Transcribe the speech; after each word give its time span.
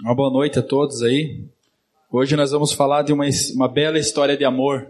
Uma 0.00 0.14
boa 0.14 0.30
noite 0.30 0.60
a 0.60 0.62
todos 0.62 1.02
aí. 1.02 1.44
Hoje 2.08 2.36
nós 2.36 2.52
vamos 2.52 2.72
falar 2.72 3.02
de 3.02 3.12
uma, 3.12 3.24
uma 3.56 3.66
bela 3.66 3.98
história 3.98 4.36
de 4.36 4.44
amor. 4.44 4.88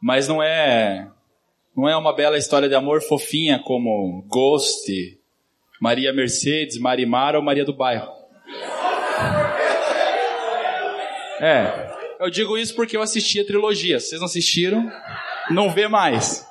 Mas 0.00 0.28
não 0.28 0.40
é 0.40 1.10
não 1.76 1.88
é 1.88 1.96
uma 1.96 2.14
bela 2.14 2.38
história 2.38 2.68
de 2.68 2.76
amor 2.76 3.02
fofinha 3.02 3.58
como 3.58 4.24
Ghost, 4.28 5.18
Maria 5.80 6.12
Mercedes, 6.12 6.78
Marimar 6.78 7.34
ou 7.34 7.42
Maria 7.42 7.64
do 7.64 7.72
Bairro. 7.74 8.12
É, 11.40 11.90
eu 12.20 12.30
digo 12.30 12.56
isso 12.56 12.76
porque 12.76 12.96
eu 12.96 13.02
assisti 13.02 13.40
a 13.40 13.44
trilogia. 13.44 13.98
Vocês 13.98 14.20
não 14.20 14.26
assistiram? 14.26 14.88
Não 15.50 15.70
vê 15.70 15.88
mais. 15.88 16.46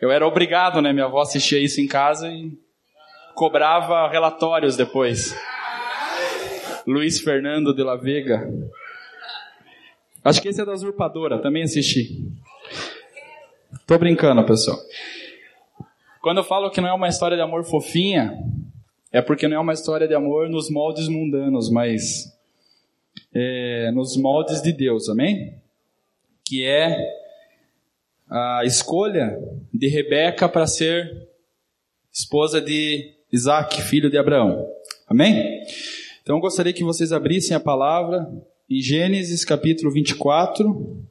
Eu 0.00 0.10
era 0.10 0.26
obrigado, 0.26 0.80
né? 0.80 0.90
Minha 0.90 1.04
avó 1.04 1.20
assistia 1.20 1.58
isso 1.58 1.82
em 1.82 1.86
casa 1.86 2.30
e 2.30 2.50
cobrava 3.34 4.08
relatórios 4.08 4.74
depois. 4.74 5.34
Luiz 6.90 7.20
Fernando 7.20 7.72
de 7.72 7.84
la 7.84 7.94
Vega. 7.94 8.52
Acho 10.24 10.42
que 10.42 10.48
esse 10.48 10.60
é 10.60 10.64
da 10.64 10.72
Usurpadora, 10.72 11.40
também 11.40 11.62
assisti. 11.62 12.32
Tô 13.86 13.96
brincando, 13.96 14.44
pessoal. 14.44 14.76
Quando 16.20 16.38
eu 16.38 16.44
falo 16.44 16.68
que 16.68 16.80
não 16.80 16.88
é 16.88 16.92
uma 16.92 17.08
história 17.08 17.36
de 17.36 17.42
amor 17.42 17.64
fofinha, 17.64 18.36
é 19.12 19.22
porque 19.22 19.46
não 19.46 19.56
é 19.56 19.60
uma 19.60 19.72
história 19.72 20.08
de 20.08 20.14
amor 20.14 20.48
nos 20.48 20.68
moldes 20.68 21.06
mundanos, 21.06 21.70
mas 21.70 22.36
é, 23.32 23.92
nos 23.92 24.16
moldes 24.16 24.60
de 24.60 24.72
Deus, 24.72 25.08
amém? 25.08 25.54
Que 26.44 26.64
é 26.64 26.96
a 28.28 28.62
escolha 28.64 29.38
de 29.72 29.86
Rebeca 29.86 30.48
para 30.48 30.66
ser 30.66 31.28
esposa 32.12 32.60
de 32.60 33.14
Isaac, 33.32 33.80
filho 33.82 34.10
de 34.10 34.18
Abraão. 34.18 34.66
Amém? 35.08 35.62
Então 36.30 36.38
eu 36.38 36.42
gostaria 36.42 36.72
que 36.72 36.84
vocês 36.84 37.10
abrissem 37.10 37.56
a 37.56 37.58
palavra 37.58 38.24
em 38.70 38.80
Gênesis 38.80 39.44
capítulo 39.44 39.90
24. 39.90 41.04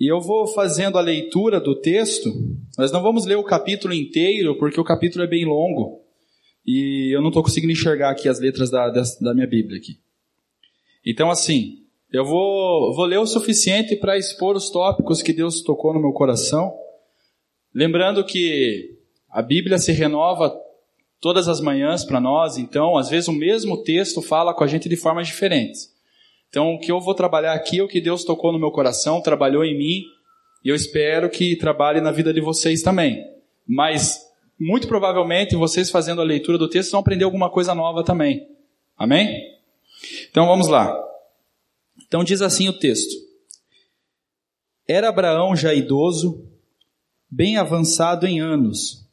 E 0.00 0.10
eu 0.10 0.22
vou 0.22 0.46
fazendo 0.46 0.96
a 0.96 1.02
leitura 1.02 1.60
do 1.60 1.78
texto. 1.78 2.32
Nós 2.78 2.90
não 2.90 3.02
vamos 3.02 3.26
ler 3.26 3.36
o 3.36 3.44
capítulo 3.44 3.92
inteiro, 3.92 4.56
porque 4.56 4.80
o 4.80 4.84
capítulo 4.84 5.22
é 5.22 5.28
bem 5.28 5.44
longo. 5.44 6.00
E 6.66 7.14
eu 7.14 7.20
não 7.20 7.28
estou 7.28 7.42
conseguindo 7.42 7.74
enxergar 7.74 8.08
aqui 8.08 8.26
as 8.26 8.40
letras 8.40 8.70
da, 8.70 8.88
da 8.88 9.34
minha 9.34 9.46
Bíblia 9.46 9.76
aqui. 9.76 9.98
Então, 11.04 11.30
assim, 11.30 11.82
eu 12.10 12.24
vou, 12.24 12.94
vou 12.94 13.04
ler 13.04 13.18
o 13.18 13.26
suficiente 13.26 13.96
para 13.96 14.16
expor 14.16 14.56
os 14.56 14.70
tópicos 14.70 15.20
que 15.20 15.34
Deus 15.34 15.60
tocou 15.60 15.92
no 15.92 16.00
meu 16.00 16.12
coração. 16.12 16.72
Lembrando 17.74 18.24
que 18.24 18.96
a 19.28 19.42
Bíblia 19.42 19.76
se 19.76 19.92
renova 19.92 20.63
todas 21.24 21.48
as 21.48 21.58
manhãs 21.58 22.04
para 22.04 22.20
nós, 22.20 22.58
então, 22.58 22.98
às 22.98 23.08
vezes 23.08 23.28
o 23.28 23.32
mesmo 23.32 23.82
texto 23.82 24.20
fala 24.20 24.52
com 24.52 24.62
a 24.62 24.66
gente 24.66 24.90
de 24.90 24.96
formas 24.98 25.26
diferentes. 25.26 25.90
Então, 26.50 26.74
o 26.74 26.78
que 26.78 26.92
eu 26.92 27.00
vou 27.00 27.14
trabalhar 27.14 27.54
aqui 27.54 27.78
é 27.78 27.82
o 27.82 27.88
que 27.88 27.98
Deus 27.98 28.24
tocou 28.24 28.52
no 28.52 28.58
meu 28.58 28.70
coração, 28.70 29.22
trabalhou 29.22 29.64
em 29.64 29.74
mim, 29.74 30.02
e 30.62 30.68
eu 30.68 30.74
espero 30.74 31.30
que 31.30 31.56
trabalhe 31.56 31.98
na 32.02 32.12
vida 32.12 32.30
de 32.30 32.42
vocês 32.42 32.82
também. 32.82 33.24
Mas, 33.66 34.20
muito 34.60 34.86
provavelmente, 34.86 35.56
vocês 35.56 35.90
fazendo 35.90 36.20
a 36.20 36.24
leitura 36.24 36.58
do 36.58 36.68
texto 36.68 36.90
vão 36.90 37.00
aprender 37.00 37.24
alguma 37.24 37.48
coisa 37.48 37.74
nova 37.74 38.04
também. 38.04 38.46
Amém? 38.94 39.50
Então, 40.28 40.46
vamos 40.46 40.68
lá. 40.68 40.94
Então, 42.06 42.22
diz 42.22 42.42
assim 42.42 42.68
o 42.68 42.78
texto: 42.78 43.14
Era 44.86 45.08
Abraão 45.08 45.56
já 45.56 45.72
idoso, 45.72 46.46
bem 47.30 47.56
avançado 47.56 48.26
em 48.26 48.40
anos, 48.42 49.03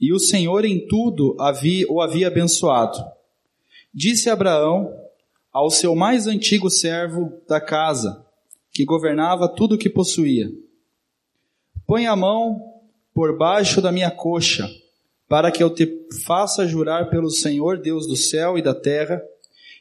e 0.00 0.12
o 0.12 0.18
Senhor 0.18 0.64
em 0.64 0.86
tudo 0.86 1.36
havia, 1.38 1.86
o 1.90 2.00
havia 2.00 2.28
abençoado. 2.28 2.98
Disse 3.92 4.30
Abraão 4.30 4.90
ao 5.52 5.70
seu 5.70 5.94
mais 5.94 6.26
antigo 6.26 6.70
servo 6.70 7.32
da 7.46 7.60
casa, 7.60 8.24
que 8.72 8.84
governava 8.84 9.48
tudo 9.48 9.74
o 9.74 9.78
que 9.78 9.90
possuía: 9.90 10.48
Põe 11.86 12.06
a 12.06 12.16
mão 12.16 12.62
por 13.12 13.36
baixo 13.36 13.82
da 13.82 13.92
minha 13.92 14.10
coxa, 14.10 14.70
para 15.28 15.50
que 15.50 15.62
eu 15.62 15.68
te 15.68 15.86
faça 16.24 16.66
jurar 16.66 17.10
pelo 17.10 17.30
Senhor 17.30 17.78
Deus 17.78 18.06
do 18.06 18.16
céu 18.16 18.56
e 18.56 18.62
da 18.62 18.74
terra, 18.74 19.20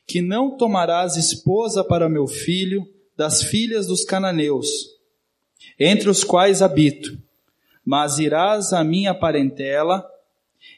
que 0.06 0.22
não 0.22 0.58
tomarás 0.58 1.16
esposa 1.16 1.84
para 1.84 2.10
meu 2.10 2.28
filho 2.28 2.86
das 3.16 3.44
filhas 3.44 3.88
dos 3.88 4.04
cananeus, 4.04 4.68
entre 5.80 6.10
os 6.10 6.24
quais 6.24 6.62
habito 6.62 7.18
mas 7.86 8.20
irás 8.20 8.74
à 8.74 8.84
minha 8.84 9.14
parentela, 9.14 10.06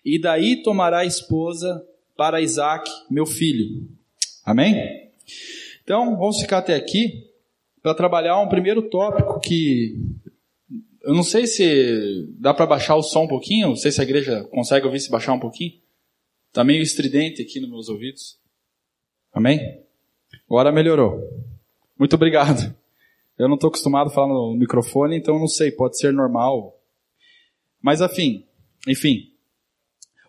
e 0.06 0.20
daí 0.20 0.62
tomará 0.62 1.06
esposa 1.06 1.86
para 2.16 2.42
Isaac, 2.42 2.90
meu 3.10 3.26
filho. 3.26 3.88
Amém? 4.46 5.12
Então, 5.84 6.18
vamos 6.18 6.40
ficar 6.40 6.60
até 6.60 6.76
aqui 6.76 7.28
para 7.82 7.96
trabalhar 7.96 8.40
um 8.40 8.48
primeiro 8.48 8.84
tópico 8.90 9.40
que 9.40 9.98
eu 11.02 11.16
não 11.16 11.24
sei 11.24 11.48
se 11.48 12.28
dá 12.38 12.54
para 12.54 12.68
baixar 12.68 12.96
o 12.96 13.02
som 13.02 13.24
um 13.24 13.28
pouquinho, 13.28 13.70
não 13.70 13.76
sei 13.76 13.92
se 13.92 14.00
a 14.00 14.04
igreja 14.04 14.44
consegue 14.52 14.86
ouvir 14.86 15.00
se 15.00 15.10
baixar 15.10 15.34
um 15.34 15.40
pouquinho. 15.40 15.74
Está 16.48 16.64
meio 16.64 16.82
estridente 16.82 17.42
aqui 17.42 17.60
nos 17.60 17.70
meus 17.70 17.90
ouvidos. 17.90 18.38
Amém? 19.34 19.82
Agora 20.48 20.72
melhorou. 20.72 21.20
Muito 21.98 22.16
obrigado. 22.16 22.76
Eu 23.38 23.48
não 23.48 23.56
estou 23.56 23.70
acostumado 23.70 24.08
a 24.08 24.14
falar 24.14 24.28
no 24.28 24.54
microfone, 24.54 25.18
então 25.18 25.40
não 25.40 25.48
sei, 25.48 25.72
pode 25.72 25.98
ser 25.98 26.14
normal 26.14 26.78
mas 27.82 28.02
afim, 28.02 28.46
enfim. 28.88 29.34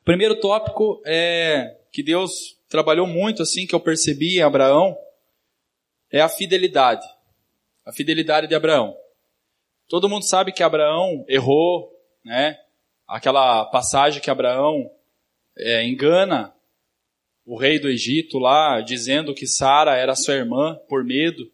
O 0.00 0.04
primeiro 0.04 0.40
tópico 0.40 1.02
é 1.06 1.78
que 1.92 2.02
Deus 2.02 2.58
trabalhou 2.68 3.06
muito 3.06 3.42
assim 3.42 3.66
que 3.66 3.74
eu 3.74 3.80
percebi 3.80 4.38
em 4.38 4.42
Abraão 4.42 4.96
é 6.10 6.20
a 6.20 6.28
fidelidade. 6.28 7.06
A 7.84 7.92
fidelidade 7.92 8.46
de 8.46 8.54
Abraão. 8.54 8.96
Todo 9.88 10.08
mundo 10.08 10.24
sabe 10.24 10.52
que 10.52 10.62
Abraão 10.62 11.24
errou, 11.28 11.92
né? 12.24 12.58
Aquela 13.06 13.64
passagem 13.66 14.22
que 14.22 14.30
Abraão 14.30 14.90
é, 15.56 15.84
engana 15.84 16.54
o 17.44 17.58
rei 17.58 17.78
do 17.78 17.88
Egito 17.88 18.38
lá, 18.38 18.80
dizendo 18.80 19.34
que 19.34 19.46
Sara 19.46 19.96
era 19.96 20.14
sua 20.14 20.34
irmã 20.34 20.78
por 20.88 21.04
medo 21.04 21.50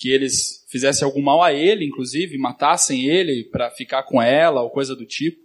que 0.00 0.10
eles 0.10 0.64
fizessem 0.66 1.04
algum 1.04 1.20
mal 1.20 1.42
a 1.42 1.52
ele, 1.52 1.84
inclusive, 1.84 2.38
matassem 2.38 3.06
ele 3.06 3.44
para 3.44 3.70
ficar 3.70 4.02
com 4.04 4.20
ela 4.20 4.62
ou 4.62 4.70
coisa 4.70 4.96
do 4.96 5.04
tipo, 5.04 5.38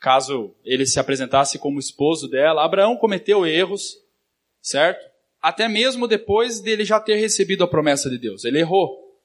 caso 0.00 0.56
ele 0.64 0.86
se 0.86 0.98
apresentasse 0.98 1.58
como 1.58 1.78
esposo 1.78 2.26
dela. 2.26 2.64
Abraão 2.64 2.96
cometeu 2.96 3.46
erros, 3.46 3.98
certo? 4.62 5.04
Até 5.38 5.68
mesmo 5.68 6.08
depois 6.08 6.60
dele 6.60 6.82
já 6.82 6.98
ter 6.98 7.16
recebido 7.16 7.62
a 7.62 7.68
promessa 7.68 8.08
de 8.08 8.16
Deus. 8.16 8.46
Ele 8.46 8.58
errou. 8.58 9.20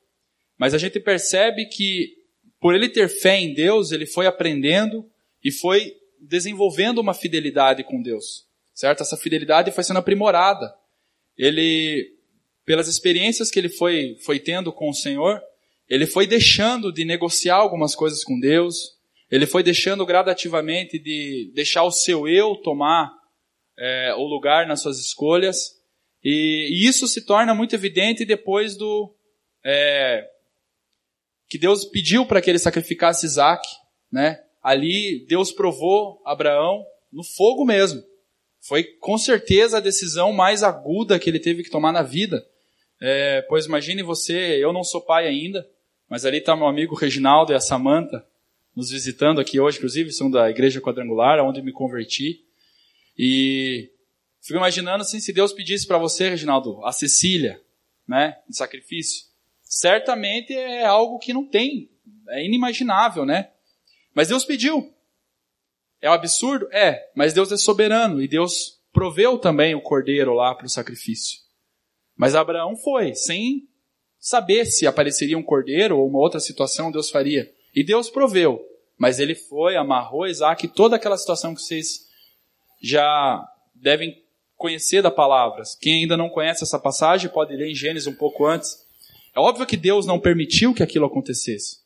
Mas 0.58 0.74
a 0.74 0.78
gente 0.78 1.00
percebe 1.00 1.66
que, 1.68 2.18
por 2.60 2.76
ele 2.76 2.90
ter 2.90 3.08
fé 3.08 3.40
em 3.40 3.54
Deus, 3.54 3.94
ele 3.94 4.06
foi 4.06 4.28
aprendendo 4.28 5.10
e 5.42 5.54
foi 5.54 5.96
desenvolvendo 6.20 7.00
uma 7.00 7.14
fidelidade 7.14 7.82
com 7.82 8.02
Deus, 8.02 8.46
certo? 8.74 9.04
Essa 9.04 9.16
fidelidade 9.16 9.72
foi 9.72 9.86
sendo 9.86 10.00
aprimorada. 10.00 10.76
Ele 11.38 12.19
pelas 12.70 12.88
experiências 12.88 13.50
que 13.50 13.58
ele 13.58 13.68
foi, 13.68 14.16
foi 14.24 14.40
tendo 14.40 14.72
com 14.72 14.92
o 14.92 14.94
Senhor, 14.94 15.42
ele 15.90 16.06
foi 16.06 16.28
deixando 16.28 16.94
de 16.94 17.04
negociar 17.04 17.56
algumas 17.56 17.96
coisas 17.96 18.24
com 18.24 18.40
Deus, 18.40 18.96
ele 19.32 19.48
foi 19.48 19.64
deixando 19.64 20.06
gradativamente 20.06 21.00
de 21.00 21.52
deixar 21.56 21.82
o 21.82 21.90
seu 21.90 22.28
eu 22.28 22.56
tomar 22.58 23.12
é, 23.76 24.14
o 24.14 24.24
lugar 24.24 24.68
nas 24.68 24.82
suas 24.84 25.00
escolhas, 25.00 25.80
e, 26.24 26.68
e, 26.70 26.88
isso 26.88 27.08
se 27.08 27.26
torna 27.26 27.56
muito 27.56 27.74
evidente 27.74 28.24
depois 28.24 28.78
do 28.78 29.16
é, 29.66 30.28
que 31.50 31.58
Deus 31.58 31.86
pediu 31.86 32.24
para 32.24 32.40
que 32.40 32.52
ele 32.52 32.60
sacrificasse 32.60 33.26
Isaac, 33.26 33.68
né? 34.12 34.44
Ali 34.62 35.26
Deus 35.28 35.52
provou 35.52 36.22
Abraão 36.24 36.86
no 37.12 37.24
fogo 37.24 37.66
mesmo. 37.66 38.04
Foi 38.62 38.84
com 38.84 39.18
certeza 39.18 39.78
a 39.78 39.82
decisão 39.82 40.32
mais 40.32 40.62
aguda 40.62 41.18
que 41.18 41.28
ele 41.32 41.40
teve 41.40 41.64
que 41.64 41.72
tomar 41.72 41.92
na 41.92 42.04
vida. 42.04 42.46
É, 43.02 43.42
pois 43.44 43.66
imagine 43.66 44.04
você, 44.04 44.58
eu 44.64 44.74
não 44.74 44.84
sou 44.84 45.02
pai 45.02 45.28
ainda, 45.28 45.68
mas 46.10 46.26
ali 46.26 46.38
está 46.38 46.56
meu 46.56 46.68
amigo 46.68 46.96
Reginaldo 46.96 47.52
e 47.52 47.56
a 47.56 47.60
Samanta 47.60 48.26
nos 48.76 48.92
visitando 48.92 49.42
aqui 49.42 49.60
hoje, 49.60 49.78
inclusive, 49.78 50.12
são 50.12 50.30
da 50.30 50.50
Igreja 50.50 50.82
Quadrangular, 50.82 51.40
onde 51.44 51.62
me 51.62 51.72
converti. 51.72 52.46
E 53.18 53.92
fico 54.42 54.58
imaginando 54.58 55.02
assim, 55.02 55.20
se 55.20 55.34
Deus 55.34 55.52
pedisse 55.52 55.86
para 55.86 55.98
você, 55.98 56.30
Reginaldo, 56.30 56.84
a 56.86 56.92
Cecília, 56.92 57.62
né, 58.08 58.38
em 58.50 58.54
sacrifício, 58.54 59.26
certamente 59.62 60.54
é 60.54 60.86
algo 60.86 61.20
que 61.20 61.34
não 61.34 61.46
tem, 61.46 61.90
é 62.30 62.46
inimaginável, 62.46 63.26
né? 63.26 63.52
Mas 64.14 64.30
Deus 64.30 64.46
pediu. 64.46 64.94
É 66.02 66.10
um 66.10 66.14
absurdo? 66.14 66.68
É, 66.72 67.10
mas 67.14 67.34
Deus 67.34 67.52
é 67.52 67.58
soberano 67.58 68.22
e 68.22 68.28
Deus 68.28 68.80
proveu 68.92 69.38
também 69.38 69.76
o 69.76 69.82
cordeiro 69.82 70.34
lá 70.34 70.56
para 70.56 70.66
o 70.66 70.70
sacrifício. 70.70 71.40
Mas 72.20 72.36
Abraão 72.36 72.76
foi, 72.76 73.16
sem 73.16 73.66
saber 74.20 74.66
se 74.66 74.86
apareceria 74.86 75.38
um 75.38 75.42
cordeiro 75.42 75.98
ou 75.98 76.06
uma 76.06 76.20
outra 76.20 76.42
situação 76.42 76.92
Deus 76.92 77.10
faria. 77.10 77.50
E 77.74 77.82
Deus 77.82 78.10
proveu. 78.10 78.60
Mas 78.98 79.20
ele 79.20 79.34
foi, 79.34 79.78
amarrou 79.78 80.28
Isaac, 80.28 80.68
toda 80.68 80.98
aquela 80.98 81.18
situação 81.18 81.56
que 81.56 81.62
vocês 81.62 82.10
já 82.82 83.42
devem 83.74 84.22
conhecer 84.58 85.02
da 85.02 85.10
palavra. 85.10 85.64
Quem 85.80 86.02
ainda 86.02 86.18
não 86.18 86.30
conhece 86.30 86.62
essa 86.62 86.78
passagem 86.78 87.30
pode 87.30 87.56
ler 87.56 87.70
em 87.70 87.74
Gênesis 87.74 88.06
um 88.06 88.16
pouco 88.16 88.46
antes. 88.46 88.78
É 89.34 89.40
óbvio 89.40 89.66
que 89.66 89.78
Deus 89.78 90.06
não 90.06 90.20
permitiu 90.20 90.74
que 90.74 90.84
aquilo 90.84 91.06
acontecesse. 91.06 91.78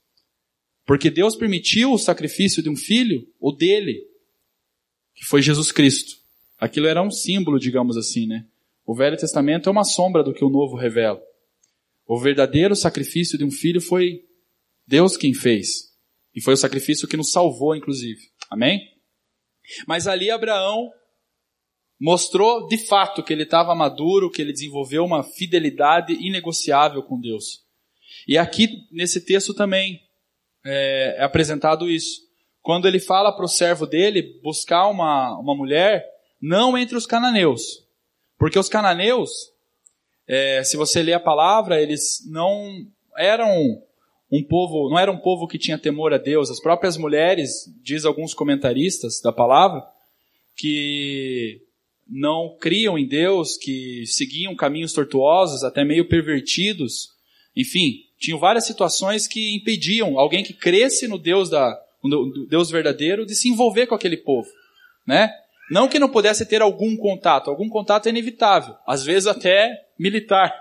Porque 0.84 1.12
Deus 1.12 1.36
permitiu 1.36 1.94
o 1.94 2.00
sacrifício 2.00 2.64
de 2.64 2.72
um 2.72 2.76
filho, 2.76 3.28
o 3.40 3.52
dele, 3.52 4.02
que 5.14 5.24
foi 5.26 5.44
Jesus 5.44 5.72
Cristo. 5.72 6.16
Aquilo 6.58 6.88
era 6.88 7.04
um 7.04 7.12
símbolo, 7.12 7.60
digamos 7.60 7.98
assim, 7.98 8.26
né? 8.26 8.48
O 8.86 8.96
Velho 8.96 9.18
Testamento 9.18 9.70
é 9.70 9.72
uma 9.72 9.84
sombra 9.84 10.24
do 10.24 10.34
que 10.34 10.44
o 10.44 10.50
Novo 10.50 10.76
revela. 10.76 11.22
O 12.06 12.20
verdadeiro 12.20 12.76
sacrifício 12.76 13.38
de 13.38 13.46
um 13.46 13.52
filho 13.52 13.80
foi 13.80 14.22
Deus 14.86 15.16
quem 15.16 15.34
fez. 15.34 15.94
E 16.36 16.42
foi 16.42 16.54
o 16.54 16.58
sacrifício 16.58 17.08
que 17.08 17.16
nos 17.16 17.32
salvou, 17.32 17.76
inclusive. 17.76 18.20
Amém? 18.50 18.82
Mas 19.88 20.08
ali 20.08 20.30
Abraão 20.30 20.92
mostrou 22.00 22.68
de 22.68 22.78
fato 22.78 23.24
que 23.24 23.32
ele 23.32 23.44
estava 23.44 23.74
maduro, 23.74 24.30
que 24.30 24.42
ele 24.42 24.52
desenvolveu 24.52 25.06
uma 25.06 25.24
fidelidade 25.24 26.14
inegociável 26.14 27.02
com 27.04 27.20
Deus. 27.20 27.64
E 28.28 28.38
aqui 28.38 28.68
nesse 28.92 29.22
texto 29.22 29.54
também 29.54 30.02
é, 30.66 31.16
é 31.20 31.24
apresentado 31.24 31.90
isso. 31.90 32.22
Quando 32.62 32.88
ele 32.88 33.00
fala 33.00 33.32
para 33.32 33.46
o 33.46 33.50
servo 33.50 33.86
dele 33.86 34.40
buscar 34.42 34.88
uma, 34.88 35.38
uma 35.40 35.56
mulher, 35.56 36.06
não 36.42 36.78
entre 36.78 36.98
os 36.98 37.06
cananeus. 37.06 37.83
Porque 38.44 38.60
os 38.60 38.68
cananeus, 38.68 39.54
é, 40.28 40.66
se 40.66 40.76
você 40.76 41.02
ler 41.02 41.14
a 41.14 41.20
palavra, 41.20 41.82
eles 41.82 42.30
não 42.30 42.86
eram 43.18 43.82
um 44.30 44.44
povo, 44.44 44.90
não 44.90 45.00
era 45.00 45.10
um 45.10 45.18
povo 45.18 45.48
que 45.48 45.58
tinha 45.58 45.78
temor 45.78 46.14
a 46.14 46.18
Deus. 46.18 46.52
As 46.52 46.60
próprias 46.60 46.98
mulheres, 46.98 47.74
diz 47.82 48.04
alguns 48.04 48.34
comentaristas 48.34 49.22
da 49.22 49.32
palavra, 49.32 49.82
que 50.58 51.62
não 52.06 52.58
criam 52.60 52.98
em 53.00 53.08
Deus, 53.08 53.56
que 53.56 54.06
seguiam 54.08 54.54
caminhos 54.58 54.92
tortuosos, 54.92 55.64
até 55.64 55.86
meio 55.86 56.10
pervertidos. 56.10 57.12
Enfim, 57.56 58.02
tinham 58.20 58.40
várias 58.40 58.68
situações 58.68 59.26
que 59.26 59.56
impediam 59.56 60.20
alguém 60.20 60.44
que 60.44 60.54
cresce 60.54 61.08
no 61.08 61.18
Deus 61.18 61.50
da 61.50 61.82
no 62.04 62.46
Deus 62.50 62.70
verdadeiro 62.70 63.26
de 63.26 63.36
se 63.36 63.48
envolver 63.48 63.88
com 63.88 63.96
aquele 63.96 64.18
povo, 64.18 64.50
né? 65.08 65.34
Não 65.72 65.88
que 65.88 66.00
não 66.00 66.10
pudesse 66.10 66.46
ter 66.46 66.62
algum 66.62 66.96
contato, 66.98 67.50
algum 67.50 67.70
contato 67.70 68.08
é 68.08 68.10
inevitável, 68.10 68.76
às 68.86 69.04
vezes 69.04 69.28
até 69.28 69.88
militar, 69.98 70.54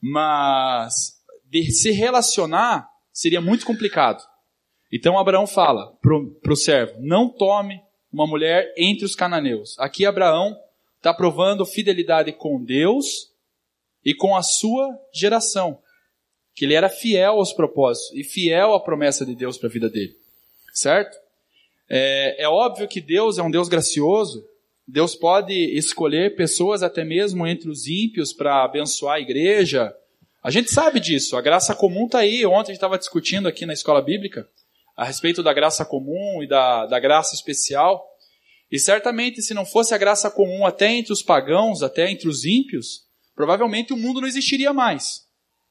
mas 0.00 1.18
de 1.44 1.70
se 1.70 1.90
relacionar 1.90 2.88
seria 3.12 3.40
muito 3.40 3.66
complicado. 3.66 4.22
Então 4.92 5.18
Abraão 5.18 5.46
fala 5.46 5.92
para 6.00 6.52
o 6.52 6.56
servo: 6.56 6.94
não 7.00 7.28
tome 7.28 7.80
uma 8.12 8.26
mulher 8.26 8.72
entre 8.76 9.04
os 9.04 9.14
cananeus. 9.14 9.78
Aqui 9.78 10.06
Abraão 10.06 10.56
está 10.96 11.12
provando 11.12 11.64
fidelidade 11.66 12.32
com 12.32 12.62
Deus 12.62 13.32
e 14.04 14.14
com 14.14 14.36
a 14.36 14.42
sua 14.42 14.98
geração. 15.12 15.80
Que 16.54 16.64
ele 16.64 16.74
era 16.74 16.88
fiel 16.88 17.34
aos 17.34 17.52
propósitos 17.52 18.12
e 18.16 18.24
fiel 18.24 18.74
à 18.74 18.80
promessa 18.82 19.24
de 19.24 19.34
Deus 19.34 19.58
para 19.58 19.68
a 19.68 19.72
vida 19.72 19.88
dele. 19.88 20.16
Certo? 20.72 21.16
É, 21.88 22.44
é 22.44 22.48
óbvio 22.48 22.88
que 22.88 23.00
Deus 23.00 23.38
é 23.38 23.42
um 23.42 23.50
Deus 23.50 23.68
gracioso. 23.68 24.44
Deus 24.86 25.14
pode 25.14 25.54
escolher 25.76 26.34
pessoas 26.34 26.82
até 26.82 27.04
mesmo 27.04 27.46
entre 27.46 27.68
os 27.68 27.86
ímpios 27.86 28.32
para 28.32 28.64
abençoar 28.64 29.16
a 29.16 29.20
igreja. 29.20 29.94
A 30.42 30.50
gente 30.50 30.70
sabe 30.70 31.00
disso. 31.00 31.36
A 31.36 31.42
graça 31.42 31.74
comum 31.74 32.06
está 32.06 32.20
aí. 32.20 32.44
Ontem 32.46 32.56
a 32.58 32.64
gente 32.66 32.76
estava 32.76 32.98
discutindo 32.98 33.48
aqui 33.48 33.66
na 33.66 33.72
escola 33.72 34.00
bíblica 34.00 34.48
a 34.96 35.04
respeito 35.04 35.42
da 35.44 35.52
graça 35.52 35.84
comum 35.84 36.42
e 36.42 36.48
da, 36.48 36.86
da 36.86 36.98
graça 36.98 37.34
especial. 37.34 38.04
E 38.70 38.78
certamente, 38.78 39.40
se 39.40 39.54
não 39.54 39.64
fosse 39.64 39.94
a 39.94 39.98
graça 39.98 40.30
comum 40.30 40.66
até 40.66 40.90
entre 40.90 41.12
os 41.12 41.22
pagãos, 41.22 41.82
até 41.82 42.10
entre 42.10 42.28
os 42.28 42.44
ímpios, 42.44 43.04
provavelmente 43.34 43.92
o 43.92 43.96
mundo 43.96 44.20
não 44.20 44.26
existiria 44.28 44.72
mais. 44.72 45.22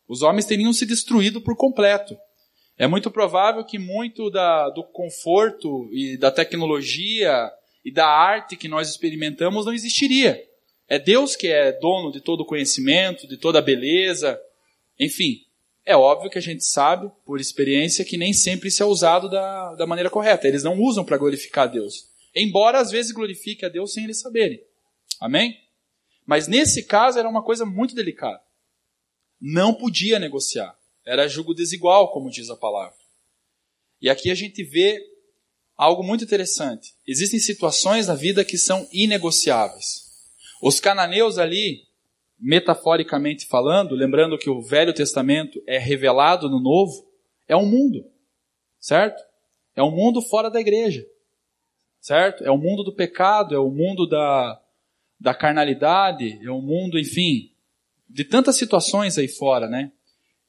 Os 0.08 0.22
homens 0.22 0.46
teriam 0.46 0.72
se 0.72 0.86
destruído 0.86 1.42
por 1.42 1.58
completo. 1.58 2.18
É 2.78 2.86
muito 2.88 3.10
provável 3.10 3.64
que 3.64 3.80
muito 3.80 4.30
da, 4.30 4.70
do 4.70 4.84
conforto 4.84 5.90
e 5.92 6.18
da 6.18 6.30
tecnologia 6.30 7.52
e 7.84 7.92
da 7.92 8.08
arte 8.08 8.56
que 8.56 8.68
nós 8.68 8.90
experimentamos 8.90 9.66
não 9.66 9.74
existiria. 9.74 10.42
É 10.88 11.00
Deus 11.00 11.36
que 11.36 11.48
é 11.48 11.72
dono 11.72 12.12
de 12.12 12.22
todo 12.22 12.42
o 12.42 12.46
conhecimento, 12.46 13.28
de 13.28 13.38
toda 13.38 13.60
a 13.60 13.64
beleza. 13.64 14.40
Enfim, 15.00 15.42
é 15.86 15.96
óbvio 15.96 16.30
que 16.30 16.38
a 16.38 16.42
gente 16.42 16.64
sabe, 16.64 17.12
por 17.26 17.40
experiência, 17.40 18.06
que 18.06 18.18
nem 18.18 18.32
sempre 18.32 18.70
isso 18.70 18.84
é 18.84 18.86
usado 18.86 19.30
da, 19.30 19.74
da 19.76 19.88
maneira 19.88 20.10
correta. 20.10 20.48
Eles 20.48 20.64
não 20.64 20.80
usam 20.80 21.04
para 21.04 21.18
glorificar 21.18 21.66
a 21.66 21.72
Deus 21.72 22.16
embora 22.38 22.80
às 22.80 22.92
vezes 22.92 23.12
glorifique 23.12 23.66
a 23.66 23.70
Deus 23.70 23.94
sem 23.94 24.04
eles 24.04 24.20
saberem. 24.20 24.64
Amém? 25.20 25.58
Mas 26.26 26.48
nesse 26.48 26.84
caso 26.84 27.18
era 27.18 27.28
uma 27.28 27.44
coisa 27.44 27.66
muito 27.66 27.96
delicada. 27.96 28.40
Não 29.42 29.74
podia 29.74 30.20
negociar. 30.20 30.77
Era 31.08 31.28
julgo 31.28 31.54
desigual, 31.54 32.12
como 32.12 32.30
diz 32.30 32.50
a 32.50 32.56
palavra. 32.56 32.98
E 34.02 34.10
aqui 34.10 34.30
a 34.30 34.36
gente 34.36 34.64
vê 34.64 35.02
algo 35.76 36.04
muito 36.04 36.24
interessante. 36.24 36.94
Existem 37.08 37.40
situações 37.40 38.08
na 38.08 38.16
vida 38.16 38.44
que 38.44 38.58
são 38.58 38.88
inegociáveis. 38.92 40.06
Os 40.62 40.80
cananeus 40.80 41.38
ali, 41.38 41.88
metaforicamente 42.40 43.48
falando, 43.48 43.96
lembrando 43.96 44.38
que 44.38 44.50
o 44.50 44.62
Velho 44.62 44.94
Testamento 44.94 45.62
é 45.66 45.78
revelado 45.78 46.50
no 46.50 46.60
Novo, 46.60 47.08
é 47.48 47.56
um 47.56 47.66
mundo, 47.66 48.06
certo? 48.80 49.24
É 49.76 49.82
um 49.82 49.92
mundo 49.92 50.22
fora 50.22 50.50
da 50.50 50.60
igreja 50.60 51.06
certo? 52.08 52.42
É 52.44 52.50
o 52.50 52.58
mundo 52.58 52.84
do 52.84 52.96
pecado, 52.96 53.54
é 53.54 53.60
o 53.60 53.70
mundo 53.70 54.08
da, 54.08 54.62
da 55.20 55.34
carnalidade, 55.34 56.40
é 56.42 56.50
o 56.50 56.62
mundo, 56.62 56.98
enfim, 56.98 57.52
de 58.10 58.24
tantas 58.24 58.56
situações 58.56 59.18
aí 59.18 59.28
fora, 59.28 59.68
né? 59.68 59.92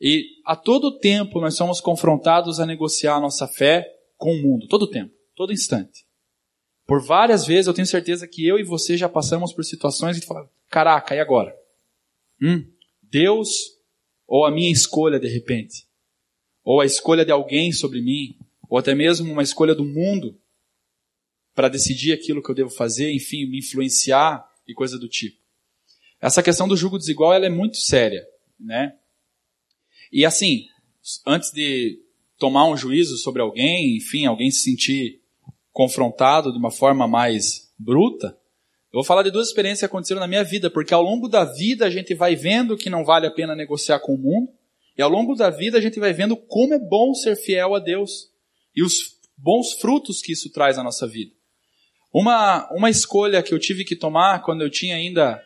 E 0.00 0.41
a 0.45 0.55
todo 0.55 0.99
tempo 0.99 1.41
nós 1.41 1.56
somos 1.56 1.81
confrontados 1.81 2.61
a 2.61 2.67
negociar 2.67 3.17
a 3.17 3.21
nossa 3.21 3.49
fé 3.49 3.87
com 4.17 4.33
o 4.33 4.43
mundo, 4.43 4.69
todo 4.69 4.89
tempo, 4.89 5.12
todo 5.35 5.53
instante. 5.53 6.06
Por 6.87 7.05
várias 7.05 7.47
vezes 7.47 7.67
eu 7.67 7.75
tenho 7.75 7.87
certeza 7.87 8.27
que 8.27 8.47
eu 8.47 8.59
e 8.59 8.65
você 8.65 8.97
já 8.97 9.09
passamos 9.09 9.53
por 9.53 9.65
situações 9.65 10.19
que 10.19 10.27
fala, 10.27 10.49
caraca, 10.69 11.15
e 11.15 11.21
agora? 11.21 11.55
Hum, 12.41 12.65
Deus 13.03 13.49
ou 14.27 14.45
a 14.45 14.50
minha 14.50 14.71
escolha 14.71 15.19
de 15.19 15.29
repente? 15.29 15.87
Ou 16.65 16.81
a 16.81 16.87
escolha 16.87 17.25
de 17.25 17.33
alguém 17.33 17.73
sobre 17.73 18.00
mim? 18.00 18.39
Ou 18.69 18.79
até 18.79 18.95
mesmo 18.95 19.33
uma 19.33 19.43
escolha 19.43 19.75
do 19.75 19.85
mundo 19.85 20.39
para 21.55 21.69
decidir 21.69 22.12
aquilo 22.12 22.43
que 22.43 22.50
eu 22.50 22.55
devo 22.55 22.71
fazer, 22.71 23.12
enfim, 23.12 23.47
me 23.47 23.59
influenciar 23.59 24.47
e 24.67 24.73
coisa 24.73 24.99
do 24.99 25.09
tipo. 25.09 25.39
Essa 26.21 26.43
questão 26.43 26.69
do 26.69 26.77
julgo 26.77 26.99
desigual 26.99 27.33
ela 27.33 27.47
é 27.47 27.50
muito 27.50 27.78
séria, 27.78 28.25
né? 28.59 28.97
E 30.12 30.25
assim, 30.25 30.67
antes 31.27 31.50
de 31.50 31.99
tomar 32.38 32.67
um 32.67 32.77
juízo 32.77 33.17
sobre 33.19 33.43
alguém, 33.43 33.97
enfim, 33.97 34.27
alguém 34.27 34.50
se 34.50 34.62
sentir 34.62 35.21
confrontado 35.73 36.53
de 36.53 36.59
uma 36.59 36.71
forma 36.71 37.07
mais 37.07 37.73
bruta, 37.79 38.37
eu 38.93 39.00
vou 39.00 39.05
falar 39.05 39.23
de 39.23 39.31
duas 39.31 39.49
experiências 39.49 39.81
que 39.81 39.87
aconteceram 39.87 40.21
na 40.21 40.27
minha 40.27 40.43
vida, 40.43 40.71
porque 40.71 40.95
ao 40.95 41.03
longo 41.03 41.29
da 41.29 41.45
vida 41.45 41.85
a 41.85 41.91
gente 41.91 42.15
vai 42.15 42.35
vendo 42.35 42.77
que 42.77 42.88
não 42.88 43.05
vale 43.05 43.27
a 43.27 43.31
pena 43.31 43.55
negociar 43.55 44.00
com 44.00 44.15
o 44.15 44.19
mundo, 44.19 44.50
e 44.97 45.03
ao 45.03 45.11
longo 45.11 45.35
da 45.35 45.50
vida 45.50 45.77
a 45.79 45.81
gente 45.81 46.00
vai 46.00 46.12
vendo 46.12 46.37
como 46.37 46.75
é 46.75 46.79
bom 46.79 47.12
ser 47.15 47.37
fiel 47.37 47.75
a 47.75 47.79
Deus 47.79 48.31
e 48.75 48.83
os 48.83 49.19
bons 49.37 49.75
frutos 49.75 50.21
que 50.21 50.33
isso 50.33 50.50
traz 50.50 50.77
na 50.77 50.83
nossa 50.83 51.07
vida. 51.07 51.33
Uma, 52.12 52.69
uma 52.73 52.88
escolha 52.88 53.43
que 53.43 53.53
eu 53.53 53.59
tive 53.59 53.85
que 53.85 53.95
tomar 53.95 54.43
quando 54.43 54.62
eu 54.62 54.71
tinha 54.71 54.97
ainda. 54.97 55.41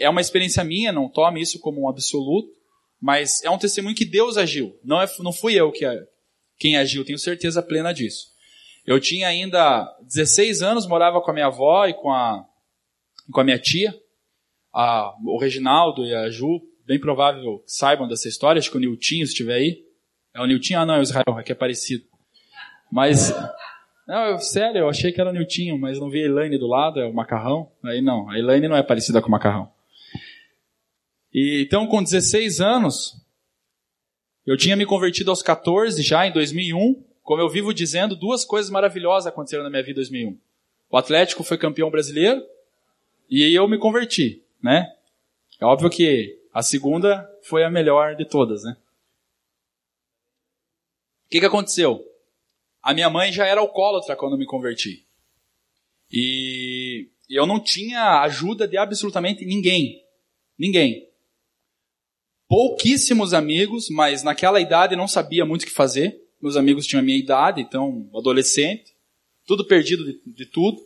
é 0.00 0.08
uma 0.08 0.20
experiência 0.20 0.64
minha, 0.64 0.90
não 0.90 1.08
tome 1.08 1.40
isso 1.40 1.60
como 1.60 1.82
um 1.82 1.88
absoluto, 1.88 2.48
mas 3.00 3.42
é 3.42 3.50
um 3.50 3.58
testemunho 3.58 3.94
que 3.94 4.04
Deus 4.04 4.36
agiu. 4.36 4.78
Não, 4.84 5.00
é, 5.00 5.06
não 5.20 5.32
fui 5.32 5.54
eu 5.54 5.70
que, 5.70 5.84
quem 6.58 6.76
agiu, 6.76 7.04
tenho 7.04 7.18
certeza 7.18 7.62
plena 7.62 7.92
disso. 7.92 8.28
Eu 8.84 9.00
tinha 9.00 9.28
ainda 9.28 9.86
16 10.02 10.62
anos, 10.62 10.86
morava 10.86 11.20
com 11.20 11.30
a 11.30 11.34
minha 11.34 11.46
avó 11.46 11.86
e 11.86 11.94
com 11.94 12.10
a, 12.10 12.44
com 13.32 13.40
a 13.40 13.44
minha 13.44 13.58
tia, 13.58 13.94
a, 14.72 15.12
o 15.24 15.38
Reginaldo 15.38 16.04
e 16.04 16.14
a 16.14 16.30
Ju, 16.30 16.60
bem 16.86 17.00
provável 17.00 17.58
que 17.58 17.72
saibam 17.72 18.06
dessa 18.06 18.28
história, 18.28 18.58
acho 18.58 18.70
que 18.70 18.76
o 18.76 18.80
Niltinho 18.80 19.24
estiver 19.24 19.54
aí. 19.54 19.84
É 20.34 20.40
o 20.40 20.46
Niltinho? 20.46 20.80
Ah, 20.80 20.86
não, 20.86 20.94
é 20.94 20.98
o 21.00 21.02
Israel, 21.02 21.38
é 21.38 21.42
que 21.42 21.52
é 21.52 21.54
parecido. 21.54 22.04
Mas 22.92 23.32
não, 24.06 24.26
eu, 24.26 24.38
sério, 24.38 24.78
eu 24.78 24.88
achei 24.88 25.10
que 25.10 25.20
era 25.20 25.30
o 25.30 25.32
Niltinho, 25.32 25.78
mas 25.78 25.98
não 25.98 26.08
vi 26.08 26.22
a 26.22 26.26
Elaine 26.26 26.58
do 26.58 26.68
lado, 26.68 27.00
é 27.00 27.06
o 27.06 27.12
macarrão. 27.12 27.72
Aí 27.84 28.00
não, 28.00 28.30
a 28.30 28.38
Elaine 28.38 28.68
não 28.68 28.76
é 28.76 28.82
parecida 28.82 29.20
com 29.20 29.28
o 29.28 29.30
macarrão. 29.32 29.68
E, 31.36 31.60
então, 31.60 31.86
com 31.86 32.02
16 32.02 32.62
anos, 32.62 33.22
eu 34.46 34.56
tinha 34.56 34.74
me 34.74 34.86
convertido 34.86 35.30
aos 35.30 35.42
14, 35.42 36.02
já 36.02 36.26
em 36.26 36.32
2001. 36.32 37.04
Como 37.22 37.42
eu 37.42 37.50
vivo 37.50 37.74
dizendo, 37.74 38.16
duas 38.16 38.42
coisas 38.42 38.70
maravilhosas 38.70 39.26
aconteceram 39.26 39.62
na 39.62 39.68
minha 39.68 39.82
vida 39.82 40.00
em 40.00 40.02
2001. 40.02 40.40
O 40.88 40.96
Atlético 40.96 41.44
foi 41.44 41.58
campeão 41.58 41.90
brasileiro 41.90 42.42
e 43.28 43.52
eu 43.52 43.68
me 43.68 43.76
converti, 43.76 44.42
né? 44.62 44.90
É 45.60 45.66
óbvio 45.66 45.90
que 45.90 46.40
a 46.54 46.62
segunda 46.62 47.28
foi 47.42 47.64
a 47.64 47.70
melhor 47.70 48.16
de 48.16 48.24
todas, 48.24 48.62
né? 48.62 48.74
O 51.26 51.28
que, 51.28 51.40
que 51.40 51.46
aconteceu? 51.46 52.02
A 52.82 52.94
minha 52.94 53.10
mãe 53.10 53.30
já 53.30 53.44
era 53.44 53.60
alcoólatra 53.60 54.16
quando 54.16 54.32
eu 54.32 54.38
me 54.38 54.46
converti. 54.46 55.06
E 56.10 57.10
eu 57.28 57.44
não 57.44 57.62
tinha 57.62 58.22
ajuda 58.22 58.66
de 58.66 58.78
absolutamente 58.78 59.44
ninguém. 59.44 60.02
Ninguém. 60.58 61.06
Pouquíssimos 62.48 63.34
amigos, 63.34 63.88
mas 63.90 64.22
naquela 64.22 64.60
idade 64.60 64.94
não 64.94 65.08
sabia 65.08 65.44
muito 65.44 65.62
o 65.62 65.66
que 65.66 65.72
fazer. 65.72 66.16
Meus 66.40 66.56
amigos 66.56 66.86
tinham 66.86 67.00
a 67.00 67.04
minha 67.04 67.18
idade, 67.18 67.60
então, 67.60 68.08
adolescente. 68.14 68.94
Tudo 69.46 69.64
perdido 69.64 70.04
de, 70.04 70.20
de 70.26 70.46
tudo. 70.46 70.78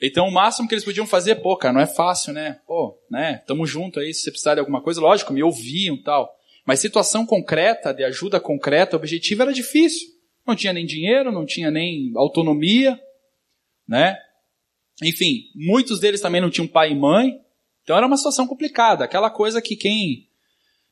Então, 0.00 0.28
o 0.28 0.32
máximo 0.32 0.68
que 0.68 0.74
eles 0.74 0.84
podiam 0.84 1.06
fazer, 1.06 1.36
pô, 1.36 1.56
cara, 1.56 1.74
não 1.74 1.80
é 1.80 1.86
fácil, 1.86 2.32
né? 2.32 2.60
Pô, 2.66 2.98
né? 3.10 3.42
Tamo 3.46 3.66
junto 3.66 4.00
aí, 4.00 4.12
se 4.12 4.22
você 4.22 4.30
precisar 4.30 4.54
de 4.54 4.60
alguma 4.60 4.80
coisa, 4.80 5.00
lógico, 5.00 5.32
me 5.32 5.42
ouviam 5.42 5.96
tal. 6.02 6.34
Mas 6.66 6.80
situação 6.80 7.26
concreta, 7.26 7.92
de 7.92 8.04
ajuda 8.04 8.40
concreta, 8.40 8.96
objetiva, 8.96 9.42
era 9.44 9.52
difícil. 9.52 10.08
Não 10.46 10.56
tinha 10.56 10.72
nem 10.72 10.86
dinheiro, 10.86 11.30
não 11.30 11.44
tinha 11.44 11.70
nem 11.70 12.12
autonomia, 12.16 12.98
né? 13.86 14.16
Enfim, 15.02 15.50
muitos 15.54 16.00
deles 16.00 16.20
também 16.20 16.40
não 16.40 16.50
tinham 16.50 16.66
pai 16.66 16.92
e 16.92 16.94
mãe, 16.94 17.40
então 17.82 17.96
era 17.96 18.06
uma 18.06 18.16
situação 18.16 18.46
complicada, 18.46 19.04
aquela 19.04 19.30
coisa 19.30 19.62
que 19.62 19.74
quem 19.74 20.28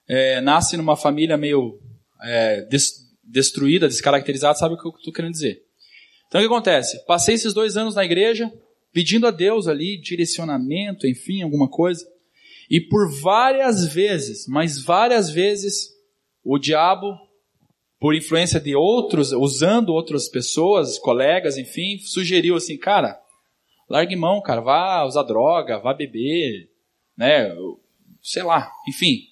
é, 0.08 0.40
nasce 0.40 0.76
numa 0.76 0.96
família 0.96 1.36
meio 1.36 1.78
é, 2.22 2.62
des, 2.62 3.06
destruída, 3.22 3.86
descaracterizada, 3.86 4.58
sabe 4.58 4.74
o 4.74 4.78
que 4.78 4.86
eu 4.86 4.92
estou 4.92 5.12
querendo 5.12 5.32
dizer. 5.32 5.62
Então 6.26 6.40
o 6.40 6.42
que 6.42 6.52
acontece? 6.52 7.04
Passei 7.06 7.34
esses 7.34 7.52
dois 7.52 7.76
anos 7.76 7.94
na 7.94 8.04
igreja, 8.04 8.52
pedindo 8.92 9.26
a 9.26 9.30
Deus 9.30 9.68
ali 9.68 10.00
direcionamento, 10.00 11.06
enfim, 11.06 11.42
alguma 11.42 11.68
coisa. 11.68 12.06
E 12.70 12.80
por 12.80 13.10
várias 13.20 13.86
vezes, 13.86 14.46
mas 14.46 14.82
várias 14.82 15.30
vezes, 15.30 15.90
o 16.44 16.58
diabo, 16.58 17.16
por 17.98 18.14
influência 18.14 18.60
de 18.60 18.74
outros, 18.74 19.32
usando 19.32 19.90
outras 19.90 20.28
pessoas, 20.28 20.98
colegas, 20.98 21.56
enfim, 21.56 21.98
sugeriu 21.98 22.56
assim, 22.56 22.76
cara, 22.76 23.18
largue 23.88 24.16
mão, 24.16 24.42
cara, 24.42 24.60
vá 24.60 25.04
usar 25.04 25.22
droga, 25.22 25.78
vá 25.78 25.94
beber, 25.94 26.70
né? 27.16 27.50
Sei 28.22 28.42
lá, 28.42 28.70
enfim. 28.86 29.22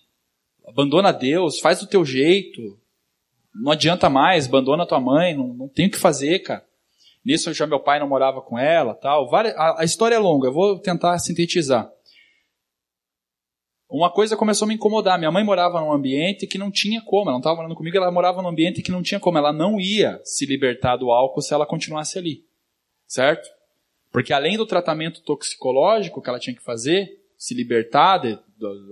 Abandona 0.66 1.12
Deus, 1.12 1.60
faz 1.60 1.80
do 1.80 1.86
teu 1.86 2.04
jeito. 2.04 2.78
Não 3.54 3.72
adianta 3.72 4.10
mais, 4.10 4.46
abandona 4.46 4.86
tua 4.86 5.00
mãe, 5.00 5.34
não, 5.34 5.48
não 5.48 5.68
tem 5.68 5.86
o 5.86 5.90
que 5.90 5.98
fazer, 5.98 6.40
cara. 6.40 6.64
Nisso 7.24 7.52
já 7.52 7.66
meu 7.66 7.80
pai 7.80 7.98
não 7.98 8.08
morava 8.08 8.40
com 8.40 8.58
ela, 8.58 8.94
tal. 8.94 9.34
A, 9.34 9.80
a 9.80 9.84
história 9.84 10.14
é 10.14 10.18
longa, 10.18 10.48
eu 10.48 10.52
vou 10.52 10.78
tentar 10.78 11.18
sintetizar. 11.18 11.90
Uma 13.88 14.10
coisa 14.10 14.36
começou 14.36 14.66
a 14.66 14.68
me 14.68 14.74
incomodar. 14.74 15.18
Minha 15.18 15.30
mãe 15.30 15.44
morava 15.44 15.80
num 15.80 15.92
ambiente 15.92 16.46
que 16.46 16.58
não 16.58 16.70
tinha 16.70 17.00
como. 17.00 17.24
Ela 17.24 17.32
não 17.32 17.38
estava 17.38 17.56
morando 17.56 17.74
comigo, 17.74 17.96
ela 17.96 18.10
morava 18.10 18.42
num 18.42 18.48
ambiente 18.48 18.82
que 18.82 18.90
não 18.90 19.02
tinha 19.02 19.20
como. 19.20 19.38
Ela 19.38 19.52
não 19.52 19.80
ia 19.80 20.20
se 20.24 20.44
libertar 20.44 20.96
do 20.96 21.10
álcool 21.10 21.40
se 21.40 21.54
ela 21.54 21.64
continuasse 21.64 22.18
ali. 22.18 22.44
Certo? 23.06 23.48
Porque 24.10 24.32
além 24.32 24.56
do 24.56 24.66
tratamento 24.66 25.22
toxicológico 25.22 26.20
que 26.20 26.28
ela 26.28 26.38
tinha 26.38 26.54
que 26.54 26.62
fazer, 26.62 27.22
se 27.38 27.54
libertar 27.54 28.18
da 28.18 28.38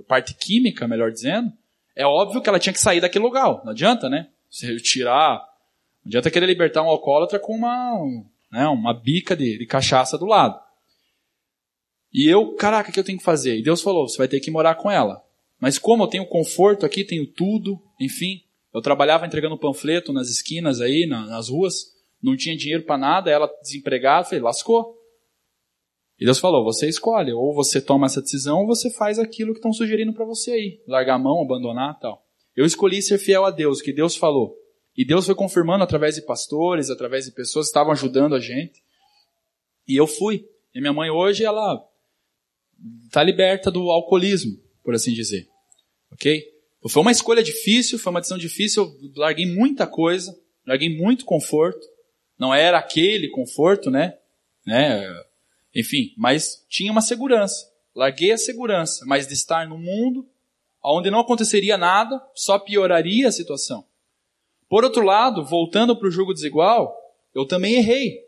parte 0.07 0.35
química, 0.35 0.87
melhor 0.87 1.11
dizendo, 1.11 1.53
é 1.97 2.07
óbvio 2.07 2.43
que 2.43 2.49
ela 2.49 2.59
tinha 2.59 2.73
que 2.73 2.81
sair 2.81 3.01
daquele 3.01 3.25
lugar. 3.25 3.63
Não 3.65 3.71
adianta, 3.71 4.09
né? 4.09 4.29
Você 4.51 4.77
tirar. 4.77 5.39
Não 6.05 6.11
adianta 6.11 6.31
querer 6.31 6.47
libertar 6.47 6.83
um 6.83 6.89
alcoólatra 6.89 7.39
com 7.39 7.55
uma, 7.55 7.99
né, 8.51 8.67
uma 8.67 8.93
bica 8.93 9.37
de, 9.37 9.59
de 9.59 9.67
cachaça 9.67 10.19
do 10.19 10.27
lado. 10.27 10.61
E 12.13 12.29
eu, 12.29 12.55
caraca, 12.55 12.91
o 12.91 12.93
que 12.93 13.01
eu 13.01 13.05
tenho 13.05 13.19
que 13.19 13.25
fazer? 13.25 13.57
E 13.59 13.63
Deus 13.63 13.83
falou: 13.83 14.09
você 14.09 14.19
vai 14.19 14.29
ter 14.29 14.41
que 14.41 14.51
morar 14.51 14.75
com 14.77 14.91
ela. 14.91 15.25
Mas 15.59 15.79
como 15.79 16.03
eu 16.03 16.09
tenho 16.09 16.27
conforto 16.27 16.85
aqui, 16.85 17.05
tenho 17.05 17.27
tudo, 17.27 17.81
enfim. 18.01 18.43
Eu 18.73 18.83
trabalhava 18.83 19.27
entregando 19.27 19.57
panfleto 19.57 20.13
nas 20.13 20.29
esquinas 20.29 20.81
aí, 20.81 21.07
nas 21.07 21.49
ruas, 21.49 21.95
não 22.21 22.37
tinha 22.37 22.57
dinheiro 22.57 22.83
para 22.83 22.99
nada, 22.99 23.31
ela 23.31 23.49
desempregada, 23.63 24.25
falei, 24.25 24.41
lascou. 24.41 24.99
E 26.19 26.25
Deus 26.25 26.39
falou: 26.39 26.65
você 26.65 26.89
escolhe, 26.89 27.33
ou 27.33 27.55
você 27.55 27.81
toma 27.81 28.07
essa 28.07 28.23
decisão, 28.23 28.61
ou 28.61 28.67
você 28.67 28.91
faz 28.91 29.19
aquilo 29.19 29.53
que 29.53 29.59
estão 29.59 29.73
sugerindo 29.73 30.13
para 30.13 30.25
você 30.25 30.53
aí, 30.53 30.83
largar 30.87 31.15
a 31.15 31.19
mão, 31.19 31.43
abandonar, 31.43 31.99
tal. 31.99 32.25
Eu 32.57 32.65
escolhi 32.65 33.03
ser 33.03 33.19
fiel 33.19 33.45
a 33.45 33.51
Deus, 33.51 33.83
que 33.83 33.93
Deus 33.93 34.17
falou. 34.17 34.57
E 34.97 35.05
Deus 35.05 35.27
foi 35.27 35.35
confirmando 35.35 35.83
através 35.83 36.15
de 36.15 36.23
pastores, 36.23 36.89
através 36.89 37.25
de 37.25 37.33
pessoas 37.33 37.67
que 37.67 37.71
estavam 37.71 37.93
ajudando 37.93 38.35
a 38.35 38.41
gente. 38.41 38.83
E 39.89 39.97
eu 39.97 40.07
fui. 40.07 40.49
E 40.73 40.81
minha 40.81 40.93
mãe 40.93 41.11
hoje 41.11 41.45
ela 41.45 41.85
está 43.07 43.23
liberta 43.23 43.71
do 43.71 43.91
alcoolismo, 43.91 44.57
por 44.85 44.95
assim 44.95 45.13
dizer. 45.13 45.49
Ok? 46.13 46.45
Foi 46.89 47.03
uma 47.03 47.11
escolha 47.11 47.43
difícil, 47.43 47.99
foi 47.99 48.11
uma 48.11 48.21
decisão 48.21 48.39
difícil. 48.39 48.85
Eu 48.85 49.11
larguei 49.17 49.47
muita 49.47 49.87
coisa, 49.87 50.37
larguei 50.67 50.97
muito 50.97 51.25
conforto. 51.25 51.85
Não 52.39 52.55
era 52.55 52.79
aquele 52.79 53.29
conforto, 53.31 53.91
né? 53.91 54.17
né? 54.67 55.03
Enfim, 55.75 56.15
mas 56.17 56.65
tinha 56.69 56.93
uma 56.93 57.03
segurança. 57.03 57.73
Larguei 57.95 58.33
a 58.33 58.39
segurança, 58.39 59.05
mas 59.07 59.27
de 59.27 59.35
estar 59.35 59.69
no 59.69 59.79
mundo 59.79 60.29
onde 60.85 61.11
não 61.11 61.21
aconteceria 61.21 61.79
nada, 61.79 62.21
só 62.35 62.59
pioraria 62.59 63.29
a 63.29 63.33
situação. 63.33 63.87
Por 64.69 64.85
outro 64.85 65.03
lado, 65.03 65.45
voltando 65.45 65.97
para 65.97 66.09
o 66.09 66.11
jogo 66.11 66.35
desigual, 66.35 66.95
eu 67.35 67.47
também 67.47 67.77
errei. 67.77 68.23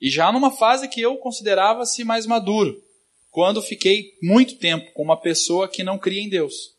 E 0.00 0.10
já 0.10 0.32
numa 0.32 0.50
fase 0.50 0.88
que 0.88 1.00
eu 1.00 1.16
considerava-se 1.18 2.02
mais 2.02 2.26
maduro, 2.26 2.82
quando 3.30 3.62
fiquei 3.62 4.16
muito 4.20 4.56
tempo 4.58 4.92
com 4.92 5.02
uma 5.02 5.20
pessoa 5.20 5.68
que 5.68 5.84
não 5.84 5.98
cria 5.98 6.20
em 6.20 6.28
Deus. 6.28 6.76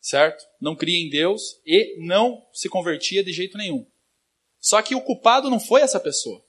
Certo? 0.00 0.42
Não 0.58 0.74
cria 0.74 0.98
em 0.98 1.10
Deus 1.10 1.60
e 1.66 1.96
não 1.98 2.42
se 2.54 2.70
convertia 2.70 3.22
de 3.22 3.32
jeito 3.32 3.58
nenhum. 3.58 3.86
Só 4.58 4.80
que 4.80 4.94
o 4.94 5.02
culpado 5.02 5.50
não 5.50 5.60
foi 5.60 5.82
essa 5.82 6.00
pessoa. 6.00 6.42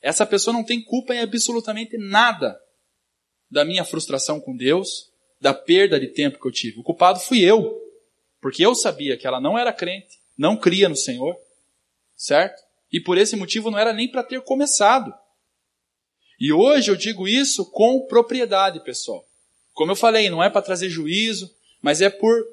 Essa 0.00 0.24
pessoa 0.24 0.54
não 0.54 0.64
tem 0.64 0.82
culpa 0.82 1.14
em 1.14 1.20
absolutamente 1.20 1.96
nada 1.98 2.58
da 3.50 3.64
minha 3.64 3.84
frustração 3.84 4.40
com 4.40 4.56
Deus, 4.56 5.10
da 5.40 5.54
perda 5.54 5.98
de 5.98 6.08
tempo 6.08 6.40
que 6.40 6.46
eu 6.46 6.52
tive. 6.52 6.80
O 6.80 6.82
culpado 6.82 7.20
fui 7.20 7.40
eu, 7.40 7.80
porque 8.40 8.64
eu 8.64 8.74
sabia 8.74 9.16
que 9.16 9.26
ela 9.26 9.40
não 9.40 9.58
era 9.58 9.72
crente, 9.72 10.18
não 10.36 10.56
cria 10.56 10.88
no 10.88 10.96
Senhor, 10.96 11.36
certo? 12.16 12.62
E 12.92 13.00
por 13.00 13.18
esse 13.18 13.36
motivo 13.36 13.70
não 13.70 13.78
era 13.78 13.92
nem 13.92 14.10
para 14.10 14.22
ter 14.22 14.40
começado. 14.42 15.12
E 16.40 16.52
hoje 16.52 16.90
eu 16.90 16.96
digo 16.96 17.26
isso 17.26 17.64
com 17.70 18.06
propriedade, 18.06 18.82
pessoal. 18.84 19.26
Como 19.74 19.92
eu 19.92 19.96
falei, 19.96 20.30
não 20.30 20.42
é 20.42 20.48
para 20.48 20.62
trazer 20.62 20.88
juízo, 20.88 21.52
mas 21.82 22.00
é 22.00 22.08
por 22.08 22.44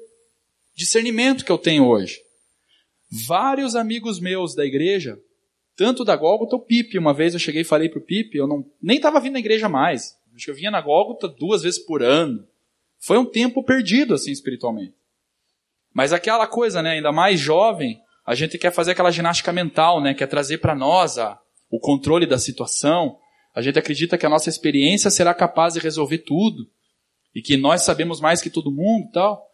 discernimento 0.74 1.44
que 1.44 1.52
eu 1.52 1.58
tenho 1.58 1.86
hoje. 1.86 2.20
Vários 3.26 3.76
amigos 3.76 4.20
meus 4.20 4.54
da 4.54 4.64
igreja 4.64 5.18
tanto 5.76 6.04
da 6.04 6.16
Gólgota, 6.16 6.56
o 6.56 6.60
Pipe. 6.60 6.98
Uma 6.98 7.12
vez 7.12 7.34
eu 7.34 7.40
cheguei 7.40 7.60
e 7.60 7.64
falei 7.64 7.88
pro 7.88 8.00
Pipe, 8.00 8.38
eu 8.38 8.46
não, 8.46 8.64
nem 8.82 8.96
estava 8.96 9.20
vindo 9.20 9.34
na 9.34 9.38
igreja 9.38 9.68
mais. 9.68 10.16
Acho 10.34 10.46
que 10.46 10.50
eu 10.50 10.54
vinha 10.54 10.70
na 10.70 10.80
Gólgota 10.80 11.28
duas 11.28 11.62
vezes 11.62 11.78
por 11.78 12.02
ano. 12.02 12.46
Foi 12.98 13.18
um 13.18 13.24
tempo 13.24 13.62
perdido, 13.62 14.14
assim, 14.14 14.30
espiritualmente. 14.30 14.94
Mas 15.92 16.12
aquela 16.12 16.46
coisa, 16.46 16.82
né, 16.82 16.92
ainda 16.92 17.12
mais 17.12 17.38
jovem, 17.40 18.00
a 18.24 18.34
gente 18.34 18.58
quer 18.58 18.70
fazer 18.70 18.92
aquela 18.92 19.10
ginástica 19.10 19.52
mental, 19.52 20.00
né, 20.00 20.12
quer 20.12 20.26
trazer 20.26 20.58
para 20.58 20.74
nós 20.74 21.18
a, 21.18 21.38
o 21.70 21.78
controle 21.78 22.26
da 22.26 22.38
situação. 22.38 23.18
A 23.54 23.62
gente 23.62 23.78
acredita 23.78 24.18
que 24.18 24.26
a 24.26 24.28
nossa 24.28 24.48
experiência 24.48 25.10
será 25.10 25.32
capaz 25.32 25.74
de 25.74 25.80
resolver 25.80 26.18
tudo. 26.18 26.68
E 27.34 27.42
que 27.42 27.56
nós 27.56 27.82
sabemos 27.82 28.20
mais 28.20 28.40
que 28.40 28.50
todo 28.50 28.72
mundo 28.72 29.10
tal. 29.12 29.46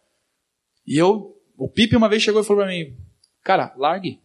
E 0.87 0.97
eu, 0.97 1.35
o 1.57 1.69
Pipe 1.69 1.95
uma 1.95 2.09
vez 2.09 2.21
chegou 2.23 2.41
e 2.41 2.45
falou 2.45 2.63
para 2.63 2.71
mim, 2.71 2.95
cara, 3.43 3.73
largue. 3.77 4.19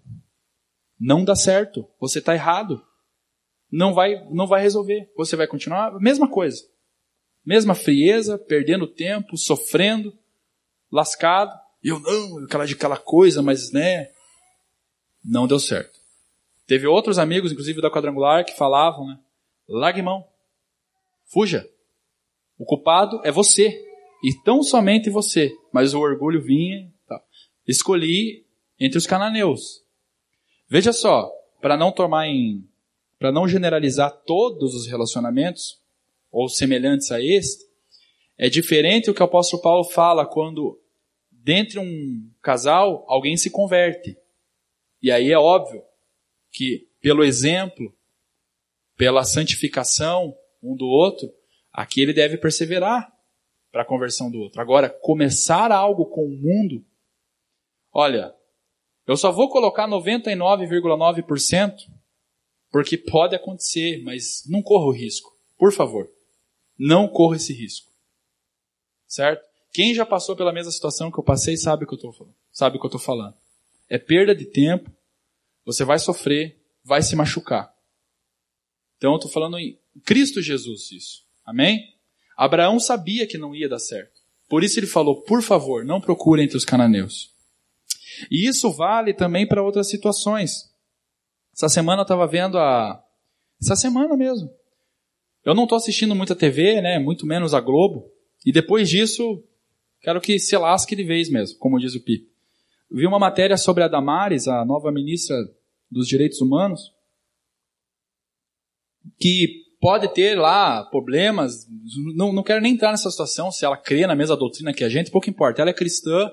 Não 0.98 1.24
dá 1.24 1.36
certo. 1.36 1.88
Você 2.00 2.18
está 2.18 2.34
errado. 2.34 2.84
Não 3.70 3.94
vai, 3.94 4.24
não 4.30 4.46
vai 4.46 4.62
resolver. 4.62 5.10
Você 5.16 5.36
vai 5.36 5.46
continuar 5.46 5.98
mesma 6.00 6.28
coisa. 6.28 6.62
Mesma 7.44 7.74
frieza, 7.74 8.38
perdendo 8.38 8.86
tempo, 8.86 9.36
sofrendo, 9.36 10.16
lascado. 10.90 11.52
E 11.82 11.88
eu 11.88 12.00
não, 12.00 12.44
aquela 12.44 12.66
de 12.66 12.74
aquela 12.74 12.96
coisa, 12.96 13.42
mas 13.42 13.72
né, 13.72 14.10
não 15.24 15.46
deu 15.46 15.58
certo. 15.58 15.98
Teve 16.66 16.86
outros 16.86 17.18
amigos, 17.18 17.52
inclusive 17.52 17.80
da 17.80 17.90
quadrangular, 17.90 18.44
que 18.44 18.56
falavam, 18.56 19.06
né? 19.06 19.18
Largue 19.68 20.02
mão. 20.02 20.26
Fuja. 21.26 21.68
O 22.58 22.64
culpado 22.64 23.20
é 23.24 23.30
você. 23.30 23.84
E 24.22 24.34
tão 24.44 24.62
somente 24.62 25.08
você. 25.08 25.52
Mas 25.72 25.94
o 25.94 26.00
orgulho 26.00 26.42
vinha. 26.42 26.92
Tá. 27.06 27.22
Escolhi 27.66 28.44
entre 28.78 28.98
os 28.98 29.06
cananeus. 29.06 29.82
Veja 30.68 30.92
só, 30.92 31.32
para 31.60 31.76
não 31.76 31.90
tomar 31.90 32.26
em, 32.26 32.68
para 33.18 33.32
não 33.32 33.48
generalizar 33.48 34.10
todos 34.26 34.74
os 34.74 34.86
relacionamentos 34.86 35.82
ou 36.30 36.48
semelhantes 36.48 37.10
a 37.10 37.22
este, 37.22 37.64
é 38.36 38.48
diferente 38.48 39.10
o 39.10 39.14
que 39.14 39.22
o 39.22 39.24
apóstolo 39.24 39.62
Paulo 39.62 39.84
fala 39.84 40.26
quando 40.26 40.80
dentre 41.30 41.78
um 41.78 42.30
casal 42.42 43.04
alguém 43.08 43.36
se 43.36 43.50
converte. 43.50 44.16
E 45.02 45.10
aí 45.10 45.32
é 45.32 45.38
óbvio 45.38 45.82
que 46.52 46.88
pelo 47.00 47.24
exemplo, 47.24 47.94
pela 48.96 49.24
santificação 49.24 50.36
um 50.62 50.74
do 50.74 50.86
outro, 50.86 51.32
aqui 51.72 52.02
ele 52.02 52.12
deve 52.12 52.36
perseverar 52.36 53.10
para 53.70 53.82
a 53.82 53.86
conversão 53.86 54.30
do 54.30 54.38
outro. 54.38 54.60
Agora, 54.60 54.90
começar 54.90 55.70
algo 55.70 56.06
com 56.06 56.24
o 56.24 56.36
mundo, 56.36 56.84
olha, 57.92 58.34
eu 59.08 59.16
só 59.16 59.32
vou 59.32 59.48
colocar 59.48 59.88
99,9% 59.88 61.74
porque 62.70 62.98
pode 62.98 63.34
acontecer, 63.34 64.02
mas 64.04 64.42
não 64.46 64.62
corra 64.62 64.84
o 64.84 64.92
risco. 64.92 65.34
Por 65.56 65.72
favor. 65.72 66.08
Não 66.78 67.08
corra 67.08 67.36
esse 67.36 67.54
risco. 67.54 67.90
Certo? 69.06 69.42
Quem 69.72 69.94
já 69.94 70.04
passou 70.04 70.36
pela 70.36 70.52
mesma 70.52 70.70
situação 70.70 71.10
que 71.10 71.18
eu 71.18 71.24
passei 71.24 71.56
sabe 71.56 71.84
o 71.84 71.86
que 71.86 71.94
eu 71.94 71.96
estou 71.96 72.12
falando. 72.12 72.34
Sabe 72.52 72.76
o 72.76 72.80
que 72.80 72.84
eu 72.84 72.88
estou 72.88 73.00
falando. 73.00 73.34
É 73.88 73.96
perda 73.98 74.34
de 74.34 74.44
tempo, 74.44 74.90
você 75.64 75.84
vai 75.84 75.98
sofrer, 75.98 76.60
vai 76.84 77.00
se 77.00 77.16
machucar. 77.16 77.74
Então 78.98 79.12
eu 79.12 79.16
estou 79.16 79.30
falando 79.30 79.58
em 79.58 79.78
Cristo 80.04 80.42
Jesus 80.42 80.92
isso. 80.92 81.24
Amém? 81.46 81.94
Abraão 82.36 82.78
sabia 82.78 83.26
que 83.26 83.38
não 83.38 83.54
ia 83.54 83.68
dar 83.68 83.78
certo. 83.78 84.20
Por 84.48 84.62
isso 84.62 84.78
ele 84.78 84.86
falou, 84.86 85.22
por 85.22 85.42
favor, 85.42 85.84
não 85.84 86.00
procure 86.00 86.42
entre 86.42 86.58
os 86.58 86.64
cananeus. 86.64 87.37
E 88.30 88.48
isso 88.48 88.70
vale 88.72 89.14
também 89.14 89.46
para 89.46 89.62
outras 89.62 89.88
situações. 89.88 90.72
Essa 91.54 91.68
semana 91.68 92.00
eu 92.00 92.04
estava 92.04 92.26
vendo 92.26 92.58
a. 92.58 93.02
Essa 93.60 93.76
semana 93.76 94.16
mesmo. 94.16 94.48
Eu 95.44 95.54
não 95.54 95.64
estou 95.64 95.76
assistindo 95.76 96.14
muita 96.14 96.36
TV, 96.36 96.80
né? 96.80 96.98
Muito 96.98 97.26
menos 97.26 97.54
a 97.54 97.60
Globo. 97.60 98.10
E 98.44 98.52
depois 98.52 98.88
disso, 98.88 99.42
quero 100.00 100.20
que 100.20 100.38
se 100.38 100.56
lasque 100.56 100.94
de 100.94 101.04
vez 101.04 101.30
mesmo, 101.30 101.58
como 101.58 101.78
diz 101.78 101.94
o 101.94 102.04
Pi. 102.04 102.28
Vi 102.90 103.06
uma 103.06 103.18
matéria 103.18 103.56
sobre 103.56 103.82
a 103.82 103.88
Damares, 103.88 104.46
a 104.48 104.64
nova 104.64 104.90
ministra 104.92 105.36
dos 105.90 106.06
Direitos 106.06 106.40
Humanos, 106.40 106.92
que 109.18 109.64
pode 109.80 110.12
ter 110.12 110.38
lá 110.38 110.84
problemas. 110.84 111.66
Não, 112.14 112.32
não 112.32 112.42
quero 112.42 112.60
nem 112.60 112.74
entrar 112.74 112.90
nessa 112.90 113.10
situação 113.10 113.50
se 113.50 113.64
ela 113.64 113.76
crê 113.76 114.06
na 114.06 114.14
mesma 114.14 114.36
doutrina 114.36 114.72
que 114.72 114.84
a 114.84 114.88
gente, 114.88 115.10
pouco 115.10 115.28
importa. 115.28 115.60
Ela 115.60 115.70
é 115.70 115.74
cristã, 115.74 116.30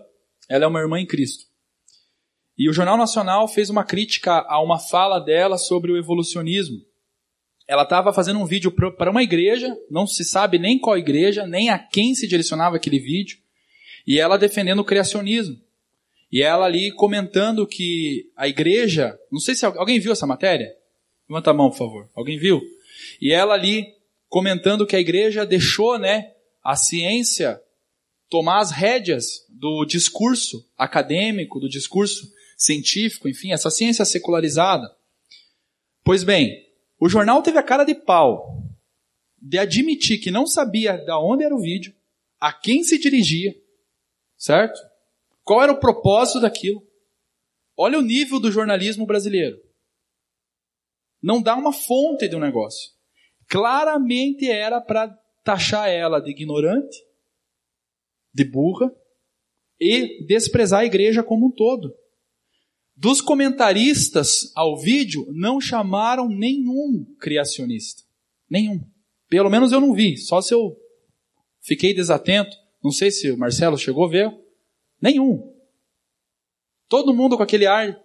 ela 0.49 0.65
é 0.65 0.67
uma 0.67 0.79
irmã 0.79 0.99
em 0.99 1.05
Cristo. 1.05 1.45
E 2.57 2.69
o 2.69 2.73
Jornal 2.73 2.97
Nacional 2.97 3.47
fez 3.47 3.69
uma 3.69 3.83
crítica 3.83 4.45
a 4.47 4.61
uma 4.61 4.79
fala 4.79 5.19
dela 5.19 5.57
sobre 5.57 5.91
o 5.91 5.97
evolucionismo. 5.97 6.81
Ela 7.67 7.83
estava 7.83 8.13
fazendo 8.13 8.39
um 8.39 8.45
vídeo 8.45 8.71
para 8.71 9.09
uma 9.11 9.23
igreja, 9.23 9.75
não 9.89 10.05
se 10.05 10.23
sabe 10.23 10.57
nem 10.57 10.79
qual 10.79 10.97
igreja, 10.97 11.45
nem 11.45 11.69
a 11.69 11.79
quem 11.79 12.13
se 12.13 12.27
direcionava 12.27 12.75
aquele 12.75 12.99
vídeo, 12.99 13.39
e 14.07 14.19
ela 14.19 14.37
defendendo 14.37 14.79
o 14.79 14.85
criacionismo. 14.85 15.59
E 16.31 16.41
ela 16.41 16.65
ali 16.65 16.91
comentando 16.91 17.65
que 17.65 18.31
a 18.37 18.47
igreja, 18.47 19.17
não 19.31 19.39
sei 19.39 19.55
se 19.55 19.65
alguém 19.65 19.99
viu 19.99 20.11
essa 20.11 20.27
matéria? 20.27 20.75
Levanta 21.27 21.51
a 21.51 21.53
mão, 21.53 21.69
por 21.69 21.77
favor. 21.77 22.09
Alguém 22.15 22.37
viu? 22.37 22.61
E 23.19 23.33
ela 23.33 23.53
ali 23.53 23.87
comentando 24.29 24.85
que 24.85 24.95
a 24.95 24.99
igreja 24.99 25.45
deixou, 25.45 25.97
né, 25.97 26.31
a 26.63 26.75
ciência 26.75 27.59
tomar 28.29 28.59
as 28.59 28.71
rédeas 28.71 29.45
do 29.49 29.85
discurso 29.85 30.67
acadêmico, 30.77 31.59
do 31.59 31.69
discurso 31.69 32.31
científico, 32.55 33.27
enfim, 33.27 33.51
essa 33.51 33.69
ciência 33.69 34.05
secularizada. 34.05 34.87
Pois 36.03 36.23
bem, 36.23 36.65
o 36.99 37.09
jornal 37.09 37.41
teve 37.41 37.57
a 37.57 37.63
cara 37.63 37.83
de 37.83 37.95
pau 37.95 38.63
de 39.45 39.59
admitir 39.59 40.19
que 40.19 40.31
não 40.31 40.47
sabia 40.47 40.97
de 40.97 41.11
onde 41.11 41.43
era 41.43 41.55
o 41.55 41.61
vídeo, 41.61 41.93
a 42.39 42.51
quem 42.51 42.83
se 42.83 42.97
dirigia, 42.97 43.53
certo? 44.35 44.79
Qual 45.43 45.61
era 45.61 45.71
o 45.71 45.79
propósito 45.79 46.39
daquilo? 46.39 46.81
Olha 47.77 47.99
o 47.99 48.01
nível 48.01 48.39
do 48.39 48.51
jornalismo 48.51 49.05
brasileiro. 49.05 49.61
Não 51.21 51.41
dá 51.41 51.55
uma 51.55 51.71
fonte 51.71 52.27
de 52.27 52.35
um 52.35 52.39
negócio. 52.39 52.91
Claramente 53.47 54.49
era 54.49 54.81
para 54.81 55.09
taxar 55.43 55.89
ela 55.89 56.19
de 56.19 56.31
ignorante, 56.31 56.97
de 58.33 58.43
burra 58.43 58.91
e 59.79 60.25
desprezar 60.25 60.81
a 60.81 60.85
igreja 60.85 61.21
como 61.21 61.47
um 61.47 61.51
todo. 61.51 61.95
Dos 62.95 63.19
comentaristas 63.19 64.51
ao 64.55 64.77
vídeo, 64.79 65.27
não 65.31 65.59
chamaram 65.59 66.29
nenhum 66.29 67.05
criacionista. 67.19 68.03
Nenhum. 68.49 68.79
Pelo 69.27 69.49
menos 69.49 69.71
eu 69.71 69.81
não 69.81 69.93
vi, 69.93 70.17
só 70.17 70.41
se 70.41 70.53
eu 70.53 70.77
fiquei 71.61 71.93
desatento. 71.93 72.55
Não 72.81 72.91
sei 72.91 73.11
se 73.11 73.29
o 73.31 73.37
Marcelo 73.37 73.77
chegou 73.77 74.05
a 74.05 74.09
ver. 74.09 74.31
Nenhum. 75.01 75.53
Todo 76.87 77.13
mundo 77.13 77.35
com 77.35 77.43
aquele 77.43 77.65
ar 77.65 77.99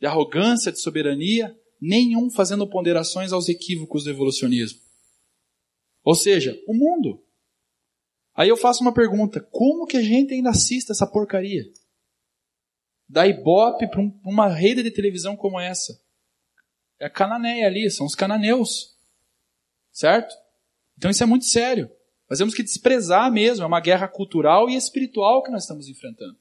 de 0.00 0.06
arrogância, 0.06 0.72
de 0.72 0.80
soberania, 0.80 1.54
nenhum 1.80 2.30
fazendo 2.30 2.68
ponderações 2.68 3.32
aos 3.32 3.48
equívocos 3.48 4.04
do 4.04 4.10
evolucionismo. 4.10 4.80
Ou 6.04 6.14
seja, 6.14 6.58
o 6.66 6.74
mundo. 6.74 7.22
Aí 8.34 8.48
eu 8.48 8.56
faço 8.56 8.80
uma 8.80 8.94
pergunta: 8.94 9.40
como 9.50 9.86
que 9.86 9.96
a 9.96 10.02
gente 10.02 10.32
ainda 10.32 10.50
assiste 10.50 10.90
essa 10.90 11.06
porcaria? 11.06 11.64
Da 13.12 13.26
Ibope 13.26 13.86
para 13.88 14.00
uma 14.24 14.48
rede 14.48 14.82
de 14.82 14.90
televisão 14.90 15.36
como 15.36 15.60
essa. 15.60 16.00
É 16.98 17.04
a 17.04 17.10
cananeia 17.10 17.66
ali, 17.66 17.90
são 17.90 18.06
os 18.06 18.14
cananeus. 18.14 18.96
Certo? 19.92 20.34
Então 20.96 21.10
isso 21.10 21.22
é 21.22 21.26
muito 21.26 21.44
sério. 21.44 21.90
Nós 22.30 22.38
temos 22.38 22.54
que 22.54 22.62
desprezar 22.62 23.30
mesmo, 23.30 23.64
é 23.64 23.66
uma 23.66 23.80
guerra 23.82 24.08
cultural 24.08 24.70
e 24.70 24.76
espiritual 24.76 25.42
que 25.42 25.50
nós 25.50 25.64
estamos 25.64 25.88
enfrentando. 25.88 26.38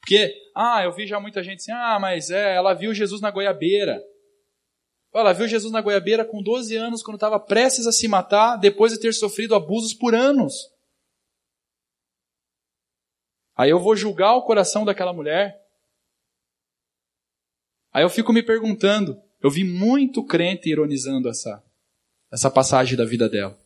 Porque, 0.00 0.34
ah, 0.56 0.82
eu 0.82 0.92
vi 0.92 1.06
já 1.06 1.20
muita 1.20 1.40
gente 1.40 1.60
assim, 1.60 1.70
ah, 1.70 1.98
mas 2.00 2.30
é, 2.30 2.56
ela 2.56 2.74
viu 2.74 2.92
Jesus 2.92 3.20
na 3.20 3.30
goiabeira. 3.30 4.02
Ela 5.14 5.32
viu 5.32 5.46
Jesus 5.46 5.72
na 5.72 5.80
goiabeira 5.80 6.24
com 6.24 6.42
12 6.42 6.74
anos, 6.74 7.00
quando 7.00 7.14
estava 7.14 7.38
prestes 7.38 7.86
a 7.86 7.92
se 7.92 8.08
matar, 8.08 8.56
depois 8.56 8.92
de 8.92 8.98
ter 8.98 9.12
sofrido 9.12 9.54
abusos 9.54 9.94
por 9.94 10.16
anos. 10.16 10.52
Aí 13.54 13.70
eu 13.70 13.78
vou 13.78 13.94
julgar 13.94 14.34
o 14.34 14.42
coração 14.42 14.84
daquela 14.84 15.12
mulher. 15.12 15.64
Aí 17.96 18.04
eu 18.04 18.10
fico 18.10 18.32
me 18.32 18.42
perguntando, 18.42 19.16
eu 19.42 19.50
vi 19.50 19.64
muito 19.64 20.24
crente 20.24 20.68
ironizando 20.68 21.28
essa, 21.28 21.62
essa 22.30 22.50
passagem 22.50 22.96
da 22.96 23.04
vida 23.04 23.28
dela 23.28 23.56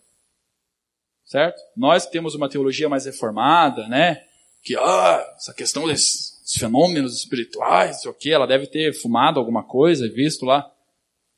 certo? 1.31 1.63
Nós 1.77 2.05
que 2.05 2.11
temos 2.11 2.35
uma 2.35 2.49
teologia 2.49 2.89
mais 2.89 3.05
reformada, 3.05 3.87
né? 3.87 4.25
Que, 4.65 4.77
ah, 4.77 5.35
essa 5.37 5.55
questão 5.55 5.87
desses 5.87 6.59
fenômenos 6.59 7.17
espirituais, 7.17 8.05
o 8.05 8.13
que, 8.13 8.33
ela 8.33 8.49
deve 8.49 8.67
ter 8.67 8.93
fumado 8.93 9.39
alguma 9.39 9.63
coisa 9.63 10.11
visto 10.13 10.45
lá. 10.45 10.69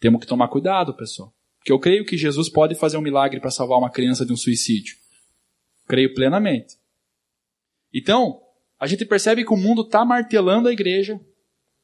Temos 0.00 0.22
que 0.22 0.26
tomar 0.26 0.48
cuidado, 0.48 0.96
pessoal. 0.96 1.30
Porque 1.58 1.70
eu 1.70 1.78
creio 1.78 2.06
que 2.06 2.16
Jesus 2.16 2.48
pode 2.48 2.74
fazer 2.74 2.96
um 2.96 3.02
milagre 3.02 3.38
para 3.38 3.50
salvar 3.50 3.78
uma 3.78 3.90
criança 3.90 4.24
de 4.24 4.32
um 4.32 4.36
suicídio. 4.36 4.96
Creio 5.86 6.14
plenamente. 6.14 6.74
Então, 7.94 8.40
a 8.80 8.86
gente 8.86 9.04
percebe 9.04 9.44
que 9.44 9.52
o 9.52 9.58
mundo 9.58 9.82
está 9.82 10.06
martelando 10.06 10.68
a 10.68 10.72
igreja, 10.72 11.20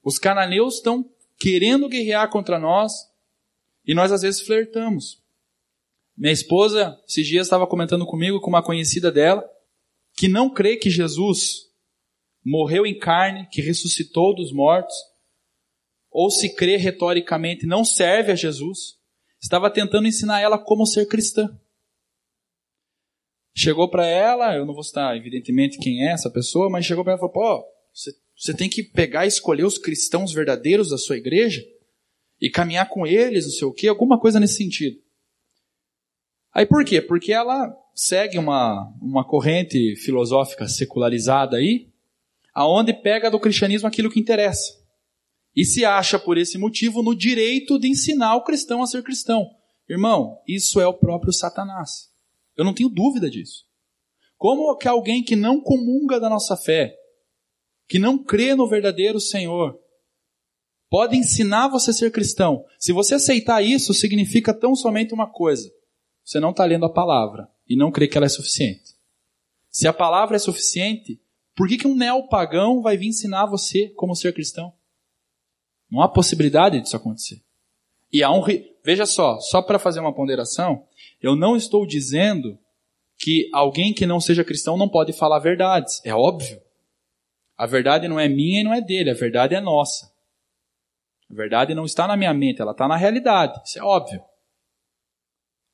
os 0.03 0.19
cananeus 0.19 0.77
estão 0.77 1.09
querendo 1.39 1.89
guerrear 1.89 2.31
contra 2.31 2.59
nós, 2.59 2.93
e 3.87 3.95
nós 3.95 4.13
às 4.13 4.23
vezes 4.23 4.41
flertamos. 4.41 5.23
Minha 6.17 6.33
esposa, 6.33 7.01
esses 7.07 7.27
dias, 7.27 7.47
estava 7.47 7.67
comentando 7.67 8.05
comigo 8.05 8.41
com 8.41 8.49
uma 8.49 8.63
conhecida 8.63 9.11
dela, 9.11 9.49
que 10.17 10.27
não 10.29 10.53
crê 10.53 10.77
que 10.77 10.91
Jesus 10.91 11.69
morreu 12.45 12.85
em 12.85 12.99
carne, 12.99 13.49
que 13.51 13.61
ressuscitou 13.61 14.35
dos 14.35 14.53
mortos, 14.53 14.95
ou 16.11 16.31
se 16.31 16.55
crê 16.55 16.77
retoricamente 16.77 17.67
não 17.67 17.85
serve 17.85 18.33
a 18.33 18.35
Jesus, 18.35 18.99
estava 19.41 19.71
tentando 19.71 20.09
ensinar 20.09 20.41
ela 20.41 20.59
como 20.59 20.87
ser 20.87 21.07
cristã. 21.07 21.49
Chegou 23.55 23.91
para 23.91 24.07
ela, 24.07 24.55
eu 24.55 24.65
não 24.65 24.75
vou 24.75 24.83
citar 24.83 25.17
evidentemente 25.17 25.79
quem 25.79 26.07
é 26.07 26.13
essa 26.13 26.31
pessoa, 26.31 26.71
mas 26.71 26.87
chegou 26.87 27.05
para 27.05 27.15
ela 27.15 27.19
e 27.19 27.21
falou: 27.21 27.33
pô, 27.33 27.67
você, 27.93 28.13
você 28.39 28.55
tem 28.55 28.69
que 28.69 28.85
pegar 28.85 29.25
e 29.25 29.29
escolher 29.29 29.65
os 29.65 29.79
cristãos 29.79 30.33
verdadeiros 30.33 30.91
da 30.91 30.97
sua 30.97 31.17
igreja 31.17 31.65
e 32.41 32.49
caminhar 32.49 32.89
com 32.89 33.05
eles, 33.05 33.45
não 33.47 33.53
sei 33.53 33.67
o 33.67 33.73
quê, 33.73 33.89
alguma 33.89 34.19
coisa 34.19 34.39
nesse 34.39 34.55
sentido. 34.55 34.97
Aí 36.55 36.65
por 36.65 36.85
quê? 36.85 37.03
Porque 37.03 37.33
ela 37.33 37.69
segue 37.95 38.39
uma, 38.39 38.95
uma 39.03 39.27
corrente 39.27 39.97
filosófica 39.97 40.69
secularizada 40.69 41.57
aí, 41.57 41.89
aonde 42.55 42.93
pega 42.93 43.29
do 43.29 43.41
cristianismo 43.41 43.89
aquilo 43.89 44.11
que 44.11 44.21
interessa. 44.21 44.79
E 45.55 45.65
se 45.65 45.85
acha, 45.85 46.19
por 46.19 46.39
esse 46.39 46.57
motivo, 46.57 47.03
no 47.03 47.17
direito 47.17 47.79
de 47.79 47.89
ensinar 47.89 48.37
o 48.37 48.45
cristão 48.45 48.83
a 48.83 48.87
ser 48.87 49.03
cristão. 49.03 49.51
Irmão, 49.89 50.41
isso 50.47 50.81
é 50.81 50.87
o 50.87 50.95
próprio 50.95 51.33
Satanás. 51.33 52.09
Eu 52.57 52.65
não 52.65 52.75
tenho 52.75 52.89
dúvida 52.89 53.29
disso. 53.29 53.65
Como 54.37 54.77
que 54.77 54.87
alguém 54.87 55.25
que 55.25 55.35
não 55.35 55.61
comunga 55.61 56.21
da 56.21 56.29
nossa 56.29 56.57
fé, 56.57 56.95
que 57.89 57.99
não 57.99 58.23
crê 58.23 58.55
no 58.55 58.69
verdadeiro 58.69 59.19
Senhor, 59.19 59.79
pode 60.91 61.17
ensinar 61.17 61.69
você 61.69 61.91
a 61.91 61.95
ser 61.95 62.13
cristão? 62.13 62.65
Se 62.79 62.93
você 62.93 63.15
aceitar 63.15 63.63
isso, 63.63 63.95
significa 63.95 64.53
tão 64.53 64.75
somente 64.75 65.15
uma 65.15 65.31
coisa: 65.31 65.69
você 66.25 66.39
não 66.39 66.51
está 66.51 66.65
lendo 66.65 66.85
a 66.85 66.93
palavra 66.93 67.49
e 67.67 67.77
não 67.77 67.91
crê 67.91 68.07
que 68.07 68.17
ela 68.17 68.27
é 68.27 68.31
suficiente. 68.31 68.97
Se 69.71 69.89
a 69.89 69.93
palavra 69.93 70.37
é 70.37 70.39
suficiente, 70.39 71.21
por 71.57 71.69
que, 71.69 71.79
que 71.79 71.89
um 71.89 71.97
neopagão 71.97 72.83
vai 72.83 72.97
vir 72.97 73.09
ensinar 73.09 73.47
você 73.47 73.89
como 73.97 74.15
ser 74.15 74.33
cristão? 74.33 74.73
Não 75.91 76.03
há 76.03 76.09
possibilidade 76.09 76.81
disso 76.81 76.97
acontecer. 76.97 77.43
E 78.13 78.23
há 78.23 78.31
um. 78.31 78.43
Veja 78.85 79.07
só, 79.07 79.39
só 79.41 79.63
para 79.63 79.79
fazer 79.79 80.01
uma 80.01 80.15
ponderação, 80.15 80.87
eu 81.21 81.35
não 81.35 81.57
estou 81.57 81.87
dizendo 81.87 82.59
que 83.19 83.49
alguém 83.53 83.93
que 83.93 84.07
não 84.07 84.21
seja 84.21 84.45
cristão 84.45 84.77
não 84.77 84.89
pode 84.89 85.13
falar 85.13 85.39
verdades. 85.41 86.01
É 86.05 86.15
óbvio. 86.15 86.61
A 87.59 87.67
verdade 87.67 88.07
não 88.07 88.21
é 88.21 88.29
minha 88.29 88.61
e 88.61 88.65
não 88.65 88.73
é 88.73 88.81
dele, 88.81 89.11
a 89.11 89.15
verdade 89.15 89.57
é 89.57 89.61
nossa. 89.61 90.11
A 91.29 91.35
verdade 91.35 91.75
não 91.75 91.85
está 91.85 92.07
na 92.07 92.17
minha 92.17 92.33
mente, 92.33 92.63
ela 92.63 92.71
está 92.71 92.87
na 92.87 92.97
realidade. 92.97 93.61
Isso 93.65 93.81
é 93.81 93.83
óbvio. 93.83 94.23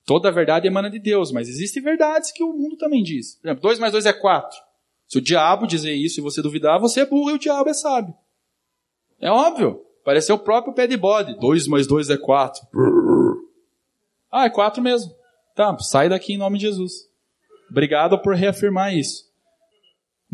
Toda 0.07 0.33
verdade 0.33 0.67
emana 0.67 0.91
de 0.91 0.99
Deus, 0.99 1.31
mas 1.31 1.49
existem 1.49 1.83
verdades 1.83 2.33
que 2.33 2.43
o 2.43 2.53
mundo 2.53 2.77
também 2.77 3.03
diz. 3.03 3.37
Por 3.37 3.49
exemplo, 3.49 3.63
2 3.63 3.79
mais 3.79 3.93
2 3.93 4.07
é 4.07 4.13
4. 4.13 4.59
Se 5.07 5.19
o 5.19 5.21
diabo 5.21 5.67
dizer 5.67 5.95
isso 5.95 6.21
e 6.21 6.23
você 6.23 6.41
duvidar, 6.41 6.81
você 6.81 7.01
é 7.01 7.07
burro 7.07 7.31
e 7.31 7.35
o 7.35 7.39
diabo 7.39 7.69
é 7.69 7.75
sábio. 7.75 8.15
É 9.21 9.31
óbvio. 9.31 9.85
Parece 10.05 10.33
o 10.33 10.39
próprio 10.39 10.75
pé 10.75 10.87
de 10.87 10.97
bode. 10.97 11.39
2 11.39 11.69
mais 11.69 11.87
2 11.87 12.11
é 12.11 12.17
4. 12.17 12.67
Ah, 14.31 14.47
é 14.47 14.51
4 14.51 14.83
mesmo. 14.83 15.15
Tá, 15.55 15.77
sai 15.79 16.09
daqui 16.09 16.35
em 16.35 16.39
nome 16.39 16.59
de 16.59 16.67
Jesus. 16.67 17.09
Obrigado 17.71 18.21
por 18.21 18.35
reafirmar 18.35 18.95
isso. 18.95 19.33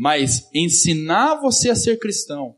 Mas 0.01 0.49
ensinar 0.55 1.43
você 1.43 1.69
a 1.69 1.75
ser 1.75 1.99
cristão, 1.99 2.57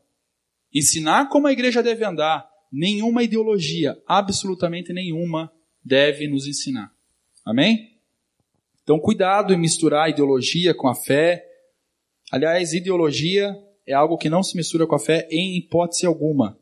ensinar 0.73 1.27
como 1.27 1.45
a 1.45 1.51
igreja 1.51 1.83
deve 1.83 2.05
andar, 2.05 2.49
nenhuma 2.71 3.21
ideologia, 3.21 4.01
absolutamente 4.07 4.93
nenhuma, 4.93 5.51
deve 5.83 6.25
nos 6.25 6.47
ensinar. 6.47 6.89
Amém? 7.45 7.99
Então, 8.81 8.97
cuidado 8.97 9.53
em 9.53 9.59
misturar 9.59 10.09
ideologia 10.09 10.73
com 10.73 10.87
a 10.87 10.95
fé. 10.95 11.45
Aliás, 12.31 12.71
ideologia 12.71 13.53
é 13.85 13.91
algo 13.91 14.17
que 14.17 14.29
não 14.29 14.41
se 14.41 14.55
mistura 14.55 14.87
com 14.87 14.95
a 14.95 14.99
fé 14.99 15.27
em 15.29 15.57
hipótese 15.57 16.05
alguma. 16.05 16.57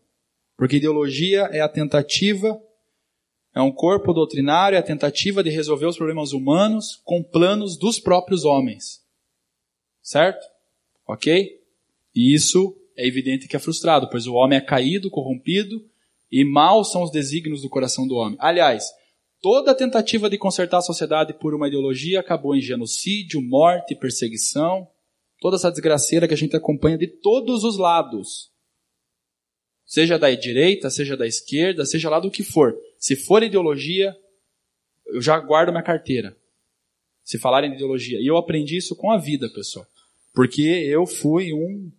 Porque 0.58 0.78
ideologia 0.78 1.42
é 1.52 1.62
a 1.62 1.70
tentativa, 1.70 2.60
é 3.54 3.62
um 3.62 3.72
corpo 3.72 4.14
doutrinário, 4.14 4.76
é 4.76 4.80
a 4.80 4.84
tentativa 4.84 5.44
de 5.44 5.52
resolver 5.52 5.86
os 5.86 5.98
problemas 5.98 6.34
humanos 6.34 7.00
com 7.04 7.22
planos 7.22 7.78
dos 7.78 8.00
próprios 8.00 8.46
homens. 8.46 9.06
Certo? 10.02 10.51
Ok? 11.08 11.60
E 12.16 12.34
isso 12.34 12.76
é 12.96 13.08
evidente 13.08 13.48
que 13.48 13.56
é 13.56 13.60
frustrado, 13.60 14.10
pois 14.10 14.28
o 14.28 14.34
homem 14.34 14.58
é 14.58 14.62
caído, 14.62 15.10
corrompido, 15.10 15.84
e 16.32 16.44
maus 16.46 16.92
são 16.92 17.04
os 17.04 17.12
desígnios 17.12 17.62
do 17.62 17.70
coração 17.70 18.08
do 18.08 18.16
homem. 18.16 18.38
Aliás, 18.40 18.86
Toda 19.42 19.74
tentativa 19.74 20.30
de 20.30 20.38
consertar 20.38 20.78
a 20.78 20.82
sociedade 20.82 21.34
por 21.34 21.56
uma 21.56 21.68
ideologia 21.68 22.20
acabou 22.20 22.56
em 22.56 22.62
genocídio, 22.62 23.42
morte, 23.42 23.96
perseguição. 23.96 24.88
Toda 25.40 25.56
essa 25.56 25.72
desgraceira 25.72 26.28
que 26.28 26.34
a 26.36 26.38
gente 26.38 26.56
acompanha 26.56 26.96
de 26.96 27.08
todos 27.08 27.64
os 27.64 27.76
lados. 27.76 28.52
Seja 29.84 30.20
da 30.20 30.30
direita, 30.30 30.92
seja 30.92 31.18
da 31.18 31.26
esquerda, 31.26 31.86
seja 31.86 32.08
lá 32.08 32.20
do 32.20 32.30
que 32.30 32.44
for. 32.44 32.78
Se 33.00 33.16
for 33.16 33.42
ideologia, 33.42 34.16
eu 35.08 35.20
já 35.20 35.40
guardo 35.40 35.72
minha 35.72 35.84
carteira. 35.84 36.38
Se 37.24 37.40
falarem 37.40 37.72
de 37.72 37.78
ideologia. 37.78 38.20
E 38.22 38.28
eu 38.28 38.38
aprendi 38.38 38.78
isso 38.78 38.96
com 38.96 39.12
a 39.12 39.18
vida, 39.18 39.50
pessoal. 39.50 39.88
Porque 40.34 40.62
eu 40.62 41.06
fui 41.06 41.54
um. 41.54 41.92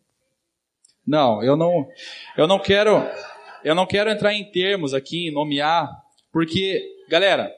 Não, 1.07 1.43
eu 1.43 1.57
não. 1.57 1.89
Eu 2.37 2.47
não 2.47 2.59
quero. 2.59 3.03
Eu 3.65 3.75
não 3.75 3.87
quero 3.87 4.11
entrar 4.11 4.35
em 4.35 4.51
termos 4.51 4.93
aqui, 4.93 5.31
nomear, 5.31 5.89
porque 6.33 6.93
Galera, 7.13 7.55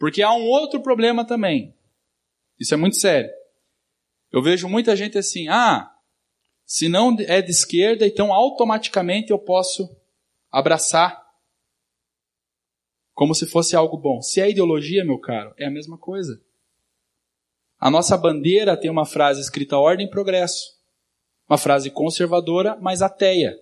porque 0.00 0.20
há 0.20 0.32
um 0.32 0.46
outro 0.46 0.82
problema 0.82 1.24
também. 1.24 1.72
Isso 2.58 2.74
é 2.74 2.76
muito 2.76 2.96
sério. 2.96 3.30
Eu 4.32 4.42
vejo 4.42 4.68
muita 4.68 4.96
gente 4.96 5.16
assim, 5.16 5.46
ah, 5.46 5.94
se 6.64 6.88
não 6.88 7.16
é 7.20 7.40
de 7.40 7.52
esquerda, 7.52 8.04
então 8.04 8.32
automaticamente 8.32 9.30
eu 9.30 9.38
posso 9.38 9.88
abraçar 10.50 11.24
como 13.14 13.32
se 13.32 13.46
fosse 13.46 13.76
algo 13.76 13.96
bom. 13.96 14.20
Se 14.20 14.40
é 14.40 14.50
ideologia, 14.50 15.04
meu 15.04 15.20
caro, 15.20 15.54
é 15.56 15.66
a 15.66 15.70
mesma 15.70 15.96
coisa. 15.96 16.42
A 17.78 17.90
nossa 17.90 18.16
bandeira 18.16 18.76
tem 18.76 18.90
uma 18.90 19.04
frase 19.04 19.40
escrita 19.40 19.76
ordem 19.76 20.06
e 20.06 20.10
progresso. 20.10 20.76
Uma 21.48 21.58
frase 21.58 21.90
conservadora, 21.90 22.76
mas 22.80 23.02
ateia. 23.02 23.56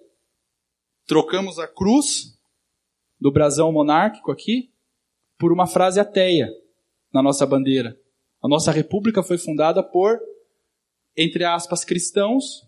Trocamos 1.06 1.58
a 1.58 1.66
cruz 1.66 2.38
do 3.20 3.30
brasão 3.30 3.72
monárquico 3.72 4.30
aqui 4.30 4.72
por 5.38 5.52
uma 5.52 5.66
frase 5.66 6.00
ateia 6.00 6.48
na 7.12 7.22
nossa 7.22 7.44
bandeira. 7.44 7.98
A 8.42 8.48
nossa 8.48 8.70
república 8.70 9.22
foi 9.22 9.36
fundada 9.36 9.82
por, 9.82 10.20
entre 11.16 11.44
aspas, 11.44 11.84
cristãos 11.84 12.66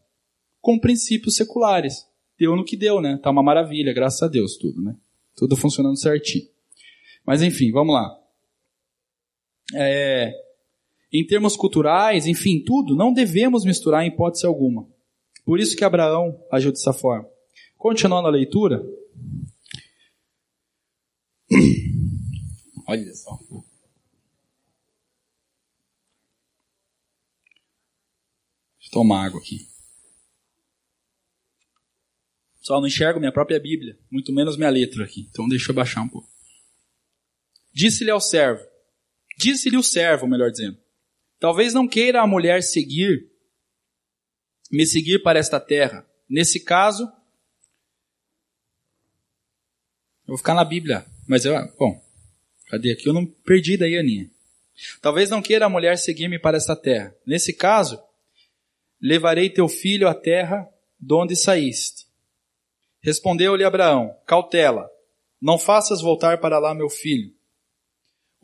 com 0.60 0.78
princípios 0.78 1.36
seculares. 1.36 2.06
Deu 2.38 2.56
no 2.56 2.64
que 2.64 2.76
deu, 2.76 3.00
né? 3.00 3.18
Tá 3.22 3.30
uma 3.30 3.42
maravilha, 3.42 3.94
graças 3.94 4.22
a 4.22 4.28
Deus, 4.28 4.56
tudo, 4.56 4.82
né? 4.82 4.96
Tudo 5.34 5.56
funcionando 5.56 5.98
certinho. 5.98 6.48
Mas 7.24 7.42
enfim, 7.42 7.70
vamos 7.72 7.94
lá. 7.94 8.18
É, 9.74 10.32
em 11.12 11.26
termos 11.26 11.56
culturais, 11.56 12.26
enfim, 12.26 12.62
tudo, 12.64 12.94
não 12.96 13.12
devemos 13.12 13.64
misturar 13.64 14.04
em 14.04 14.08
hipótese 14.08 14.46
alguma. 14.46 14.88
Por 15.44 15.60
isso 15.60 15.76
que 15.76 15.84
Abraão 15.84 16.44
agiu 16.50 16.72
dessa 16.72 16.92
forma. 16.92 17.28
Continuando 17.76 18.26
a 18.26 18.30
leitura. 18.30 18.82
Olha 22.88 23.14
só. 23.14 23.38
Deixa 28.78 28.88
eu 28.88 28.90
tomar 28.90 29.26
água 29.26 29.40
aqui. 29.40 29.68
Só 32.60 32.80
não 32.80 32.88
enxergo 32.88 33.20
minha 33.20 33.30
própria 33.30 33.60
Bíblia, 33.60 33.96
muito 34.10 34.32
menos 34.32 34.56
minha 34.56 34.70
letra 34.70 35.04
aqui. 35.04 35.28
Então 35.30 35.48
deixa 35.48 35.70
eu 35.70 35.74
baixar 35.74 36.02
um 36.02 36.08
pouco. 36.08 36.28
Disse-lhe 37.72 38.10
ao 38.10 38.20
servo. 38.20 38.64
Disse-lhe 39.38 39.76
o 39.76 39.82
servo, 39.82 40.26
melhor 40.26 40.50
dizendo. 40.50 40.76
Talvez 41.38 41.74
não 41.74 41.86
queira 41.86 42.22
a 42.22 42.26
mulher 42.26 42.62
seguir, 42.62 43.30
me 44.70 44.86
seguir 44.86 45.22
para 45.22 45.38
esta 45.38 45.60
terra. 45.60 46.06
Nesse 46.28 46.60
caso, 46.60 47.04
eu 50.22 50.28
vou 50.28 50.38
ficar 50.38 50.54
na 50.54 50.64
Bíblia, 50.64 51.06
mas 51.28 51.44
eu, 51.44 51.54
bom, 51.78 52.06
Cadê 52.66 52.92
aqui? 52.92 53.08
Eu 53.08 53.12
não 53.12 53.24
perdi 53.24 53.76
daí, 53.76 53.96
Aninha. 53.96 54.28
Talvez 55.00 55.30
não 55.30 55.40
queira 55.40 55.66
a 55.66 55.70
mulher 55.70 55.96
seguir-me 55.96 56.38
para 56.38 56.56
esta 56.56 56.76
terra. 56.76 57.14
Nesse 57.26 57.52
caso, 57.52 58.00
levarei 59.00 59.48
teu 59.48 59.68
filho 59.68 60.08
à 60.08 60.14
terra 60.14 60.68
de 60.98 61.14
onde 61.14 61.36
saíste. 61.36 62.06
Respondeu-lhe 63.00 63.64
Abraão: 63.64 64.14
Cautela, 64.26 64.88
não 65.40 65.58
faças 65.58 66.00
voltar 66.00 66.40
para 66.40 66.58
lá 66.58 66.74
meu 66.74 66.90
filho. 66.90 67.34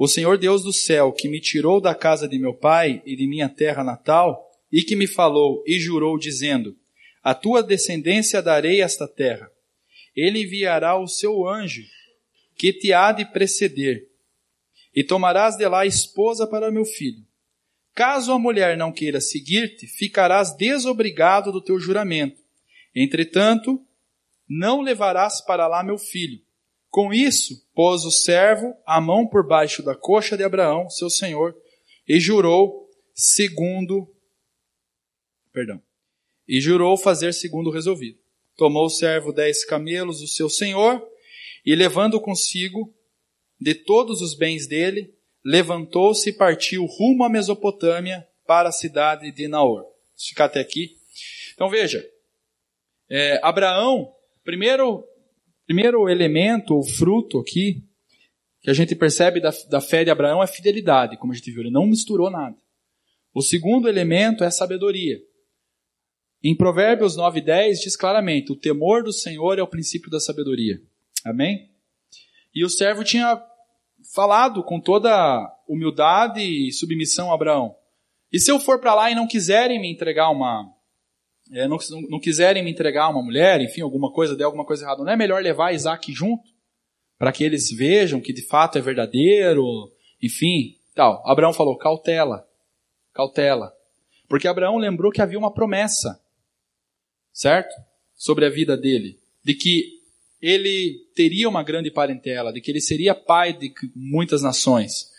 O 0.02 0.08
Senhor 0.08 0.36
Deus 0.36 0.64
do 0.64 0.72
céu, 0.72 1.12
que 1.12 1.28
me 1.28 1.40
tirou 1.40 1.80
da 1.80 1.94
casa 1.94 2.26
de 2.26 2.36
meu 2.36 2.52
pai 2.52 3.00
e 3.06 3.14
de 3.14 3.24
minha 3.24 3.48
terra 3.48 3.84
natal, 3.84 4.50
e 4.72 4.82
que 4.82 4.96
me 4.96 5.06
falou 5.06 5.62
e 5.64 5.78
jurou, 5.78 6.18
dizendo: 6.18 6.76
A 7.22 7.36
tua 7.36 7.62
descendência 7.62 8.42
darei 8.42 8.82
esta 8.82 9.06
terra. 9.06 9.48
Ele 10.16 10.42
enviará 10.42 10.98
o 10.98 11.06
seu 11.06 11.48
anjo, 11.48 11.84
que 12.56 12.72
te 12.72 12.92
há 12.92 13.12
de 13.12 13.24
preceder, 13.26 14.08
e 14.92 15.04
tomarás 15.04 15.54
de 15.54 15.68
lá 15.68 15.86
esposa 15.86 16.48
para 16.48 16.72
meu 16.72 16.84
filho. 16.84 17.24
Caso 17.94 18.32
a 18.32 18.40
mulher 18.40 18.76
não 18.76 18.90
queira 18.90 19.20
seguir-te, 19.20 19.86
ficarás 19.86 20.56
desobrigado 20.56 21.52
do 21.52 21.62
teu 21.62 21.78
juramento. 21.78 22.40
Entretanto, 22.92 23.80
não 24.48 24.80
levarás 24.80 25.40
para 25.40 25.68
lá 25.68 25.84
meu 25.84 25.96
filho. 25.96 26.40
Com 26.92 27.10
isso, 27.10 27.66
pôs 27.74 28.04
o 28.04 28.10
servo 28.10 28.76
a 28.86 29.00
mão 29.00 29.26
por 29.26 29.46
baixo 29.48 29.82
da 29.82 29.96
coxa 29.96 30.36
de 30.36 30.44
Abraão, 30.44 30.90
seu 30.90 31.08
senhor, 31.08 31.56
e 32.06 32.20
jurou 32.20 32.86
segundo 33.14 34.14
perdão. 35.50 35.82
E 36.46 36.60
jurou 36.60 36.98
fazer 36.98 37.32
segundo 37.32 37.68
o 37.68 37.72
resolvido. 37.72 38.18
Tomou 38.58 38.84
o 38.84 38.90
servo 38.90 39.32
dez 39.32 39.64
camelos 39.64 40.20
do 40.20 40.26
seu 40.26 40.50
senhor 40.50 41.02
e 41.64 41.74
levando 41.74 42.20
consigo 42.20 42.94
de 43.58 43.74
todos 43.74 44.20
os 44.20 44.34
bens 44.34 44.66
dele, 44.66 45.14
levantou-se 45.42 46.28
e 46.28 46.34
partiu 46.34 46.84
rumo 46.84 47.24
à 47.24 47.30
Mesopotâmia 47.30 48.28
para 48.46 48.68
a 48.68 48.72
cidade 48.72 49.32
de 49.32 49.48
Naor. 49.48 49.80
Vou 49.80 49.92
ficar 50.28 50.44
até 50.44 50.60
aqui. 50.60 50.98
Então 51.54 51.70
veja, 51.70 52.06
é, 53.08 53.40
Abraão, 53.42 54.14
primeiro, 54.44 55.08
primeiro 55.66 56.08
elemento 56.08 56.74
ou 56.74 56.82
fruto 56.82 57.38
aqui 57.38 57.84
que 58.60 58.70
a 58.70 58.74
gente 58.74 58.94
percebe 58.94 59.40
da, 59.40 59.50
da 59.68 59.80
fé 59.80 60.04
de 60.04 60.10
Abraão 60.10 60.42
é 60.42 60.46
fidelidade, 60.46 61.16
como 61.16 61.32
a 61.32 61.36
gente 61.36 61.50
viu, 61.50 61.62
ele 61.62 61.70
não 61.70 61.86
misturou 61.86 62.30
nada. 62.30 62.56
O 63.34 63.42
segundo 63.42 63.88
elemento 63.88 64.44
é 64.44 64.50
sabedoria. 64.50 65.18
Em 66.44 66.56
Provérbios 66.56 67.16
9 67.16 67.38
e 67.38 67.42
10 67.42 67.80
diz 67.80 67.96
claramente: 67.96 68.52
o 68.52 68.56
temor 68.56 69.02
do 69.02 69.12
Senhor 69.12 69.58
é 69.58 69.62
o 69.62 69.66
princípio 69.66 70.10
da 70.10 70.20
sabedoria. 70.20 70.80
Amém? 71.24 71.70
E 72.54 72.64
o 72.64 72.68
servo 72.68 73.04
tinha 73.04 73.40
falado 74.14 74.62
com 74.62 74.80
toda 74.80 75.10
humildade 75.68 76.40
e 76.40 76.72
submissão 76.72 77.30
a 77.30 77.34
Abraão. 77.34 77.74
E 78.32 78.38
se 78.38 78.50
eu 78.50 78.58
for 78.58 78.80
para 78.80 78.94
lá 78.94 79.10
e 79.10 79.14
não 79.14 79.26
quiserem 79.26 79.80
me 79.80 79.90
entregar 79.90 80.30
uma. 80.30 80.70
É, 81.52 81.68
não, 81.68 81.76
não 82.08 82.18
quiserem 82.18 82.64
me 82.64 82.70
entregar 82.70 83.10
uma 83.10 83.22
mulher, 83.22 83.60
enfim, 83.60 83.82
alguma 83.82 84.10
coisa, 84.10 84.34
der 84.34 84.44
alguma 84.44 84.64
coisa 84.64 84.84
errada, 84.84 85.04
não 85.04 85.12
é 85.12 85.16
melhor 85.16 85.42
levar 85.42 85.74
Isaac 85.74 86.10
junto? 86.10 86.42
Para 87.18 87.30
que 87.30 87.44
eles 87.44 87.70
vejam 87.70 88.20
que 88.20 88.32
de 88.32 88.42
fato 88.42 88.78
é 88.78 88.80
verdadeiro, 88.80 89.92
enfim, 90.20 90.78
tal. 90.94 91.22
Abraão 91.26 91.52
falou: 91.52 91.76
cautela, 91.76 92.48
cautela. 93.12 93.72
Porque 94.28 94.48
Abraão 94.48 94.78
lembrou 94.78 95.12
que 95.12 95.20
havia 95.20 95.38
uma 95.38 95.52
promessa, 95.52 96.18
certo? 97.32 97.74
Sobre 98.14 98.46
a 98.46 98.50
vida 98.50 98.76
dele. 98.76 99.20
De 99.44 99.54
que 99.54 100.00
ele 100.40 101.06
teria 101.14 101.48
uma 101.48 101.62
grande 101.62 101.90
parentela, 101.90 102.52
de 102.52 102.60
que 102.60 102.70
ele 102.70 102.80
seria 102.80 103.14
pai 103.14 103.52
de 103.52 103.72
muitas 103.94 104.42
nações. 104.42 105.10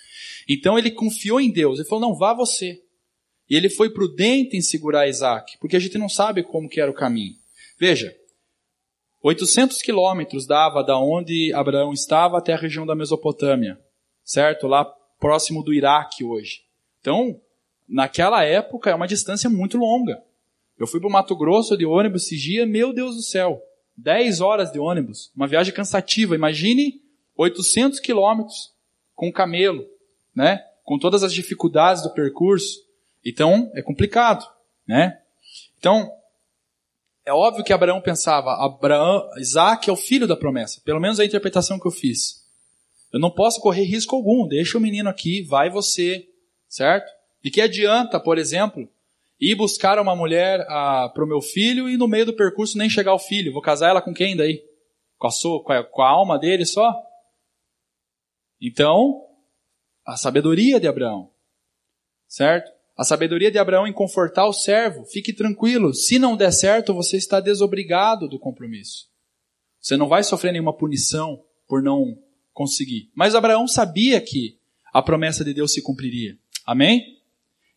Então 0.50 0.80
ele 0.80 0.90
confiou 0.90 1.40
em 1.40 1.52
Deus. 1.52 1.80
Ele 1.80 1.88
falou: 1.88 2.10
não, 2.10 2.18
vá 2.18 2.34
você. 2.34 2.82
E 3.54 3.56
ele 3.56 3.70
foi 3.70 3.88
prudente 3.88 4.58
em 4.58 4.62
segurar 4.62 5.08
Isaac, 5.08 5.60
porque 5.60 5.76
a 5.76 5.80
gente 5.80 5.96
não 5.96 6.10
sabe 6.10 6.42
como 6.42 6.68
que 6.68 6.82
era 6.82 6.90
o 6.90 6.94
caminho. 6.96 7.36
Veja, 7.80 8.12
800 9.22 9.80
quilômetros 9.84 10.48
dava 10.48 10.84
da 10.84 10.98
onde 10.98 11.54
Abraão 11.54 11.94
estava 11.94 12.40
até 12.40 12.54
a 12.54 12.58
região 12.58 12.84
da 12.84 12.96
Mesopotâmia, 12.96 13.80
certo? 14.24 14.66
Lá 14.66 14.84
próximo 15.20 15.62
do 15.62 15.72
Iraque 15.72 16.24
hoje. 16.24 16.64
Então, 17.00 17.40
naquela 17.88 18.44
época 18.44 18.90
é 18.90 18.96
uma 18.96 19.08
distância 19.08 19.48
muito 19.52 19.78
longa. 19.78 20.20
Eu 20.76 20.88
fui 20.88 21.00
para 21.00 21.10
o 21.10 21.12
Mato 21.12 21.36
Grosso 21.36 21.78
de 21.78 21.86
ônibus 21.86 22.24
esse 22.24 22.36
dia, 22.36 22.66
meu 22.66 22.92
Deus 22.92 23.16
do 23.18 23.22
céu, 23.22 23.62
10 23.96 24.42
horas 24.42 24.72
de 24.72 24.80
ônibus, 24.80 25.32
uma 25.36 25.46
viagem 25.46 25.72
cansativa. 25.72 26.34
Imagine 26.34 27.04
800 27.38 28.00
quilômetros 28.00 28.74
com 29.14 29.32
camelo, 29.32 29.86
né? 30.36 30.60
Com 30.84 30.98
todas 30.98 31.22
as 31.22 31.32
dificuldades 31.32 32.02
do 32.02 32.12
percurso. 32.16 32.92
Então, 33.26 33.72
é 33.74 33.82
complicado, 33.82 34.46
né? 34.88 35.22
Então, 35.78 36.12
é 37.26 37.32
óbvio 37.32 37.64
que 37.64 37.72
Abraão 37.72 38.02
pensava, 38.02 38.52
Abraão, 38.64 39.30
Isaac 39.38 39.90
é 39.90 39.94
o 39.94 39.98
filho 39.98 40.28
da 40.28 40.36
promessa. 40.36 40.82
Pelo 40.84 41.00
menos 41.00 41.20
a 41.20 41.26
interpretação 41.26 41.80
que 41.80 41.88
eu 41.88 41.92
fiz. 41.92 42.44
Eu 43.14 43.20
não 43.20 43.32
posso 43.32 43.62
correr 43.62 43.84
risco 43.84 44.16
algum. 44.16 44.48
Deixa 44.48 44.78
o 44.78 44.82
menino 44.82 45.10
aqui, 45.10 45.44
vai 45.44 45.70
você, 45.70 46.28
certo? 46.68 47.10
De 47.42 47.50
que 47.50 47.62
adianta, 47.62 48.20
por 48.20 48.38
exemplo, 48.38 48.90
ir 49.40 49.56
buscar 49.56 50.00
uma 50.00 50.16
mulher 50.16 50.66
ah, 50.68 51.10
para 51.14 51.24
o 51.24 51.28
meu 51.28 51.42
filho 51.42 51.88
e 51.88 51.96
no 51.96 52.08
meio 52.08 52.26
do 52.26 52.36
percurso 52.36 52.78
nem 52.78 52.90
chegar 52.90 53.12
ao 53.12 53.20
filho? 53.20 53.54
Vou 53.54 53.62
casar 53.62 53.90
ela 53.90 54.02
com 54.02 54.14
quem 54.14 54.36
daí? 54.36 54.62
Com 55.18 55.28
a, 55.28 55.32
sua, 55.32 55.64
com 55.64 55.72
a, 55.72 55.84
com 55.84 56.02
a 56.02 56.10
alma 56.10 56.38
dele 56.38 56.66
só? 56.66 56.94
Então, 58.60 59.26
a 60.06 60.18
sabedoria 60.18 60.80
de 60.80 60.88
Abraão, 60.88 61.30
certo? 62.28 62.72
A 62.96 63.04
sabedoria 63.04 63.50
de 63.50 63.58
Abraão 63.58 63.88
em 63.88 63.94
confortar 63.94 64.46
o 64.46 64.54
servo. 64.54 65.06
Fique 65.06 65.34
tranquilo. 65.34 65.94
Se 65.94 66.20
não 66.20 66.38
der 66.38 66.52
certo, 66.52 66.94
você 66.94 67.18
está 67.18 67.40
desobrigado 67.40 68.28
do 68.28 68.38
compromisso. 68.38 69.10
Você 69.80 69.98
não 69.98 70.08
vai 70.08 70.24
sofrer 70.24 70.52
nenhuma 70.52 70.76
punição 70.76 71.44
por 71.68 71.82
não 71.82 72.18
conseguir. 72.54 73.10
Mas 73.16 73.36
Abraão 73.36 73.68
sabia 73.68 74.22
que 74.22 74.60
a 74.94 75.02
promessa 75.02 75.44
de 75.44 75.54
Deus 75.54 75.74
se 75.74 75.82
cumpriria. 75.82 76.38
Amém? 76.66 77.20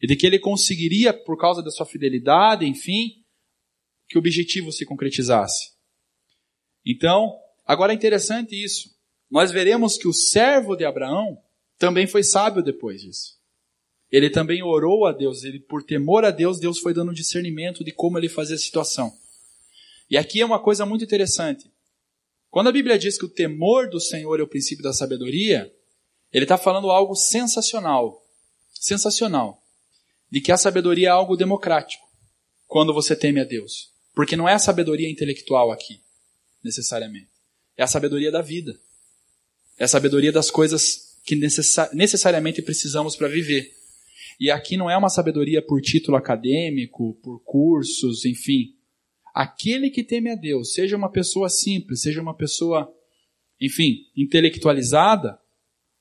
E 0.01 0.07
de 0.07 0.15
que 0.15 0.27
ele 0.27 0.39
conseguiria, 0.39 1.15
por 1.15 1.39
causa 1.39 1.63
da 1.63 1.71
sua 1.71 1.87
fidelidade, 1.87 2.67
enfim, 2.67 3.25
que 4.07 4.19
o 4.19 4.21
objetivo 4.21 4.71
se 4.71 4.85
concretizasse. 4.85 5.73
Então, 6.85 7.35
agora 7.67 7.93
é 7.93 7.97
interessante 7.97 8.55
isso. 8.63 8.95
Nós 9.31 9.51
veremos 9.51 9.97
que 9.97 10.07
o 10.07 10.13
servo 10.13 10.77
de 10.77 10.85
Abraão 10.85 11.39
também 11.79 12.07
foi 12.07 12.23
sábio 12.23 12.63
depois 12.63 13.01
disso. 13.01 13.36
Ele 14.11 14.31
também 14.31 14.63
orou 14.63 15.07
a 15.07 15.13
Deus, 15.13 15.43
ele 15.43 15.59
por 15.59 15.83
temor 15.83 16.25
a 16.25 16.31
Deus, 16.31 16.61
Deus 16.61 16.79
foi 16.79 16.95
dando 16.95 17.13
discernimento 17.13 17.85
de 17.85 17.93
como 17.93 18.19
ele 18.19 18.29
fazia 18.29 18.55
a 18.55 18.59
situação. 18.59 19.13
E 20.09 20.17
aqui 20.17 20.41
é 20.41 20.47
uma 20.47 20.63
coisa 20.63 20.87
muito 20.87 21.05
interessante. 21.05 21.71
Quando 22.49 22.69
a 22.69 22.73
Bíblia 22.73 22.99
diz 22.99 23.19
que 23.19 23.25
o 23.25 23.29
temor 23.29 23.91
do 23.91 24.01
Senhor 24.01 24.39
é 24.39 24.43
o 24.43 24.49
princípio 24.49 24.83
da 24.83 24.93
sabedoria, 24.93 25.73
ele 26.33 26.45
está 26.45 26.57
falando 26.57 26.91
algo 26.91 27.15
sensacional. 27.15 28.25
Sensacional. 28.73 29.63
De 30.31 30.41
que 30.41 30.53
a 30.53 30.57
sabedoria 30.57 31.09
é 31.09 31.11
algo 31.11 31.37
democrático. 31.37 32.05
Quando 32.67 32.95
você 32.95 33.15
teme 33.15 33.41
a 33.41 33.45
Deus. 33.45 33.91
Porque 34.15 34.37
não 34.37 34.49
é 34.49 34.55
a 34.55 34.59
sabedoria 34.59 35.11
intelectual 35.11 35.71
aqui, 35.71 36.01
necessariamente. 36.65 37.29
É 37.77 37.83
a 37.83 37.87
sabedoria 37.87 38.31
da 38.31 38.41
vida. 38.41 38.79
É 39.79 39.85
a 39.85 39.89
sabedoria 39.89 40.33
das 40.33 40.51
coisas 40.51 41.19
que 41.25 41.37
necessariamente 41.37 42.63
precisamos 42.63 43.17
para 43.17 43.29
viver. 43.29 43.76
E 44.39 44.51
aqui 44.51 44.77
não 44.77 44.91
é 44.91 44.97
uma 44.97 45.09
sabedoria 45.09 45.63
por 45.63 45.81
título 45.81 46.17
acadêmico, 46.17 47.19
por 47.23 47.43
cursos, 47.45 48.25
enfim. 48.25 48.75
Aquele 49.35 49.91
que 49.91 50.05
teme 50.05 50.31
a 50.31 50.35
Deus, 50.35 50.75
seja 50.75 50.97
uma 50.97 51.11
pessoa 51.11 51.49
simples, 51.49 52.03
seja 52.03 52.21
uma 52.21 52.35
pessoa, 52.35 52.93
enfim, 53.61 54.07
intelectualizada, 54.17 55.39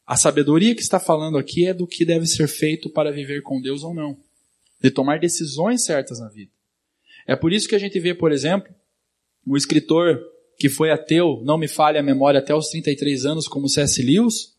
a 0.06 0.16
sabedoria 0.16 0.76
que 0.76 0.82
está 0.82 1.00
falando 1.00 1.38
aqui 1.38 1.66
é 1.66 1.74
do 1.74 1.88
que 1.88 2.06
deve 2.06 2.28
ser 2.28 2.48
feito 2.48 2.90
para 2.90 3.12
viver 3.12 3.42
com 3.42 3.60
Deus 3.60 3.84
ou 3.84 3.94
não. 3.94 4.18
De 4.80 4.92
tomar 4.92 5.20
decisões 5.20 5.84
certas 5.84 6.20
na 6.20 6.30
vida. 6.30 6.52
É 7.26 7.36
por 7.36 7.52
isso 7.52 7.68
que 7.68 7.76
a 7.76 7.80
gente 7.80 8.00
vê, 8.00 8.14
por 8.14 8.32
exemplo, 8.32 8.74
um 9.48 9.58
escritor 9.58 10.22
que 10.58 10.70
foi 10.70 10.92
ateu, 10.92 11.42
não 11.44 11.58
me 11.58 11.68
falha 11.68 12.00
a 12.00 12.04
memória, 12.04 12.40
até 12.40 12.54
os 12.54 12.70
33 12.70 13.26
anos, 13.26 13.48
como 13.48 13.68
C.S. 13.68 14.02
Lewis, 14.02 14.56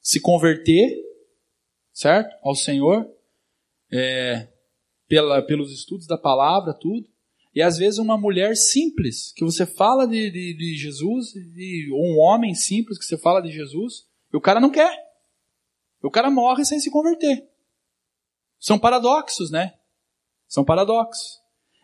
se 0.00 0.20
converter 0.20 1.07
certo? 1.98 2.32
Ao 2.44 2.54
Senhor, 2.54 3.10
é, 3.90 4.48
pela, 5.08 5.42
pelos 5.42 5.72
estudos 5.72 6.06
da 6.06 6.16
palavra, 6.16 6.72
tudo. 6.72 7.08
E 7.52 7.60
às 7.60 7.76
vezes 7.76 7.98
uma 7.98 8.16
mulher 8.16 8.56
simples, 8.56 9.32
que 9.34 9.44
você 9.44 9.66
fala 9.66 10.06
de, 10.06 10.30
de, 10.30 10.56
de 10.56 10.76
Jesus, 10.76 11.34
e, 11.34 11.90
ou 11.90 12.14
um 12.14 12.18
homem 12.20 12.54
simples 12.54 12.98
que 12.98 13.04
você 13.04 13.18
fala 13.18 13.40
de 13.40 13.50
Jesus, 13.50 14.06
e 14.32 14.36
o 14.36 14.40
cara 14.40 14.60
não 14.60 14.70
quer. 14.70 14.96
O 16.00 16.08
cara 16.08 16.30
morre 16.30 16.64
sem 16.64 16.78
se 16.78 16.88
converter. 16.88 17.44
São 18.60 18.78
paradoxos, 18.78 19.50
né? 19.50 19.74
São 20.46 20.64
paradoxos. 20.64 21.40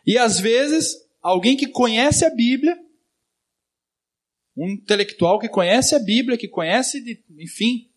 E 0.07 0.17
às 0.17 0.39
vezes, 0.39 0.95
alguém 1.21 1.57
que 1.57 1.67
conhece 1.67 2.23
a 2.23 2.29
Bíblia, 2.29 2.77
um 4.55 4.69
intelectual 4.69 5.39
que 5.39 5.49
conhece 5.49 5.93
a 5.93 5.99
Bíblia, 5.99 6.37
que 6.37 6.47
conhece, 6.47 7.03
de, 7.03 7.21
enfim, 7.37 7.91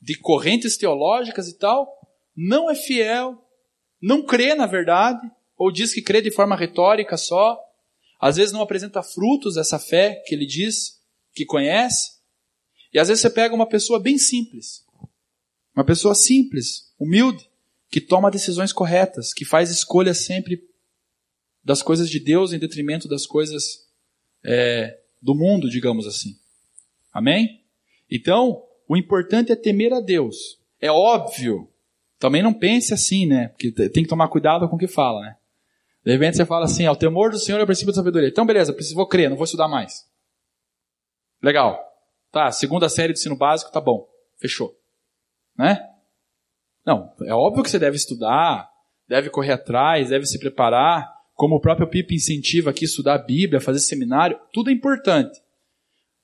de 0.00 0.18
correntes 0.18 0.76
teológicas 0.76 1.48
e 1.48 1.58
tal, 1.58 1.88
não 2.36 2.70
é 2.70 2.74
fiel, 2.74 3.42
não 4.00 4.24
crê 4.24 4.54
na 4.54 4.66
verdade, 4.66 5.20
ou 5.56 5.72
diz 5.72 5.92
que 5.92 6.02
crê 6.02 6.20
de 6.20 6.30
forma 6.30 6.56
retórica 6.56 7.16
só, 7.16 7.58
às 8.20 8.36
vezes 8.36 8.52
não 8.52 8.62
apresenta 8.62 9.02
frutos 9.02 9.54
dessa 9.54 9.78
fé 9.78 10.22
que 10.26 10.34
ele 10.34 10.46
diz 10.46 11.00
que 11.32 11.44
conhece, 11.44 12.14
e 12.92 12.98
às 12.98 13.08
vezes 13.08 13.22
você 13.22 13.30
pega 13.30 13.54
uma 13.54 13.68
pessoa 13.68 13.98
bem 13.98 14.18
simples, 14.18 14.84
uma 15.74 15.84
pessoa 15.84 16.14
simples, 16.14 16.92
humilde, 16.98 17.48
que 17.90 18.00
toma 18.00 18.30
decisões 18.30 18.72
corretas, 18.72 19.32
que 19.32 19.44
faz 19.44 19.70
escolhas 19.70 20.18
sempre 20.18 20.62
das 21.62 21.82
coisas 21.82 22.10
de 22.10 22.20
Deus 22.20 22.52
em 22.52 22.58
detrimento 22.58 23.08
das 23.08 23.26
coisas 23.26 23.86
é, 24.44 25.00
do 25.22 25.34
mundo, 25.34 25.70
digamos 25.70 26.06
assim. 26.06 26.36
Amém? 27.12 27.64
Então, 28.10 28.62
o 28.88 28.96
importante 28.96 29.52
é 29.52 29.56
temer 29.56 29.92
a 29.92 30.00
Deus. 30.00 30.60
É 30.80 30.90
óbvio. 30.90 31.68
Também 32.18 32.42
não 32.42 32.52
pense 32.52 32.94
assim, 32.94 33.26
né? 33.26 33.48
Porque 33.48 33.70
tem 33.72 34.02
que 34.02 34.08
tomar 34.08 34.28
cuidado 34.28 34.68
com 34.68 34.76
o 34.76 34.78
que 34.78 34.86
fala, 34.86 35.20
né? 35.20 35.36
De 36.04 36.12
repente 36.12 36.36
você 36.36 36.44
fala 36.44 36.66
assim, 36.66 36.86
ah, 36.86 36.92
o 36.92 36.96
temor 36.96 37.30
do 37.30 37.38
Senhor 37.38 37.58
é 37.58 37.62
o 37.62 37.66
princípio 37.66 37.92
da 37.92 37.96
sabedoria. 37.96 38.28
Então 38.28 38.44
beleza, 38.44 38.76
vou 38.94 39.08
crer, 39.08 39.30
não 39.30 39.36
vou 39.36 39.44
estudar 39.44 39.68
mais. 39.68 40.06
Legal. 41.42 41.78
Tá, 42.30 42.50
segunda 42.50 42.88
série 42.88 43.12
de 43.12 43.18
ensino 43.18 43.36
básico, 43.36 43.72
tá 43.72 43.80
bom. 43.80 44.06
Fechou. 44.38 44.76
Né? 45.56 45.78
Não, 46.84 47.14
é 47.22 47.32
óbvio 47.32 47.62
que 47.62 47.70
você 47.70 47.78
deve 47.78 47.96
estudar, 47.96 48.68
deve 49.08 49.30
correr 49.30 49.52
atrás, 49.52 50.10
deve 50.10 50.26
se 50.26 50.38
preparar, 50.38 51.10
como 51.34 51.56
o 51.56 51.60
próprio 51.60 51.88
Pipe 51.88 52.14
incentiva 52.14 52.70
aqui, 52.70 52.84
estudar 52.84 53.14
a 53.14 53.22
Bíblia, 53.22 53.60
fazer 53.60 53.80
seminário, 53.80 54.38
tudo 54.52 54.70
é 54.70 54.72
importante. 54.72 55.40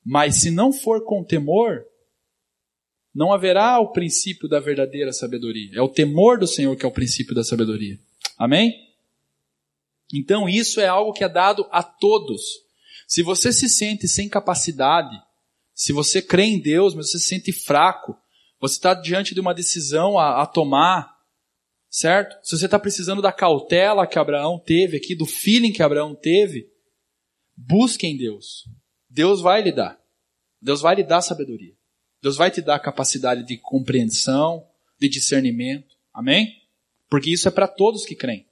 Mas 0.05 0.37
se 0.37 0.51
não 0.51 0.73
for 0.73 1.05
com 1.05 1.25
temor, 1.25 1.85
não 3.15 3.33
haverá 3.33 3.79
o 3.81 3.93
princípio 3.93 4.49
da 4.49 4.61
verdadeira 4.61 5.13
sabedoria. 5.13 5.71
É 5.75 5.83
o 5.83 5.89
temor 5.89 6.39
do 6.39 6.47
Senhor 6.47 6.77
que 6.77 6.85
é 6.85 6.89
o 6.89 6.93
princípio 6.93 7.35
da 7.35 7.43
sabedoria. 7.43 7.99
Amém? 8.39 8.73
Então 10.13 10.49
isso 10.49 10.81
é 10.81 10.87
algo 10.87 11.13
que 11.13 11.25
é 11.25 11.29
dado 11.29 11.67
a 11.71 11.83
todos. 11.83 12.43
Se 13.07 13.23
você 13.23 13.53
se 13.53 13.69
sente 13.69 14.07
sem 14.07 14.29
capacidade, 14.29 15.17
se 15.75 15.93
você 15.93 16.23
crê 16.23 16.45
em 16.45 16.61
Deus, 16.61 16.95
mas 16.95 17.11
você 17.11 17.19
se 17.19 17.27
sente 17.27 17.53
fraco, 17.53 18.17
você 18.61 18.75
está 18.75 18.95
diante 18.95 19.35
de 19.35 19.41
uma 19.41 19.55
decisão 19.55 20.19
a, 20.19 20.43
a 20.43 20.47
tomar, 20.47 21.17
certo? 21.89 22.37
Se 22.45 22.57
você 22.57 22.67
está 22.67 22.79
precisando 22.79 23.23
da 23.23 23.33
cautela 23.33 24.07
que 24.07 24.19
Abraão 24.19 24.59
teve 24.59 24.97
aqui, 24.99 25.15
do 25.15 25.27
feeling 25.27 25.73
que 25.73 25.83
Abraão 25.83 26.15
teve, 26.15 26.69
busque 27.57 28.07
em 28.07 28.17
Deus. 28.17 28.65
Deus 29.09 29.41
vai 29.41 29.63
lhe 29.63 29.73
dar. 29.73 29.99
Deus 30.61 30.81
vai 30.81 30.95
lhe 30.97 31.03
dar 31.03 31.23
sabedoria. 31.23 31.75
Deus 32.23 32.37
vai 32.37 32.51
te 32.51 32.61
dar 32.61 32.79
capacidade 32.79 33.45
de 33.45 33.57
compreensão, 33.57 34.67
de 34.99 35.09
discernimento. 35.09 35.97
Amém? 36.13 36.61
Porque 37.09 37.31
isso 37.31 37.49
é 37.49 37.51
para 37.51 37.67
todos 37.67 38.05
que 38.05 38.15
creem. 38.15 38.47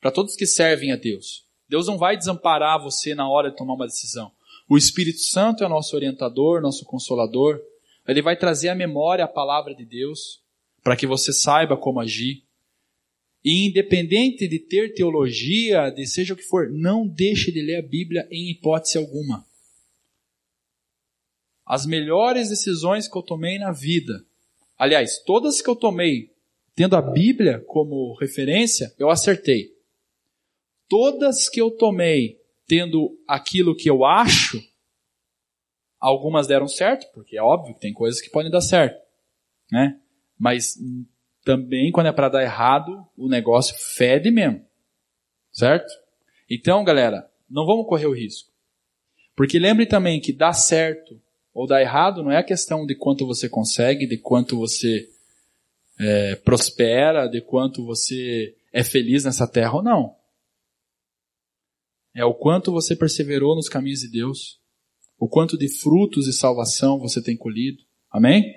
Para 0.00 0.10
todos 0.10 0.34
que 0.34 0.46
servem 0.46 0.92
a 0.92 0.96
Deus. 0.96 1.44
Deus 1.68 1.86
não 1.86 1.96
vai 1.96 2.16
desamparar 2.16 2.82
você 2.82 3.14
na 3.14 3.28
hora 3.28 3.50
de 3.50 3.56
tomar 3.56 3.74
uma 3.74 3.86
decisão. 3.86 4.32
O 4.68 4.76
Espírito 4.76 5.20
Santo 5.20 5.62
é 5.62 5.68
nosso 5.68 5.94
orientador, 5.94 6.60
nosso 6.60 6.84
consolador. 6.84 7.60
Ele 8.06 8.22
vai 8.22 8.36
trazer 8.36 8.68
à 8.68 8.74
memória 8.74 9.24
a 9.24 9.28
palavra 9.28 9.74
de 9.74 9.84
Deus 9.84 10.40
para 10.82 10.96
que 10.96 11.06
você 11.06 11.32
saiba 11.32 11.76
como 11.76 12.00
agir. 12.00 12.42
E 13.44 13.66
independente 13.66 14.48
de 14.48 14.58
ter 14.58 14.94
teologia, 14.94 15.90
de 15.90 16.06
seja 16.06 16.34
o 16.34 16.36
que 16.36 16.42
for, 16.42 16.68
não 16.70 17.06
deixe 17.06 17.50
de 17.50 17.62
ler 17.62 17.76
a 17.76 17.82
Bíblia 17.82 18.26
em 18.30 18.50
hipótese 18.50 18.98
alguma. 18.98 19.46
As 21.70 21.86
melhores 21.86 22.48
decisões 22.48 23.06
que 23.06 23.16
eu 23.16 23.22
tomei 23.22 23.58
na 23.58 23.70
vida, 23.70 24.24
Aliás, 24.80 25.18
todas 25.18 25.60
que 25.60 25.68
eu 25.68 25.76
tomei 25.76 26.34
tendo 26.74 26.96
a 26.96 27.02
Bíblia 27.02 27.62
como 27.66 28.14
referência, 28.14 28.90
eu 28.98 29.10
acertei. 29.10 29.76
Todas 30.88 31.50
que 31.50 31.60
eu 31.60 31.70
tomei 31.70 32.40
tendo 32.66 33.14
aquilo 33.28 33.76
que 33.76 33.90
eu 33.90 34.06
acho, 34.06 34.58
algumas 36.00 36.46
deram 36.46 36.66
certo, 36.66 37.06
porque 37.12 37.36
é 37.36 37.42
óbvio 37.42 37.74
que 37.74 37.80
tem 37.80 37.92
coisas 37.92 38.22
que 38.22 38.30
podem 38.30 38.50
dar 38.50 38.62
certo, 38.62 38.98
né? 39.70 40.00
Mas 40.38 40.78
também 41.44 41.92
quando 41.92 42.06
é 42.06 42.12
para 42.12 42.30
dar 42.30 42.42
errado, 42.42 43.06
o 43.18 43.28
negócio 43.28 43.76
fede 43.76 44.30
mesmo. 44.30 44.64
Certo? 45.52 45.92
Então, 46.48 46.82
galera, 46.84 47.30
não 47.50 47.66
vamos 47.66 47.86
correr 47.86 48.06
o 48.06 48.14
risco. 48.14 48.50
Porque 49.36 49.58
lembre 49.58 49.84
também 49.84 50.22
que 50.22 50.32
dar 50.32 50.54
certo 50.54 51.20
ou 51.52 51.66
dar 51.66 51.80
errado 51.80 52.22
não 52.22 52.30
é 52.30 52.38
a 52.38 52.44
questão 52.44 52.86
de 52.86 52.94
quanto 52.94 53.26
você 53.26 53.48
consegue, 53.48 54.06
de 54.06 54.18
quanto 54.18 54.56
você 54.56 55.08
é, 55.98 56.36
prospera, 56.36 57.26
de 57.26 57.40
quanto 57.40 57.84
você 57.84 58.56
é 58.72 58.82
feliz 58.82 59.24
nessa 59.24 59.46
terra 59.46 59.74
ou 59.74 59.82
não. 59.82 60.16
É 62.14 62.24
o 62.24 62.34
quanto 62.34 62.72
você 62.72 62.96
perseverou 62.96 63.54
nos 63.54 63.68
caminhos 63.68 64.00
de 64.00 64.08
Deus, 64.08 64.60
o 65.18 65.28
quanto 65.28 65.58
de 65.58 65.68
frutos 65.68 66.24
de 66.24 66.32
salvação 66.32 66.98
você 66.98 67.22
tem 67.22 67.36
colhido. 67.36 67.84
Amém? 68.10 68.54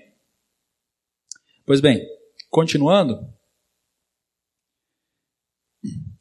Pois 1.65 1.79
bem, 1.79 2.05
continuando, 2.49 3.27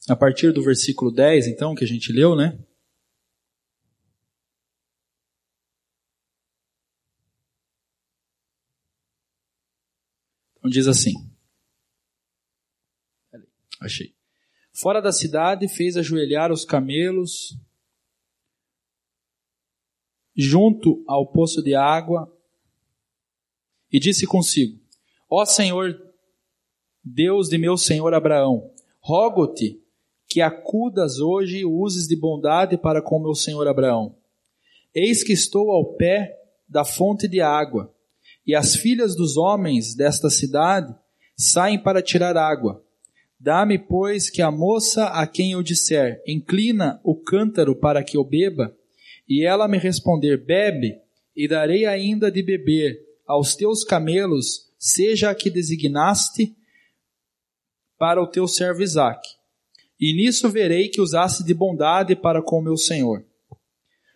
a 0.08 0.16
partir 0.16 0.52
do 0.52 0.62
versículo 0.62 1.10
10, 1.10 1.46
então, 1.46 1.74
que 1.74 1.84
a 1.84 1.86
gente 1.86 2.12
leu, 2.12 2.34
né? 2.34 2.58
Diz 10.72 10.88
assim. 10.88 11.12
Achei. 13.80 14.14
Fora 14.72 15.00
da 15.00 15.12
cidade 15.12 15.68
fez 15.68 15.96
ajoelhar 15.96 16.50
os 16.50 16.64
camelos 16.64 17.56
junto 20.34 21.04
ao 21.06 21.30
poço 21.30 21.62
de 21.62 21.74
água 21.74 22.32
e 23.92 24.00
disse 24.00 24.26
consigo: 24.26 24.80
Ó 25.28 25.44
Senhor, 25.44 26.00
Deus 27.04 27.48
de 27.48 27.58
meu 27.58 27.76
senhor 27.76 28.14
Abraão, 28.14 28.72
rogo-te 29.00 29.82
que 30.28 30.40
acudas 30.40 31.18
hoje 31.18 31.58
e 31.58 31.64
uses 31.66 32.06
de 32.06 32.16
bondade 32.16 32.78
para 32.78 33.02
com 33.02 33.18
meu 33.18 33.34
senhor 33.34 33.68
Abraão. 33.68 34.16
Eis 34.94 35.22
que 35.22 35.32
estou 35.32 35.70
ao 35.70 35.94
pé 35.96 36.38
da 36.68 36.84
fonte 36.84 37.28
de 37.28 37.40
água, 37.40 37.94
e 38.46 38.54
as 38.54 38.74
filhas 38.76 39.16
dos 39.16 39.36
homens 39.36 39.94
desta 39.94 40.28
cidade 40.28 40.94
saem 41.36 41.78
para 41.82 42.02
tirar 42.02 42.36
água. 42.36 42.84
Dá-me, 43.38 43.78
pois, 43.78 44.30
que 44.30 44.40
a 44.40 44.50
moça 44.50 45.06
a 45.06 45.26
quem 45.26 45.52
eu 45.52 45.62
disser, 45.62 46.22
inclina 46.26 47.00
o 47.02 47.14
cântaro 47.14 47.74
para 47.74 48.04
que 48.04 48.16
eu 48.16 48.24
beba, 48.24 48.74
e 49.28 49.44
ela 49.44 49.66
me 49.66 49.78
responder, 49.78 50.36
bebe, 50.44 50.96
e 51.34 51.48
darei 51.48 51.86
ainda 51.86 52.30
de 52.30 52.42
beber 52.42 53.00
aos 53.26 53.56
teus 53.56 53.84
camelos, 53.84 54.70
seja 54.78 55.30
a 55.30 55.34
que 55.34 55.48
designaste 55.48 56.54
para 57.98 58.22
o 58.22 58.26
teu 58.26 58.46
servo 58.46 58.82
Isaque 58.82 59.42
e 60.02 60.12
nisso 60.12 60.50
verei 60.50 60.88
que 60.88 61.00
usasse 61.00 61.44
de 61.44 61.54
bondade 61.54 62.16
para 62.16 62.42
com 62.42 62.60
meu 62.60 62.76
senhor. 62.76 63.24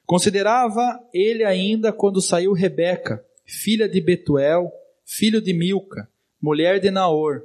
Considerava 0.05 0.99
ele 1.15 1.45
ainda 1.45 1.93
quando 1.93 2.21
saiu 2.21 2.53
Rebeca, 2.53 3.25
filha 3.47 3.89
de 3.89 4.01
Betuel, 4.01 4.73
filho 5.05 5.41
de 5.41 5.55
Milca, 5.55 6.11
mulher 6.43 6.81
de 6.81 6.91
Naor, 6.91 7.43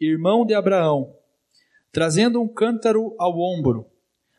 irmão 0.00 0.46
de 0.46 0.54
Abraão, 0.54 1.14
trazendo 1.90 2.40
um 2.40 2.48
cântaro 2.48 3.14
ao 3.18 3.38
ombro. 3.38 3.86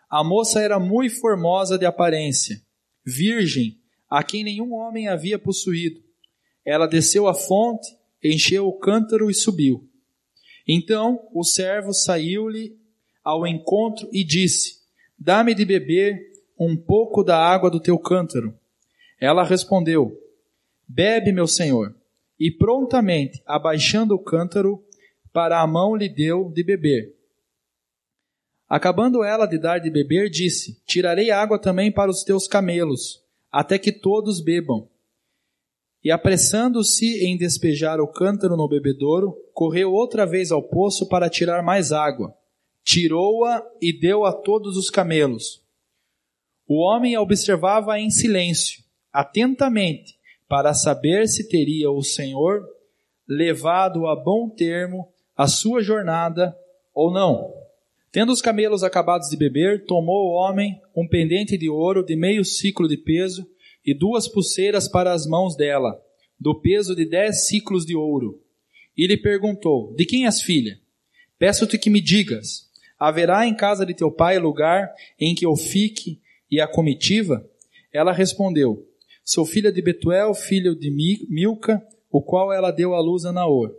A 0.10 0.24
moça 0.24 0.62
era 0.62 0.80
muito 0.80 1.20
formosa 1.20 1.78
de 1.78 1.86
aparência, 1.86 2.62
virgem, 3.06 3.80
a 4.10 4.24
quem 4.24 4.44
nenhum 4.44 4.74
homem 4.74 5.08
havia 5.08 5.38
possuído. 5.38 6.02
Ela 6.66 6.88
desceu 6.88 7.28
à 7.28 7.34
fonte, 7.34 7.88
encheu 8.24 8.68
o 8.68 8.78
cântaro 8.80 9.30
e 9.30 9.34
subiu. 9.34 9.90
Então 10.68 11.28
o 11.34 11.44
servo 11.44 11.94
saiu-lhe 11.94 12.78
ao 13.24 13.46
encontro 13.46 14.08
e 14.14 14.24
disse: 14.24 14.82
Dá-me 15.18 15.54
de 15.54 15.66
beber 15.66 16.32
um 16.58 16.78
pouco 16.78 17.24
da 17.24 17.38
água 17.38 17.70
do 17.70 17.82
teu 17.82 17.98
cântaro. 18.00 18.58
Ela 19.20 19.44
respondeu: 19.44 20.23
Bebe, 20.88 21.32
meu 21.32 21.48
senhor. 21.48 21.96
E 22.40 22.52
prontamente, 22.52 23.42
abaixando 23.46 24.14
o 24.16 24.20
cântaro, 24.20 24.84
para 25.32 25.62
a 25.62 25.68
mão 25.68 25.96
lhe 25.96 26.10
deu 26.10 26.50
de 26.50 26.64
beber. 26.64 27.16
Acabando 28.68 29.24
ela 29.24 29.46
de 29.46 29.58
dar 29.58 29.80
de 29.80 29.90
beber, 29.90 30.30
disse: 30.30 30.82
Tirarei 30.86 31.32
água 31.32 31.60
também 31.60 31.92
para 31.92 32.10
os 32.10 32.24
teus 32.24 32.48
camelos, 32.48 33.22
até 33.52 33.78
que 33.78 33.92
todos 33.92 34.42
bebam. 34.42 34.88
E 36.04 36.12
apressando-se 36.12 37.26
em 37.26 37.38
despejar 37.38 38.02
o 38.02 38.08
cântaro 38.08 38.58
no 38.58 38.68
bebedouro, 38.68 39.38
correu 39.54 39.94
outra 39.94 40.26
vez 40.26 40.52
ao 40.52 40.62
poço 40.62 41.08
para 41.08 41.30
tirar 41.30 41.64
mais 41.64 41.92
água 41.92 42.36
tirou-a 42.84 43.66
e 43.82 43.98
deu 43.98 44.26
a 44.26 44.34
todos 44.34 44.78
os 44.78 44.90
camelos. 44.90 45.64
O 46.68 46.76
homem 46.76 47.18
observava 47.18 48.00
em 48.00 48.10
silêncio, 48.10 48.84
atentamente, 49.12 50.18
para 50.48 50.74
saber 50.74 51.28
se 51.28 51.48
teria 51.48 51.90
o 51.92 52.04
Senhor 52.04 52.64
levado 53.28 54.08
a 54.08 54.16
bom 54.16 54.50
termo 54.50 55.08
a 55.36 55.48
sua 55.48 55.82
jornada 55.82 56.56
ou 56.94 57.12
não. 57.12 57.54
Tendo 58.12 58.32
os 58.32 58.42
camelos 58.42 58.84
acabados 58.84 59.30
de 59.30 59.38
beber, 59.38 59.86
tomou 59.86 60.28
o 60.28 60.34
homem 60.34 60.80
um 60.96 61.08
pendente 61.08 61.58
de 61.58 61.70
ouro 61.70 62.06
de 62.06 62.16
meio 62.16 62.46
ciclo 62.46 62.88
de 62.88 62.98
peso 62.98 63.48
e 63.84 63.94
duas 63.94 64.28
pulseiras 64.28 64.88
para 64.88 65.12
as 65.12 65.26
mãos 65.26 65.56
dela, 65.56 66.00
do 66.40 66.62
peso 66.62 66.96
de 66.96 67.06
dez 67.06 67.48
ciclos 67.48 67.86
de 67.86 67.96
ouro. 67.96 68.40
E 68.96 69.08
lhe 69.08 69.18
perguntou: 69.18 69.96
De 69.96 70.06
quem 70.06 70.26
és 70.26 70.42
filha? 70.42 70.80
Peço-te 71.40 71.78
que 71.78 71.90
me 71.90 72.00
digas. 72.00 72.72
Haverá 73.00 73.48
em 73.48 73.56
casa 73.56 73.86
de 73.86 73.94
teu 73.94 74.12
pai 74.12 74.38
lugar 74.38 74.94
em 75.20 75.34
que 75.34 75.46
eu 75.46 75.56
fique 75.56 76.22
e 76.50 76.62
a 76.62 76.68
comitiva? 76.68 77.44
Ela 77.92 78.14
respondeu: 78.14 78.88
Sou 79.24 79.46
filha 79.46 79.72
de 79.72 79.82
Betuel, 79.82 80.34
filho 80.34 80.76
de 80.76 80.92
Milca, 81.30 81.82
o 82.12 82.22
qual 82.22 82.52
ela 82.52 82.72
deu 82.72 82.94
à 82.94 83.00
luz 83.00 83.26
a 83.26 83.32
Naor. 83.32 83.72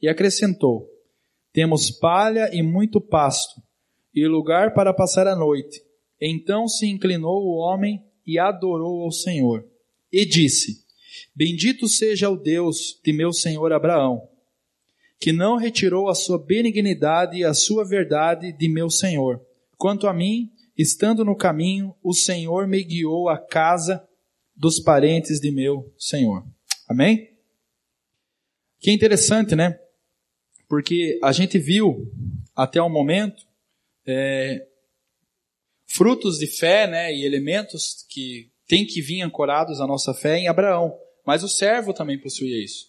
E 0.00 0.08
acrescentou: 0.08 0.88
Temos 1.52 1.90
palha 1.90 2.50
e 2.52 2.62
muito 2.62 3.00
pasto, 3.00 3.60
e 4.14 4.26
lugar 4.26 4.74
para 4.74 4.94
passar 4.94 5.26
a 5.26 5.36
noite. 5.36 5.82
Então 6.20 6.66
se 6.66 6.86
inclinou 6.86 7.44
o 7.44 7.56
homem 7.56 8.02
e 8.26 8.38
adorou 8.38 9.02
ao 9.02 9.12
Senhor. 9.12 9.64
E 10.10 10.24
disse: 10.24 10.84
Bendito 11.34 11.88
seja 11.88 12.30
o 12.30 12.36
Deus 12.36 13.00
de 13.04 13.12
meu 13.12 13.32
senhor 13.32 13.72
Abraão 13.72 14.28
que 15.18 15.32
não 15.32 15.56
retirou 15.56 16.08
a 16.08 16.14
sua 16.14 16.38
benignidade 16.38 17.38
e 17.38 17.44
a 17.44 17.54
sua 17.54 17.84
verdade 17.84 18.52
de 18.52 18.68
meu 18.68 18.90
Senhor. 18.90 19.40
Quanto 19.76 20.06
a 20.06 20.12
mim, 20.12 20.50
estando 20.76 21.24
no 21.24 21.36
caminho, 21.36 21.94
o 22.02 22.12
Senhor 22.12 22.66
me 22.66 22.82
guiou 22.82 23.28
à 23.28 23.38
casa 23.38 24.02
dos 24.56 24.80
parentes 24.80 25.38
de 25.38 25.50
meu 25.50 25.92
Senhor. 25.98 26.44
Amém? 26.88 27.36
Que 28.80 28.90
interessante, 28.90 29.54
né? 29.54 29.78
Porque 30.68 31.18
a 31.22 31.32
gente 31.32 31.58
viu 31.58 32.10
até 32.54 32.80
o 32.80 32.88
momento 32.88 33.44
é, 34.06 34.66
frutos 35.86 36.38
de 36.38 36.46
fé, 36.46 36.86
né, 36.86 37.12
e 37.12 37.24
elementos 37.24 38.06
que 38.08 38.50
têm 38.66 38.86
que 38.86 39.00
vir 39.00 39.22
ancorados 39.22 39.80
à 39.80 39.86
nossa 39.86 40.12
fé 40.12 40.38
em 40.38 40.48
Abraão. 40.48 40.96
Mas 41.26 41.42
o 41.42 41.48
servo 41.48 41.92
também 41.92 42.18
possuía 42.18 42.62
isso. 42.62 42.86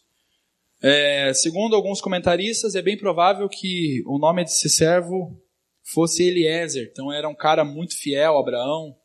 É, 0.81 1.33
segundo 1.33 1.75
alguns 1.75 2.01
comentaristas, 2.01 2.75
é 2.75 2.81
bem 2.81 2.97
provável 2.97 3.49
que 3.49 4.03
o 4.05 4.19
nome 4.19 4.43
desse 4.43 4.69
servo 4.69 5.41
fosse 5.83 6.23
Eliezer. 6.23 6.89
Então 6.91 7.11
era 7.11 7.27
um 7.27 7.35
cara 7.35 7.63
muito 7.63 7.97
fiel 7.97 8.37
a 8.37 8.39
Abraão. 8.39 8.95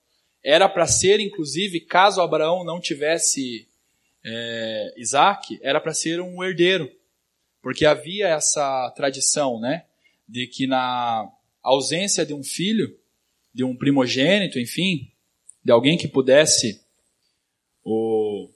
Era 0.45 0.69
para 0.69 0.87
ser, 0.87 1.21
inclusive, 1.21 1.81
caso 1.81 2.21
Abraão 2.21 2.65
não 2.65 2.81
tivesse 2.81 3.69
é, 4.25 4.95
Isaac, 4.97 5.59
era 5.63 5.81
para 5.81 5.95
ser 5.95 6.21
um 6.21 6.43
herdeiro. 6.43 6.91
Porque 7.63 7.87
havia 7.87 8.29
essa 8.29 8.91
tradição, 8.97 9.61
né? 9.61 9.85
De 10.29 10.47
que 10.47 10.67
na 10.67 11.29
ausência 11.63 12.27
de 12.27 12.35
um 12.35 12.43
filho, 12.43 12.97
de 13.55 13.63
um 13.63 13.77
primogênito, 13.77 14.59
enfim, 14.59 15.13
de 15.65 15.71
alguém 15.71 15.97
que 15.97 16.09
pudesse 16.09 16.81
o, 17.85 18.49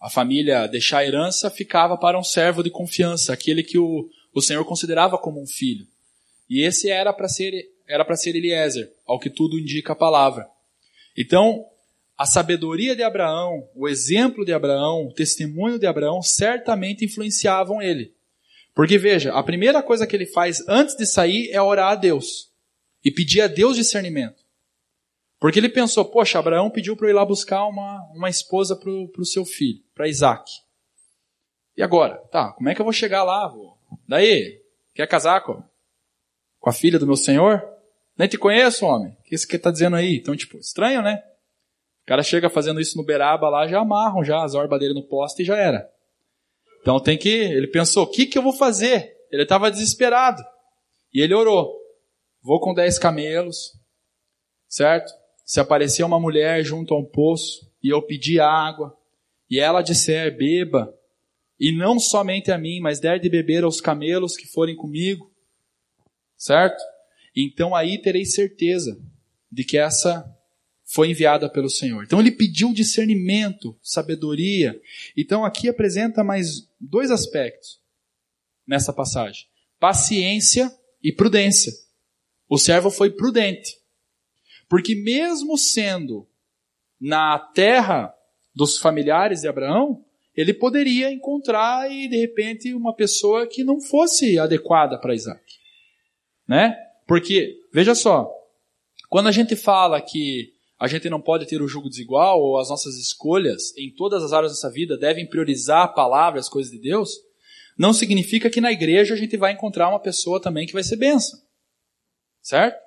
a 0.00 0.10
família 0.10 0.66
deixar 0.66 0.98
a 0.98 1.06
herança 1.06 1.50
ficava 1.50 1.96
para 1.96 2.18
um 2.18 2.24
servo 2.24 2.62
de 2.62 2.70
confiança, 2.70 3.32
aquele 3.32 3.62
que 3.62 3.78
o, 3.78 4.08
o 4.34 4.42
Senhor 4.42 4.64
considerava 4.64 5.16
como 5.16 5.40
um 5.40 5.46
filho. 5.46 5.86
E 6.48 6.62
esse 6.62 6.90
era 6.90 7.12
para 7.12 7.28
ser 7.28 7.72
era 7.88 8.04
para 8.04 8.16
ser 8.16 8.34
Eliezer, 8.34 8.92
ao 9.06 9.18
que 9.18 9.30
tudo 9.30 9.58
indica 9.58 9.92
a 9.92 9.96
palavra. 9.96 10.48
Então, 11.16 11.64
a 12.16 12.26
sabedoria 12.26 12.96
de 12.96 13.02
Abraão, 13.02 13.68
o 13.74 13.88
exemplo 13.88 14.44
de 14.44 14.52
Abraão, 14.52 15.06
o 15.06 15.12
testemunho 15.12 15.78
de 15.78 15.86
Abraão 15.86 16.22
certamente 16.22 17.04
influenciavam 17.04 17.80
ele. 17.82 18.14
Porque 18.74 18.98
veja, 18.98 19.32
a 19.32 19.42
primeira 19.42 19.82
coisa 19.82 20.06
que 20.06 20.14
ele 20.14 20.26
faz 20.26 20.66
antes 20.68 20.96
de 20.96 21.06
sair 21.06 21.50
é 21.50 21.60
orar 21.60 21.92
a 21.92 21.94
Deus 21.94 22.52
e 23.04 23.10
pedir 23.10 23.40
a 23.40 23.46
Deus 23.46 23.76
discernimento. 23.76 24.44
Porque 25.38 25.58
ele 25.58 25.68
pensou, 25.68 26.04
poxa, 26.04 26.38
Abraão 26.38 26.70
pediu 26.70 26.96
para 26.96 27.06
eu 27.06 27.10
ir 27.10 27.14
lá 27.14 27.24
buscar 27.24 27.66
uma, 27.66 28.02
uma 28.14 28.28
esposa 28.28 28.74
para 28.74 28.90
o 28.90 29.24
seu 29.24 29.44
filho, 29.44 29.82
para 29.94 30.08
Isaac. 30.08 30.50
E 31.76 31.82
agora? 31.82 32.16
Tá, 32.30 32.52
como 32.52 32.68
é 32.68 32.74
que 32.74 32.80
eu 32.80 32.84
vou 32.84 32.92
chegar 32.92 33.22
lá? 33.22 33.46
Vô? 33.46 33.76
Daí, 34.08 34.62
quer 34.94 35.06
casar 35.06 35.42
com, 35.42 35.62
com 36.58 36.70
a 36.70 36.72
filha 36.72 36.98
do 36.98 37.06
meu 37.06 37.16
senhor? 37.16 37.75
Nem 38.16 38.28
te 38.28 38.38
conheço, 38.38 38.86
homem. 38.86 39.12
O 39.12 39.22
que 39.24 39.36
que 39.36 39.56
está 39.56 39.70
dizendo 39.70 39.96
aí? 39.96 40.16
Então, 40.16 40.34
tipo, 40.36 40.58
estranho, 40.58 41.02
né? 41.02 41.22
O 42.02 42.06
cara 42.06 42.22
chega 42.22 42.48
fazendo 42.48 42.80
isso 42.80 42.96
no 42.96 43.04
Beraba 43.04 43.48
lá, 43.48 43.66
já 43.66 43.80
amarram 43.80 44.24
já 44.24 44.42
as 44.42 44.54
orbas 44.54 44.78
dele 44.78 44.94
no 44.94 45.06
poste 45.06 45.42
e 45.42 45.44
já 45.44 45.56
era. 45.56 45.90
Então 46.80 47.00
tem 47.00 47.18
que. 47.18 47.28
Ele 47.28 47.66
pensou, 47.66 48.04
o 48.04 48.10
que, 48.10 48.26
que 48.26 48.38
eu 48.38 48.42
vou 48.42 48.52
fazer? 48.52 49.16
Ele 49.30 49.42
estava 49.42 49.70
desesperado. 49.70 50.42
E 51.12 51.20
ele 51.20 51.34
orou. 51.34 51.76
Vou 52.42 52.60
com 52.60 52.72
dez 52.72 52.98
camelos, 52.98 53.72
certo? 54.68 55.12
Se 55.44 55.58
aparecer 55.58 56.04
uma 56.04 56.20
mulher 56.20 56.62
junto 56.62 56.94
a 56.94 56.98
um 56.98 57.04
poço 57.04 57.68
e 57.82 57.92
eu 57.92 58.00
pedir 58.02 58.40
água, 58.40 58.96
e 59.50 59.58
ela 59.58 59.82
disser, 59.82 60.36
beba, 60.36 60.92
e 61.58 61.76
não 61.76 61.98
somente 61.98 62.52
a 62.52 62.58
mim, 62.58 62.80
mas 62.80 63.00
der 63.00 63.18
de 63.18 63.28
beber 63.28 63.64
aos 63.64 63.80
camelos 63.80 64.36
que 64.36 64.46
forem 64.46 64.76
comigo, 64.76 65.32
certo? 66.36 66.80
Então 67.36 67.74
aí 67.74 68.00
terei 68.00 68.24
certeza 68.24 68.98
de 69.52 69.62
que 69.62 69.76
essa 69.76 70.24
foi 70.84 71.10
enviada 71.10 71.50
pelo 71.50 71.68
Senhor. 71.68 72.04
Então 72.04 72.20
ele 72.20 72.30
pediu 72.30 72.72
discernimento, 72.72 73.78
sabedoria. 73.82 74.80
Então 75.16 75.44
aqui 75.44 75.68
apresenta 75.68 76.24
mais 76.24 76.68
dois 76.80 77.10
aspectos 77.10 77.80
nessa 78.66 78.92
passagem: 78.92 79.46
paciência 79.78 80.72
e 81.02 81.12
prudência. 81.12 81.72
O 82.48 82.56
servo 82.56 82.90
foi 82.90 83.10
prudente. 83.10 83.76
Porque 84.68 84.94
mesmo 84.94 85.58
sendo 85.58 86.26
na 87.00 87.38
terra 87.38 88.12
dos 88.54 88.78
familiares 88.78 89.42
de 89.42 89.48
Abraão, 89.48 90.04
ele 90.34 90.54
poderia 90.54 91.10
encontrar 91.10 91.90
e 91.90 92.08
de 92.08 92.16
repente 92.16 92.72
uma 92.74 92.94
pessoa 92.94 93.46
que 93.46 93.64
não 93.64 93.80
fosse 93.80 94.38
adequada 94.38 94.98
para 94.98 95.14
Isaac. 95.14 95.44
Né? 96.48 96.76
Porque, 97.06 97.56
veja 97.72 97.94
só, 97.94 98.30
quando 99.08 99.28
a 99.28 99.32
gente 99.32 99.54
fala 99.54 100.00
que 100.00 100.52
a 100.78 100.86
gente 100.86 101.08
não 101.08 101.20
pode 101.20 101.46
ter 101.46 101.62
o 101.62 101.68
jugo 101.68 101.88
desigual, 101.88 102.40
ou 102.40 102.58
as 102.58 102.68
nossas 102.68 102.96
escolhas 102.96 103.76
em 103.78 103.90
todas 103.94 104.22
as 104.22 104.32
áreas 104.32 104.52
da 104.52 104.56
nossa 104.56 104.70
vida 104.70 104.98
devem 104.98 105.26
priorizar 105.26 105.84
a 105.84 105.88
palavra, 105.88 106.38
as 106.38 106.48
coisas 106.48 106.70
de 106.70 106.78
Deus, 106.78 107.10
não 107.78 107.92
significa 107.92 108.50
que 108.50 108.60
na 108.60 108.72
igreja 108.72 109.14
a 109.14 109.16
gente 109.16 109.36
vai 109.36 109.52
encontrar 109.52 109.88
uma 109.88 110.00
pessoa 110.00 110.40
também 110.40 110.66
que 110.66 110.72
vai 110.72 110.82
ser 110.82 110.96
benção. 110.96 111.38
Certo? 112.42 112.78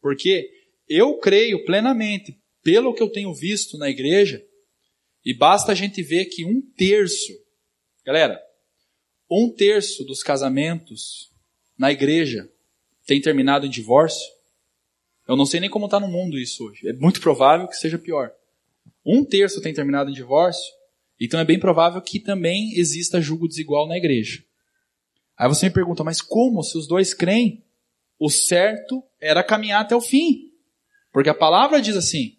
Porque 0.00 0.48
eu 0.88 1.18
creio 1.18 1.64
plenamente, 1.64 2.38
pelo 2.62 2.94
que 2.94 3.02
eu 3.02 3.10
tenho 3.10 3.34
visto 3.34 3.76
na 3.76 3.88
igreja, 3.88 4.44
e 5.24 5.34
basta 5.34 5.72
a 5.72 5.74
gente 5.74 6.02
ver 6.02 6.26
que 6.26 6.44
um 6.44 6.60
terço, 6.76 7.32
galera, 8.04 8.40
um 9.30 9.50
terço 9.50 10.04
dos 10.04 10.22
casamentos 10.22 11.30
na 11.78 11.90
igreja 11.90 12.48
tem 13.06 13.20
terminado 13.20 13.66
em 13.66 13.70
divórcio. 13.70 14.30
Eu 15.26 15.36
não 15.36 15.46
sei 15.46 15.60
nem 15.60 15.70
como 15.70 15.86
está 15.86 16.00
no 16.00 16.08
mundo 16.08 16.38
isso 16.38 16.66
hoje. 16.66 16.88
É 16.88 16.92
muito 16.92 17.20
provável 17.20 17.68
que 17.68 17.76
seja 17.76 17.98
pior. 17.98 18.32
Um 19.04 19.24
terço 19.24 19.60
tem 19.60 19.74
terminado 19.74 20.10
em 20.10 20.14
divórcio, 20.14 20.72
então 21.20 21.40
é 21.40 21.44
bem 21.44 21.58
provável 21.58 22.00
que 22.00 22.20
também 22.20 22.72
exista 22.74 23.20
julgo 23.20 23.48
desigual 23.48 23.86
na 23.86 23.96
igreja. 23.96 24.44
Aí 25.36 25.48
você 25.48 25.66
me 25.66 25.74
pergunta, 25.74 26.04
mas 26.04 26.20
como 26.20 26.62
se 26.62 26.76
os 26.76 26.86
dois 26.86 27.14
creem? 27.14 27.64
O 28.18 28.30
certo 28.30 29.02
era 29.20 29.42
caminhar 29.42 29.82
até 29.82 29.96
o 29.96 30.00
fim. 30.00 30.52
Porque 31.12 31.28
a 31.28 31.34
palavra 31.34 31.80
diz 31.80 31.96
assim: 31.96 32.36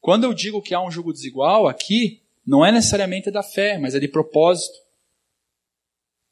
quando 0.00 0.24
eu 0.24 0.32
digo 0.32 0.62
que 0.62 0.74
há 0.74 0.82
um 0.82 0.90
julgo 0.90 1.12
desigual 1.12 1.68
aqui, 1.68 2.22
não 2.46 2.64
é 2.64 2.72
necessariamente 2.72 3.30
da 3.30 3.42
fé, 3.42 3.78
mas 3.78 3.94
é 3.94 4.00
de 4.00 4.08
propósito, 4.08 4.76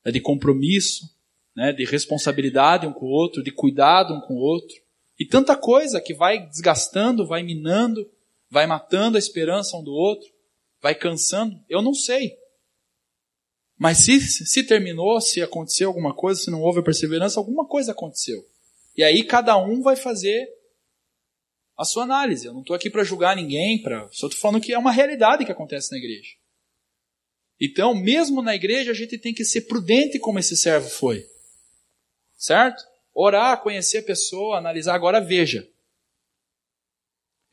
é 0.05 0.11
de 0.11 0.21
compromisso, 0.21 1.15
né, 1.57 1.73
de 1.73 1.85
responsabilidade 1.85 2.87
um 2.87 2.93
com 2.93 3.07
o 3.07 3.11
outro, 3.11 3.43
de 3.43 3.51
cuidado 3.51 4.15
um 4.15 4.21
com 4.21 4.35
o 4.35 4.41
outro. 4.41 4.75
E 5.19 5.27
tanta 5.27 5.57
coisa 5.57 6.01
que 6.01 6.15
vai 6.15 6.47
desgastando, 6.47 7.27
vai 7.27 7.43
minando, 7.43 8.11
vai 8.51 8.67
matando 8.67 9.17
a 9.17 9.19
esperança 9.19 9.77
um 9.77 9.85
do 9.85 9.93
outro, 9.93 10.29
vai 10.81 10.95
cansando. 10.95 11.63
Eu 11.69 11.83
não 11.83 11.93
sei. 11.93 12.37
Mas 13.79 13.99
se, 13.99 14.21
se 14.21 14.63
terminou, 14.65 15.21
se 15.21 15.41
aconteceu 15.41 15.89
alguma 15.89 16.15
coisa, 16.15 16.41
se 16.41 16.51
não 16.51 16.61
houve 16.61 16.83
perseverança, 16.83 17.41
alguma 17.41 17.67
coisa 17.67 17.93
aconteceu. 17.93 18.45
E 18.97 19.03
aí 19.03 19.25
cada 19.25 19.57
um 19.57 19.83
vai 19.83 19.97
fazer 19.97 20.49
a 21.77 21.85
sua 21.85 22.03
análise. 22.03 22.47
Eu 22.47 22.53
não 22.53 22.61
estou 22.61 22.77
aqui 22.77 22.91
para 22.91 23.05
julgar 23.05 23.35
ninguém, 23.35 23.81
pra... 23.81 24.07
só 24.13 24.27
estou 24.27 24.41
falando 24.41 24.63
que 24.63 24.73
é 24.73 24.79
uma 24.79 24.93
realidade 24.93 25.47
que 25.47 25.53
acontece 25.53 25.91
na 25.93 25.99
igreja. 25.99 26.35
Então, 27.59 27.95
mesmo 27.95 28.43
na 28.43 28.55
igreja, 28.55 28.91
a 28.91 28.95
gente 28.95 29.19
tem 29.19 29.33
que 29.35 29.45
ser 29.45 29.63
prudente 29.63 30.19
como 30.19 30.39
esse 30.39 30.57
servo 30.57 30.89
foi. 30.89 31.27
Certo? 32.41 32.82
Orar, 33.14 33.61
conhecer 33.61 33.99
a 33.99 34.03
pessoa, 34.03 34.57
analisar. 34.57 34.95
Agora 34.95 35.20
veja. 35.20 35.68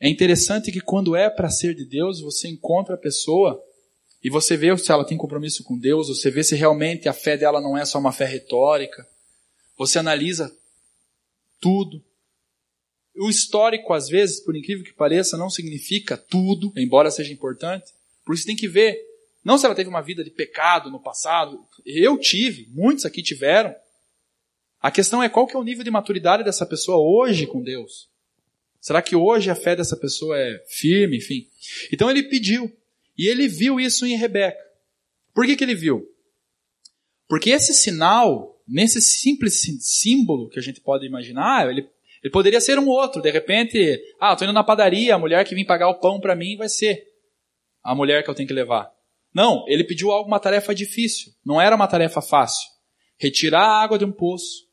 É 0.00 0.08
interessante 0.08 0.72
que 0.72 0.80
quando 0.80 1.14
é 1.14 1.28
para 1.28 1.50
ser 1.50 1.74
de 1.74 1.84
Deus, 1.84 2.22
você 2.22 2.48
encontra 2.48 2.94
a 2.94 2.98
pessoa 2.98 3.62
e 4.24 4.30
você 4.30 4.56
vê 4.56 4.74
se 4.78 4.90
ela 4.90 5.04
tem 5.04 5.18
compromisso 5.18 5.62
com 5.62 5.78
Deus, 5.78 6.08
você 6.08 6.30
vê 6.30 6.42
se 6.42 6.56
realmente 6.56 7.06
a 7.06 7.12
fé 7.12 7.36
dela 7.36 7.60
não 7.60 7.76
é 7.76 7.84
só 7.84 7.98
uma 7.98 8.12
fé 8.12 8.24
retórica. 8.24 9.06
Você 9.76 9.98
analisa 9.98 10.50
tudo. 11.60 12.02
O 13.14 13.28
histórico, 13.28 13.92
às 13.92 14.08
vezes, 14.08 14.40
por 14.40 14.56
incrível 14.56 14.84
que 14.84 14.94
pareça, 14.94 15.36
não 15.36 15.50
significa 15.50 16.16
tudo, 16.16 16.72
embora 16.76 17.10
seja 17.10 17.32
importante. 17.32 17.92
Porque 18.24 18.40
você 18.40 18.46
tem 18.46 18.56
que 18.56 18.68
ver, 18.68 18.96
não 19.44 19.58
se 19.58 19.66
ela 19.66 19.74
teve 19.74 19.90
uma 19.90 20.00
vida 20.00 20.24
de 20.24 20.30
pecado 20.30 20.90
no 20.90 21.02
passado. 21.02 21.62
Eu 21.84 22.16
tive, 22.16 22.68
muitos 22.70 23.04
aqui 23.04 23.22
tiveram. 23.22 23.74
A 24.80 24.90
questão 24.90 25.22
é 25.22 25.28
qual 25.28 25.46
que 25.46 25.56
é 25.56 25.58
o 25.58 25.64
nível 25.64 25.84
de 25.84 25.90
maturidade 25.90 26.44
dessa 26.44 26.64
pessoa 26.64 26.98
hoje 26.98 27.46
com 27.46 27.62
Deus. 27.62 28.08
Será 28.80 29.02
que 29.02 29.16
hoje 29.16 29.50
a 29.50 29.54
fé 29.54 29.74
dessa 29.74 29.96
pessoa 29.96 30.38
é 30.38 30.64
firme, 30.68 31.18
enfim? 31.18 31.48
Então 31.92 32.10
ele 32.10 32.22
pediu. 32.22 32.72
E 33.16 33.26
ele 33.26 33.48
viu 33.48 33.80
isso 33.80 34.06
em 34.06 34.16
Rebeca. 34.16 34.62
Por 35.34 35.44
que, 35.44 35.56
que 35.56 35.64
ele 35.64 35.74
viu? 35.74 36.08
Porque 37.28 37.50
esse 37.50 37.74
sinal, 37.74 38.60
nesse 38.66 39.02
simples 39.02 39.60
símbolo 39.80 40.48
que 40.48 40.58
a 40.58 40.62
gente 40.62 40.80
pode 40.80 41.04
imaginar, 41.04 41.68
ele, 41.68 41.88
ele 42.22 42.32
poderia 42.32 42.60
ser 42.60 42.78
um 42.78 42.88
outro. 42.88 43.20
De 43.20 43.30
repente, 43.30 44.00
ah, 44.20 44.32
estou 44.32 44.46
indo 44.46 44.54
na 44.54 44.62
padaria, 44.62 45.14
a 45.14 45.18
mulher 45.18 45.44
que 45.44 45.54
vem 45.54 45.66
pagar 45.66 45.88
o 45.88 45.98
pão 45.98 46.20
para 46.20 46.36
mim 46.36 46.56
vai 46.56 46.68
ser 46.68 47.04
a 47.82 47.94
mulher 47.94 48.22
que 48.22 48.30
eu 48.30 48.34
tenho 48.34 48.48
que 48.48 48.54
levar. 48.54 48.90
Não, 49.34 49.64
ele 49.68 49.84
pediu 49.84 50.10
algo, 50.10 50.28
uma 50.28 50.40
tarefa 50.40 50.74
difícil. 50.74 51.32
Não 51.44 51.60
era 51.60 51.74
uma 51.74 51.88
tarefa 51.88 52.22
fácil. 52.22 52.68
Retirar 53.18 53.62
a 53.62 53.82
água 53.82 53.98
de 53.98 54.04
um 54.04 54.12
poço, 54.12 54.67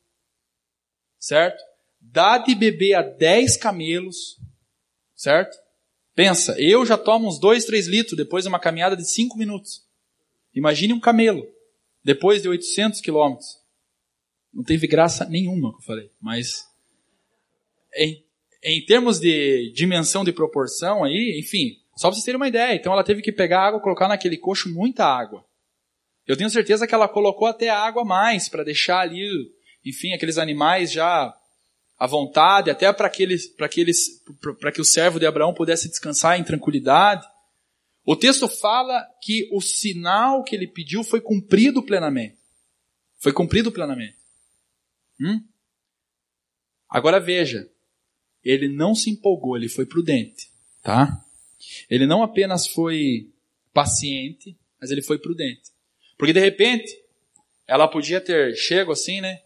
certo? 1.20 1.62
Dá 2.00 2.38
de 2.38 2.54
beber 2.54 2.94
a 2.94 3.02
10 3.02 3.58
camelos, 3.58 4.38
certo? 5.16 5.58
Pensa, 6.14 6.56
eu 6.60 6.86
já 6.86 6.98
tomo 6.98 7.28
uns 7.28 7.40
2, 7.40 7.66
3 7.66 7.88
litros 7.88 8.18
depois 8.18 8.44
de 8.44 8.50
uma 8.50 8.60
caminhada 8.60 8.96
de 8.96 9.10
5 9.10 9.38
minutos. 9.38 9.84
Imagine 10.54 10.94
um 10.94 11.00
camelo, 11.00 11.46
depois 12.04 12.42
de 12.42 12.48
800 12.48 13.02
quilômetros. 13.02 13.60
Não 14.54 14.64
teve 14.64 14.88
graça 14.88 15.26
nenhuma 15.26 15.72
que 15.72 15.80
eu 15.80 15.86
falei, 15.86 16.10
mas 16.22 16.66
em, 17.94 18.24
em 18.64 18.86
termos 18.86 19.20
de 19.20 19.72
dimensão 19.74 20.24
de 20.24 20.32
proporção 20.32 21.04
aí, 21.04 21.38
enfim, 21.38 21.78
só 21.96 22.08
para 22.08 22.16
vocês 22.16 22.24
terem 22.24 22.38
uma 22.38 22.48
ideia. 22.48 22.76
Então 22.76 22.94
ela 22.94 23.04
teve 23.04 23.22
que 23.22 23.32
pegar 23.32 23.68
água, 23.68 23.82
colocar 23.82 24.08
naquele 24.08 24.38
coxo 24.38 24.74
muita 24.74 25.06
água. 25.06 25.46
Eu 26.26 26.36
tenho 26.38 26.50
certeza 26.50 26.88
que 26.88 26.96
ela 26.96 27.08
colocou 27.08 27.48
até 27.48 27.70
água 27.70 28.02
a 28.02 28.06
mais 28.06 28.50
para 28.50 28.64
deixar 28.64 29.00
ali 29.00 29.28
enfim, 29.86 30.14
aqueles 30.14 30.38
animais 30.38 30.92
já 30.92 31.34
à 31.98 32.08
vontade, 32.08 32.70
até 32.70 32.92
para 32.92 33.08
aqueles, 33.08 33.48
para 33.48 33.68
aqueles, 33.68 34.22
para 34.60 34.72
que 34.72 34.82
o 34.82 34.86
servo 34.86 35.20
de 35.20 35.26
Abraão 35.26 35.54
pudesse 35.54 35.88
descansar 35.88 36.40
em 36.40 36.44
tranquilidade. 36.44 37.26
O 38.04 38.16
texto 38.16 38.48
fala 38.48 39.02
que 39.22 39.50
o 39.52 39.62
sinal 39.62 40.44
que 40.44 40.56
ele 40.56 40.68
pediu 40.68 41.04
foi 41.04 41.22
cumprido 41.22 41.82
plenamente. 41.84 42.38
Foi 43.20 43.32
cumprido 43.32 43.72
plenamente. 43.72 44.18
Hum? 45.20 45.42
Agora 46.90 47.20
veja, 47.20 47.70
ele 48.44 48.68
não 48.68 48.94
se 48.94 49.10
empolgou, 49.10 49.58
ele 49.58 49.68
foi 49.68 49.86
prudente, 49.86 50.50
tá? 50.84 51.24
Ele 51.90 52.06
não 52.06 52.22
apenas 52.22 52.68
foi 52.68 53.32
paciente, 53.74 54.56
mas 54.80 54.92
ele 54.92 55.02
foi 55.02 55.18
prudente. 55.18 55.72
Porque 56.18 56.34
de 56.34 56.40
repente, 56.40 56.96
ela 57.68 57.88
podia 57.88 58.22
ter 58.22 58.56
chego 58.56 58.92
assim, 58.92 59.20
né? 59.20 59.42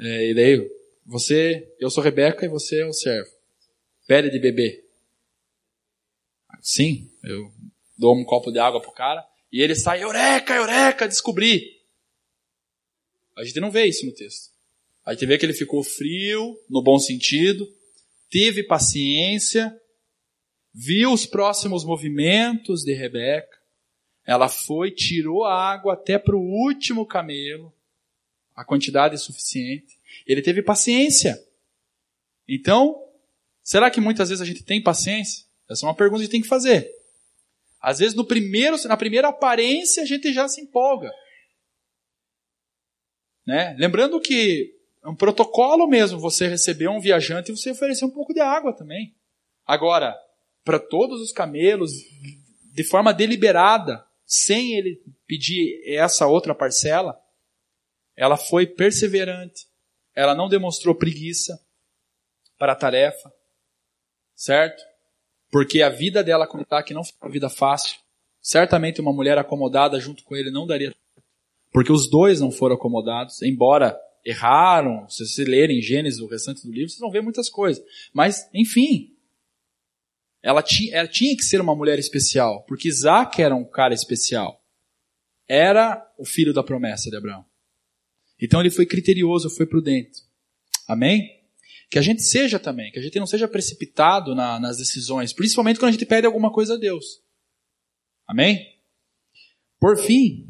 É, 0.00 0.30
e 0.30 0.34
daí, 0.34 0.70
você, 1.04 1.70
eu 1.78 1.90
sou 1.90 2.02
Rebeca 2.02 2.46
e 2.46 2.48
você 2.48 2.80
é 2.80 2.86
o 2.86 2.92
servo. 2.92 3.30
Pede 4.06 4.30
de 4.30 4.38
beber. 4.38 4.82
Sim, 6.62 7.10
eu 7.22 7.52
dou 7.98 8.16
um 8.16 8.24
copo 8.24 8.50
de 8.50 8.58
água 8.58 8.80
pro 8.80 8.92
cara 8.92 9.22
e 9.52 9.60
ele 9.60 9.74
sai, 9.74 10.02
eureka, 10.02 10.54
eureka, 10.54 11.06
descobri. 11.06 11.80
A 13.36 13.44
gente 13.44 13.60
não 13.60 13.70
vê 13.70 13.84
isso 13.86 14.06
no 14.06 14.12
texto. 14.12 14.50
A 15.04 15.12
gente 15.12 15.26
vê 15.26 15.36
que 15.36 15.44
ele 15.44 15.52
ficou 15.52 15.82
frio, 15.82 16.58
no 16.68 16.82
bom 16.82 16.98
sentido, 16.98 17.68
teve 18.30 18.62
paciência, 18.62 19.74
viu 20.72 21.12
os 21.12 21.26
próximos 21.26 21.84
movimentos 21.84 22.82
de 22.82 22.94
Rebeca. 22.94 23.58
Ela 24.26 24.48
foi, 24.48 24.90
tirou 24.92 25.44
a 25.44 25.54
água 25.54 25.94
até 25.94 26.18
para 26.18 26.36
o 26.36 26.40
último 26.40 27.04
camelo, 27.06 27.72
a 28.60 28.64
quantidade 28.64 29.14
é 29.14 29.18
suficiente. 29.18 29.98
Ele 30.26 30.42
teve 30.42 30.62
paciência. 30.62 31.42
Então, 32.46 32.94
será 33.62 33.90
que 33.90 34.02
muitas 34.02 34.28
vezes 34.28 34.42
a 34.42 34.44
gente 34.44 34.62
tem 34.62 34.82
paciência? 34.82 35.46
Essa 35.66 35.86
é 35.86 35.88
uma 35.88 35.94
pergunta 35.94 36.18
que 36.18 36.22
a 36.22 36.24
gente 36.26 36.32
tem 36.32 36.42
que 36.42 36.48
fazer. 36.48 36.92
Às 37.80 38.00
vezes, 38.00 38.14
no 38.14 38.22
primeiro, 38.22 38.76
na 38.86 38.98
primeira 38.98 39.28
aparência, 39.28 40.02
a 40.02 40.06
gente 40.06 40.30
já 40.30 40.46
se 40.46 40.60
empolga. 40.60 41.10
Né? 43.46 43.74
Lembrando 43.78 44.20
que 44.20 44.74
é 45.02 45.08
um 45.08 45.16
protocolo 45.16 45.88
mesmo 45.88 46.20
você 46.20 46.46
receber 46.46 46.88
um 46.88 47.00
viajante 47.00 47.50
e 47.50 47.56
você 47.56 47.70
oferecer 47.70 48.04
um 48.04 48.10
pouco 48.10 48.34
de 48.34 48.40
água 48.40 48.76
também. 48.76 49.16
Agora, 49.66 50.14
para 50.62 50.78
todos 50.78 51.22
os 51.22 51.32
camelos, 51.32 51.92
de 52.74 52.84
forma 52.84 53.14
deliberada, 53.14 54.04
sem 54.26 54.74
ele 54.74 55.02
pedir 55.26 55.82
essa 55.86 56.26
outra 56.26 56.54
parcela, 56.54 57.18
ela 58.16 58.36
foi 58.36 58.66
perseverante, 58.66 59.66
ela 60.14 60.34
não 60.34 60.48
demonstrou 60.48 60.94
preguiça 60.94 61.58
para 62.58 62.72
a 62.72 62.76
tarefa, 62.76 63.32
certo? 64.34 64.82
Porque 65.50 65.82
a 65.82 65.88
vida 65.88 66.22
dela 66.22 66.46
com 66.46 66.60
Isaac 66.60 66.94
não 66.94 67.02
foi 67.02 67.14
uma 67.22 67.30
vida 67.30 67.48
fácil. 67.48 67.98
Certamente 68.40 69.00
uma 69.00 69.12
mulher 69.12 69.36
acomodada 69.36 69.98
junto 69.98 70.22
com 70.24 70.36
ele 70.36 70.50
não 70.50 70.66
daria. 70.66 70.94
Porque 71.72 71.92
os 71.92 72.08
dois 72.08 72.40
não 72.40 72.50
foram 72.50 72.76
acomodados, 72.76 73.42
embora 73.42 73.98
erraram. 74.24 75.08
Se 75.08 75.26
vocês 75.26 75.48
lerem 75.48 75.82
Gênesis, 75.82 76.20
o 76.20 76.26
restante 76.26 76.66
do 76.66 76.72
livro, 76.72 76.88
vocês 76.88 77.00
vão 77.00 77.10
ver 77.10 77.22
muitas 77.22 77.48
coisas. 77.48 77.82
Mas, 78.12 78.48
enfim, 78.54 79.14
ela 80.42 80.62
ela 80.92 81.08
tinha 81.08 81.36
que 81.36 81.42
ser 81.42 81.60
uma 81.60 81.74
mulher 81.74 81.98
especial, 81.98 82.64
porque 82.64 82.88
Isaac 82.88 83.42
era 83.42 83.54
um 83.54 83.64
cara 83.64 83.94
especial. 83.94 84.60
Era 85.48 86.06
o 86.16 86.24
filho 86.24 86.54
da 86.54 86.62
promessa 86.62 87.10
de 87.10 87.16
Abraão. 87.16 87.44
Então 88.40 88.60
ele 88.60 88.70
foi 88.70 88.86
criterioso, 88.86 89.50
foi 89.50 89.66
prudente. 89.66 90.22
Amém? 90.88 91.40
Que 91.90 91.98
a 91.98 92.02
gente 92.02 92.22
seja 92.22 92.58
também, 92.58 92.90
que 92.90 92.98
a 92.98 93.02
gente 93.02 93.18
não 93.18 93.26
seja 93.26 93.48
precipitado 93.48 94.34
na, 94.34 94.58
nas 94.58 94.78
decisões, 94.78 95.32
principalmente 95.32 95.78
quando 95.78 95.90
a 95.90 95.92
gente 95.92 96.06
pede 96.06 96.26
alguma 96.26 96.52
coisa 96.52 96.74
a 96.74 96.78
Deus. 96.78 97.20
Amém? 98.26 98.64
Por 99.78 99.98
fim, 99.98 100.48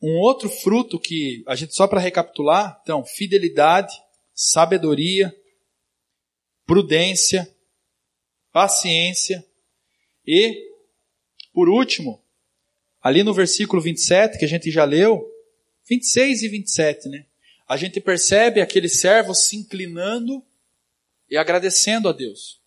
um 0.00 0.18
outro 0.18 0.48
fruto 0.48 0.98
que 0.98 1.42
a 1.46 1.56
gente, 1.56 1.74
só 1.74 1.88
para 1.88 2.00
recapitular, 2.00 2.80
então, 2.82 3.04
fidelidade, 3.04 3.92
sabedoria, 4.32 5.34
prudência, 6.64 7.52
paciência 8.52 9.44
e, 10.24 10.54
por 11.52 11.68
último, 11.68 12.22
ali 13.02 13.24
no 13.24 13.34
versículo 13.34 13.82
27, 13.82 14.38
que 14.38 14.44
a 14.44 14.48
gente 14.48 14.70
já 14.70 14.84
leu, 14.84 15.26
26 15.88 16.42
e 16.42 16.48
27, 16.48 17.08
né? 17.08 17.24
A 17.68 17.76
gente 17.76 18.00
percebe 18.00 18.60
aquele 18.60 18.88
servo 18.88 19.34
se 19.34 19.56
inclinando 19.56 20.42
e 21.30 21.36
agradecendo 21.36 22.08
a 22.08 22.12
Deus. 22.12 22.60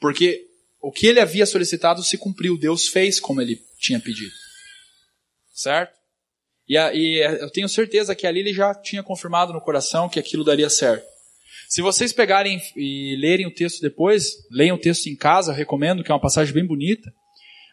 Porque 0.00 0.46
o 0.80 0.92
que 0.92 1.06
ele 1.06 1.20
havia 1.20 1.46
solicitado 1.46 2.02
se 2.02 2.18
cumpriu, 2.18 2.58
Deus 2.58 2.88
fez 2.88 3.20
como 3.20 3.40
ele 3.40 3.62
tinha 3.78 4.00
pedido. 4.00 4.32
Certo? 5.52 5.94
E, 6.68 6.76
a, 6.76 6.92
e 6.94 7.22
eu 7.40 7.50
tenho 7.50 7.68
certeza 7.68 8.14
que 8.14 8.26
ali 8.26 8.40
ele 8.40 8.54
já 8.54 8.74
tinha 8.74 9.02
confirmado 9.02 9.52
no 9.52 9.60
coração 9.60 10.08
que 10.08 10.18
aquilo 10.18 10.44
daria 10.44 10.70
certo. 10.70 11.06
Se 11.68 11.82
vocês 11.82 12.12
pegarem 12.12 12.60
e 12.76 13.16
lerem 13.16 13.46
o 13.46 13.54
texto 13.54 13.80
depois, 13.80 14.46
leiam 14.50 14.76
o 14.76 14.80
texto 14.80 15.06
em 15.06 15.16
casa, 15.16 15.52
eu 15.52 15.56
recomendo, 15.56 16.02
que 16.02 16.10
é 16.10 16.14
uma 16.14 16.20
passagem 16.20 16.54
bem 16.54 16.66
bonita, 16.66 17.12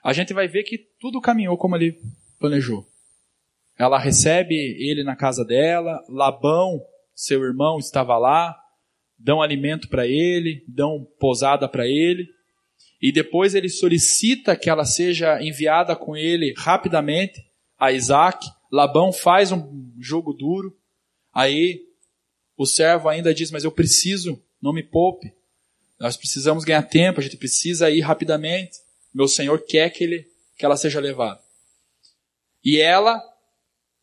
a 0.04 0.14
gente 0.14 0.34
vai 0.34 0.48
ver 0.48 0.64
que 0.64 0.78
tudo 1.00 1.22
caminhou 1.22 1.58
como 1.58 1.76
ele 1.76 1.98
planejou. 2.40 2.86
Ela 3.82 3.98
recebe 3.98 4.54
ele 4.54 5.04
na 5.04 5.16
casa 5.16 5.44
dela, 5.44 6.06
Labão, 6.08 6.86
seu 7.16 7.44
irmão, 7.44 7.80
estava 7.80 8.16
lá, 8.16 8.56
dão 9.18 9.42
alimento 9.42 9.90
para 9.90 10.06
ele, 10.06 10.64
dão 10.68 11.04
posada 11.20 11.68
para 11.68 11.88
ele, 11.88 12.28
e 13.02 13.12
depois 13.12 13.56
ele 13.56 13.70
solicita 13.70 14.56
que 14.56 14.70
ela 14.70 14.86
seja 14.86 15.42
enviada 15.42 15.96
com 15.96 16.16
ele 16.16 16.54
rapidamente 16.56 17.44
a 17.76 17.92
Isaac. 17.92 18.48
Labão 18.72 19.12
faz 19.12 19.52
um 19.52 19.92
jogo 20.00 20.32
duro, 20.32 20.78
aí 21.34 21.82
o 22.56 22.68
servo 22.68 23.10
ainda 23.10 23.34
diz: 23.34 23.50
Mas 23.50 23.64
eu 23.64 23.72
preciso, 23.72 24.40
não 24.62 24.72
me 24.72 24.84
poupe. 24.84 25.34
Nós 26.00 26.16
precisamos 26.16 26.64
ganhar 26.64 26.84
tempo, 26.84 27.20
a 27.20 27.24
gente 27.24 27.36
precisa 27.36 27.90
ir 27.90 28.02
rapidamente. 28.02 28.78
Meu 29.12 29.28
senhor 29.28 29.66
quer 29.66 29.90
que, 29.90 30.04
ele, 30.04 30.28
que 30.56 30.64
ela 30.64 30.78
seja 30.78 31.00
levada. 31.00 31.42
E 32.64 32.80
ela, 32.80 33.20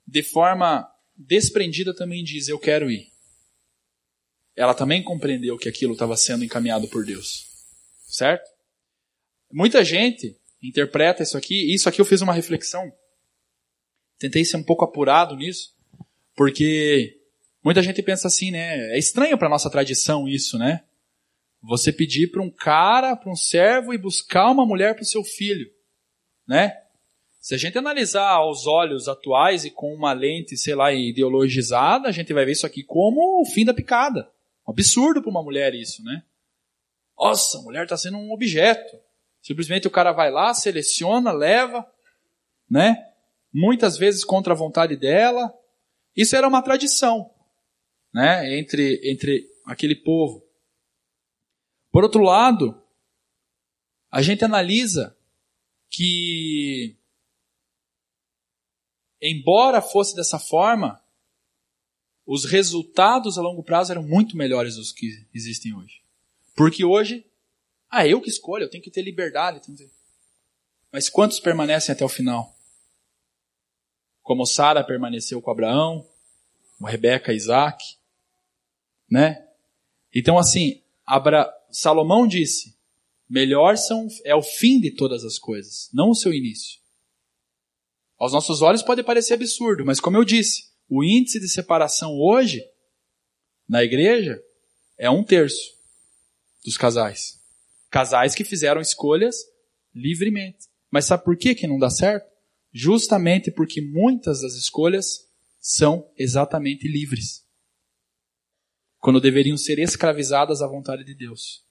de 0.08 0.22
forma 0.22 0.88
desprendida, 1.16 1.94
também 1.94 2.24
diz: 2.24 2.48
Eu 2.48 2.58
quero 2.58 2.90
ir. 2.90 3.08
Ela 4.56 4.74
também 4.74 5.02
compreendeu 5.02 5.56
que 5.56 5.68
aquilo 5.68 5.92
estava 5.92 6.16
sendo 6.16 6.44
encaminhado 6.44 6.88
por 6.88 7.04
Deus. 7.04 7.46
Certo? 8.06 8.48
Muita 9.52 9.84
gente 9.84 10.36
interpreta 10.62 11.22
isso 11.22 11.36
aqui, 11.36 11.74
isso 11.74 11.88
aqui 11.88 12.00
eu 12.00 12.04
fiz 12.04 12.20
uma 12.20 12.32
reflexão. 12.32 12.90
Tentei 14.18 14.44
ser 14.44 14.56
um 14.56 14.64
pouco 14.64 14.84
apurado 14.84 15.36
nisso, 15.36 15.72
porque 16.34 17.18
Muita 17.68 17.82
gente 17.82 18.02
pensa 18.02 18.28
assim, 18.28 18.50
né? 18.50 18.94
É 18.94 18.98
estranho 18.98 19.36
para 19.36 19.48
nossa 19.48 19.70
tradição 19.70 20.28
isso, 20.28 20.56
né? 20.58 20.84
Você 21.60 21.92
pedir 21.92 22.30
para 22.30 22.42
um 22.42 22.50
cara, 22.50 23.16
para 23.16 23.30
um 23.30 23.36
servo 23.36 23.92
e 23.92 23.98
buscar 23.98 24.50
uma 24.50 24.64
mulher 24.64 24.94
para 24.94 25.02
o 25.02 25.06
seu 25.06 25.24
filho, 25.24 25.68
né? 26.46 26.74
Se 27.38 27.54
a 27.54 27.58
gente 27.58 27.78
analisar 27.78 28.28
aos 28.28 28.66
olhos 28.66 29.08
atuais 29.08 29.64
e 29.64 29.70
com 29.70 29.94
uma 29.94 30.12
lente, 30.12 30.56
sei 30.56 30.74
lá, 30.74 30.92
ideologizada, 30.92 32.08
a 32.08 32.12
gente 32.12 32.32
vai 32.32 32.44
ver 32.44 32.52
isso 32.52 32.66
aqui 32.66 32.82
como 32.82 33.40
o 33.40 33.44
fim 33.46 33.64
da 33.64 33.72
picada. 33.72 34.30
Um 34.66 34.72
absurdo 34.72 35.22
para 35.22 35.30
uma 35.30 35.42
mulher 35.42 35.74
isso, 35.74 36.02
né? 36.04 36.22
Nossa, 37.16 37.58
a 37.58 37.62
mulher 37.62 37.84
está 37.84 37.96
sendo 37.96 38.18
um 38.18 38.32
objeto. 38.32 38.98
Simplesmente 39.40 39.86
o 39.86 39.90
cara 39.90 40.12
vai 40.12 40.30
lá, 40.30 40.52
seleciona, 40.52 41.32
leva, 41.32 41.86
né? 42.68 43.06
Muitas 43.52 43.96
vezes 43.96 44.24
contra 44.24 44.52
a 44.52 44.56
vontade 44.56 44.96
dela. 44.96 45.52
Isso 46.14 46.36
era 46.36 46.46
uma 46.46 46.60
tradição 46.60 47.30
né, 48.12 48.58
entre, 48.58 49.00
entre 49.04 49.48
aquele 49.64 49.94
povo. 49.94 50.44
Por 51.90 52.02
outro 52.02 52.22
lado, 52.22 52.82
a 54.10 54.20
gente 54.22 54.44
analisa 54.44 55.16
que, 55.88 56.97
embora 59.20 59.82
fosse 59.82 60.14
dessa 60.14 60.38
forma, 60.38 61.02
os 62.26 62.44
resultados 62.44 63.38
a 63.38 63.42
longo 63.42 63.62
prazo 63.62 63.90
eram 63.90 64.02
muito 64.02 64.36
melhores 64.36 64.76
dos 64.76 64.92
que 64.92 65.26
existem 65.34 65.74
hoje. 65.74 66.02
Porque 66.54 66.84
hoje, 66.84 67.24
ah, 67.90 68.06
eu 68.06 68.20
que 68.20 68.28
escolho, 68.28 68.64
eu 68.64 68.70
tenho 68.70 68.82
que 68.82 68.90
ter 68.90 69.02
liberdade. 69.02 69.60
Que 69.60 69.72
ter... 69.72 69.90
Mas 70.92 71.08
quantos 71.08 71.40
permanecem 71.40 71.92
até 71.92 72.04
o 72.04 72.08
final? 72.08 72.54
Como 74.22 74.44
Sara 74.44 74.84
permaneceu 74.84 75.40
com 75.40 75.50
Abraão, 75.50 76.06
como 76.76 76.90
Rebeca 76.90 77.32
e 77.32 77.36
Isaac, 77.36 77.82
né? 79.10 79.48
Então, 80.14 80.38
assim, 80.38 80.82
Abra... 81.06 81.50
Salomão 81.70 82.26
disse: 82.26 82.76
melhor 83.28 83.76
são, 83.78 84.08
é 84.24 84.34
o 84.34 84.42
fim 84.42 84.80
de 84.80 84.90
todas 84.90 85.24
as 85.24 85.38
coisas, 85.38 85.88
não 85.92 86.10
o 86.10 86.14
seu 86.14 86.32
início. 86.32 86.80
Aos 88.18 88.32
nossos 88.32 88.62
olhos 88.62 88.82
pode 88.82 89.02
parecer 89.02 89.34
absurdo, 89.34 89.84
mas 89.84 90.00
como 90.00 90.16
eu 90.16 90.24
disse, 90.24 90.64
o 90.88 91.04
índice 91.04 91.38
de 91.38 91.48
separação 91.48 92.18
hoje, 92.18 92.62
na 93.68 93.84
igreja, 93.84 94.42
é 94.98 95.08
um 95.08 95.22
terço 95.22 95.78
dos 96.64 96.76
casais. 96.76 97.38
Casais 97.90 98.34
que 98.34 98.44
fizeram 98.44 98.80
escolhas 98.80 99.36
livremente. 99.94 100.66
Mas 100.90 101.04
sabe 101.04 101.24
por 101.24 101.36
que, 101.36 101.54
que 101.54 101.66
não 101.66 101.78
dá 101.78 101.90
certo? 101.90 102.26
Justamente 102.72 103.50
porque 103.50 103.80
muitas 103.80 104.42
das 104.42 104.54
escolhas 104.54 105.28
são 105.60 106.10
exatamente 106.16 106.88
livres 106.88 107.46
quando 108.98 109.20
deveriam 109.20 109.56
ser 109.56 109.78
escravizadas 109.78 110.60
à 110.60 110.66
vontade 110.66 111.04
de 111.04 111.14
Deus. 111.14 111.64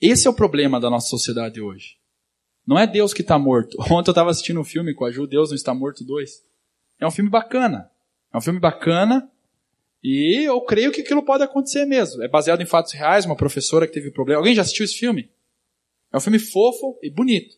Esse 0.00 0.26
é 0.26 0.30
o 0.30 0.34
problema 0.34 0.80
da 0.80 0.90
nossa 0.90 1.08
sociedade 1.08 1.60
hoje. 1.60 2.01
Não 2.66 2.78
é 2.78 2.86
Deus 2.86 3.12
que 3.12 3.22
está 3.22 3.38
morto. 3.38 3.76
Ontem 3.90 4.10
eu 4.10 4.12
estava 4.12 4.30
assistindo 4.30 4.60
um 4.60 4.64
filme 4.64 4.94
com 4.94 5.04
a 5.04 5.10
Ju, 5.10 5.26
Deus 5.26 5.50
não 5.50 5.56
está 5.56 5.74
morto 5.74 6.04
2. 6.04 6.44
É 7.00 7.06
um 7.06 7.10
filme 7.10 7.30
bacana. 7.30 7.90
É 8.32 8.36
um 8.36 8.40
filme 8.40 8.58
bacana 8.58 9.30
E 10.02 10.46
eu 10.46 10.60
creio 10.62 10.90
que 10.90 11.02
aquilo 11.02 11.22
pode 11.22 11.44
acontecer 11.44 11.84
mesmo. 11.84 12.22
É 12.22 12.28
baseado 12.28 12.60
em 12.60 12.66
fatos 12.66 12.92
reais, 12.92 13.24
uma 13.24 13.36
professora 13.36 13.86
que 13.86 13.92
teve 13.92 14.10
problema. 14.10 14.40
Alguém 14.40 14.54
já 14.54 14.62
assistiu 14.62 14.84
esse 14.84 14.96
filme? 14.96 15.30
É 16.12 16.16
um 16.16 16.20
filme 16.20 16.38
fofo 16.38 16.98
e 17.02 17.10
bonito. 17.10 17.56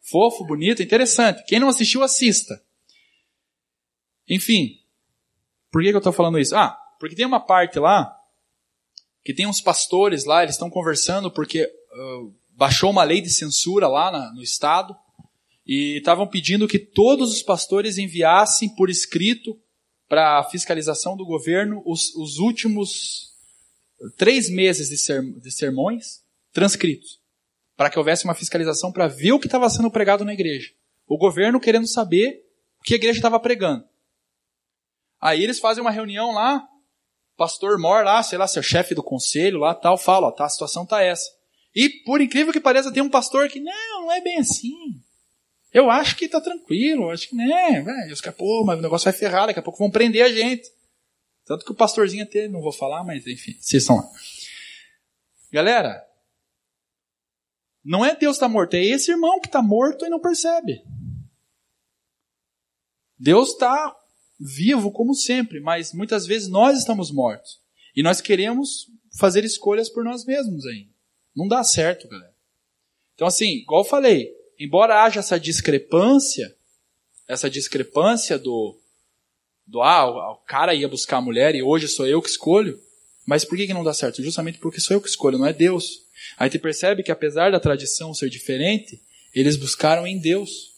Fofo, 0.00 0.46
bonito, 0.46 0.82
interessante. 0.82 1.44
Quem 1.46 1.58
não 1.58 1.68
assistiu, 1.68 2.02
assista. 2.02 2.62
Enfim, 4.28 4.80
por 5.70 5.82
que, 5.82 5.90
que 5.90 5.94
eu 5.94 5.98
estou 5.98 6.12
falando 6.12 6.38
isso? 6.38 6.54
Ah, 6.56 6.76
porque 6.98 7.16
tem 7.16 7.26
uma 7.26 7.40
parte 7.40 7.78
lá 7.78 8.12
que 9.24 9.34
tem 9.34 9.46
uns 9.46 9.60
pastores 9.60 10.24
lá, 10.24 10.42
eles 10.42 10.54
estão 10.54 10.70
conversando 10.70 11.30
porque 11.30 11.64
uh, 11.64 12.34
baixou 12.56 12.90
uma 12.90 13.04
lei 13.04 13.20
de 13.20 13.30
censura 13.30 13.86
lá 13.86 14.10
na, 14.10 14.32
no 14.32 14.42
estado 14.42 14.96
e 15.66 15.98
estavam 15.98 16.26
pedindo 16.26 16.66
que 16.66 16.78
todos 16.78 17.32
os 17.32 17.42
pastores 17.42 17.98
enviassem 17.98 18.68
por 18.74 18.88
escrito 18.88 19.58
para 20.08 20.38
a 20.38 20.44
fiscalização 20.44 21.16
do 21.16 21.26
governo 21.26 21.82
os, 21.84 22.14
os 22.14 22.38
últimos 22.38 23.34
três 24.16 24.48
meses 24.48 24.88
de, 24.88 24.96
ser, 24.96 25.22
de 25.22 25.50
sermões 25.50 26.22
transcritos, 26.52 27.20
para 27.76 27.90
que 27.90 27.98
houvesse 27.98 28.24
uma 28.24 28.34
fiscalização 28.34 28.92
para 28.92 29.08
ver 29.08 29.32
o 29.32 29.38
que 29.38 29.46
estava 29.46 29.68
sendo 29.68 29.90
pregado 29.90 30.24
na 30.24 30.32
igreja. 30.32 30.70
O 31.06 31.18
governo 31.18 31.60
querendo 31.60 31.86
saber 31.86 32.44
o 32.80 32.82
que 32.82 32.94
a 32.94 32.96
igreja 32.96 33.18
estava 33.18 33.38
pregando. 33.38 33.84
Aí 35.20 35.42
eles 35.42 35.58
fazem 35.58 35.82
uma 35.82 35.90
reunião 35.90 36.32
lá, 36.32 36.66
pastor 37.36 37.78
Mor 37.78 38.04
lá, 38.04 38.22
sei 38.22 38.38
lá, 38.38 38.46
seu 38.46 38.62
chefe 38.62 38.94
do 38.94 39.02
conselho 39.02 39.58
lá, 39.58 39.74
tal, 39.74 39.98
fala, 39.98 40.28
ó, 40.28 40.30
tá, 40.30 40.44
a 40.44 40.48
situação 40.48 40.86
tá 40.86 41.02
essa. 41.02 41.36
E 41.76 41.90
por 41.90 42.22
incrível 42.22 42.54
que 42.54 42.58
pareça, 42.58 42.90
tem 42.90 43.02
um 43.02 43.10
pastor 43.10 43.50
que, 43.50 43.60
não, 43.60 44.00
não 44.00 44.12
é 44.12 44.18
bem 44.22 44.38
assim. 44.38 44.98
Eu 45.74 45.90
acho 45.90 46.16
que 46.16 46.26
tá 46.26 46.40
tranquilo, 46.40 47.10
acho 47.10 47.28
que, 47.28 47.36
né, 47.36 47.82
velho, 47.82 48.14
os 48.14 48.22
caras, 48.22 48.38
pô, 48.38 48.64
mas 48.64 48.78
o 48.78 48.82
negócio 48.82 49.04
vai 49.04 49.12
ferrar, 49.12 49.46
daqui 49.46 49.58
a 49.58 49.62
pouco 49.62 49.78
vão 49.78 49.90
prender 49.90 50.24
a 50.24 50.32
gente. 50.32 50.72
Tanto 51.44 51.66
que 51.66 51.72
o 51.72 51.74
pastorzinho 51.74 52.24
até, 52.24 52.48
não 52.48 52.62
vou 52.62 52.72
falar, 52.72 53.04
mas 53.04 53.26
enfim, 53.26 53.52
vocês 53.60 53.82
estão 53.82 53.96
lá. 53.96 54.10
Galera, 55.52 56.02
não 57.84 58.02
é 58.02 58.16
Deus 58.16 58.36
está 58.36 58.48
morto, 58.48 58.72
é 58.72 58.82
esse 58.82 59.10
irmão 59.10 59.38
que 59.38 59.48
está 59.48 59.60
morto 59.60 60.06
e 60.06 60.08
não 60.08 60.18
percebe. 60.18 60.82
Deus 63.18 63.50
está 63.50 63.94
vivo 64.40 64.90
como 64.90 65.14
sempre, 65.14 65.60
mas 65.60 65.92
muitas 65.92 66.26
vezes 66.26 66.48
nós 66.48 66.78
estamos 66.78 67.10
mortos. 67.10 67.60
E 67.94 68.02
nós 68.02 68.22
queremos 68.22 68.86
fazer 69.18 69.44
escolhas 69.44 69.90
por 69.90 70.02
nós 70.02 70.24
mesmos 70.24 70.64
ainda. 70.64 70.95
Não 71.36 71.46
dá 71.46 71.62
certo, 71.62 72.08
galera. 72.08 72.34
Então, 73.14 73.26
assim, 73.26 73.58
igual 73.58 73.82
eu 73.82 73.88
falei, 73.88 74.32
embora 74.58 75.02
haja 75.04 75.20
essa 75.20 75.38
discrepância, 75.38 76.56
essa 77.28 77.50
discrepância 77.50 78.38
do, 78.38 78.78
do 79.66 79.82
ah, 79.82 80.32
o 80.32 80.36
cara 80.46 80.74
ia 80.74 80.88
buscar 80.88 81.18
a 81.18 81.22
mulher 81.22 81.54
e 81.54 81.62
hoje 81.62 81.88
sou 81.88 82.06
eu 82.06 82.22
que 82.22 82.30
escolho, 82.30 82.80
mas 83.26 83.44
por 83.44 83.58
que, 83.58 83.66
que 83.66 83.74
não 83.74 83.84
dá 83.84 83.92
certo? 83.92 84.22
Justamente 84.22 84.58
porque 84.58 84.80
sou 84.80 84.96
eu 84.96 85.00
que 85.00 85.08
escolho, 85.08 85.38
não 85.38 85.46
é 85.46 85.52
Deus. 85.52 86.06
Aí 86.38 86.48
tu 86.48 86.58
percebe 86.58 87.02
que 87.02 87.12
apesar 87.12 87.50
da 87.50 87.60
tradição 87.60 88.14
ser 88.14 88.30
diferente, 88.30 89.00
eles 89.34 89.56
buscaram 89.56 90.06
em 90.06 90.18
Deus. 90.18 90.72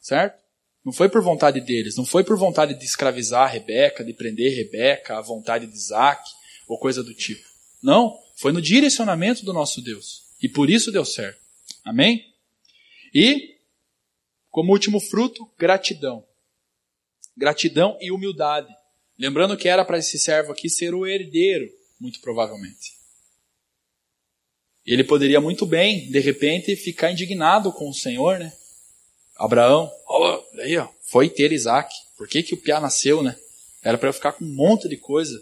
Certo? 0.00 0.38
Não 0.84 0.92
foi 0.92 1.08
por 1.08 1.22
vontade 1.22 1.60
deles, 1.60 1.96
não 1.96 2.06
foi 2.06 2.24
por 2.24 2.36
vontade 2.38 2.74
de 2.74 2.84
escravizar 2.84 3.52
Rebeca, 3.52 4.04
de 4.04 4.14
prender 4.14 4.54
Rebeca, 4.54 5.18
a 5.18 5.20
vontade 5.20 5.66
de 5.66 5.74
Isaac, 5.74 6.22
ou 6.66 6.78
coisa 6.78 7.02
do 7.02 7.12
tipo. 7.14 7.46
Não, 7.82 8.16
foi 8.40 8.52
no 8.52 8.62
direcionamento 8.62 9.44
do 9.44 9.52
nosso 9.52 9.82
Deus. 9.82 10.22
E 10.42 10.48
por 10.48 10.70
isso 10.70 10.90
deu 10.90 11.04
certo. 11.04 11.38
Amém? 11.84 12.34
E, 13.14 13.56
como 14.48 14.72
último 14.72 14.98
fruto, 14.98 15.46
gratidão. 15.58 16.24
Gratidão 17.36 17.98
e 18.00 18.10
humildade. 18.10 18.74
Lembrando 19.18 19.58
que 19.58 19.68
era 19.68 19.84
para 19.84 19.98
esse 19.98 20.18
servo 20.18 20.52
aqui 20.52 20.70
ser 20.70 20.94
o 20.94 21.06
herdeiro, 21.06 21.70
muito 22.00 22.18
provavelmente. 22.22 22.94
Ele 24.86 25.04
poderia 25.04 25.38
muito 25.38 25.66
bem, 25.66 26.10
de 26.10 26.18
repente, 26.18 26.74
ficar 26.76 27.12
indignado 27.12 27.70
com 27.70 27.90
o 27.90 27.94
Senhor, 27.94 28.38
né? 28.38 28.50
Abraão, 29.36 29.92
ó, 30.06 30.42
aí, 30.60 30.78
ó, 30.78 30.88
foi 31.02 31.28
ter 31.28 31.52
Isaac. 31.52 31.94
Por 32.16 32.26
que, 32.26 32.42
que 32.42 32.54
o 32.54 32.56
Piá 32.56 32.80
nasceu, 32.80 33.22
né? 33.22 33.38
Era 33.82 33.98
para 33.98 34.08
eu 34.08 34.14
ficar 34.14 34.32
com 34.32 34.46
um 34.46 34.54
monte 34.54 34.88
de 34.88 34.96
coisa. 34.96 35.38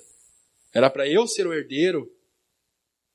Era 0.74 0.90
para 0.90 1.08
eu 1.08 1.28
ser 1.28 1.46
o 1.46 1.54
herdeiro. 1.54 2.12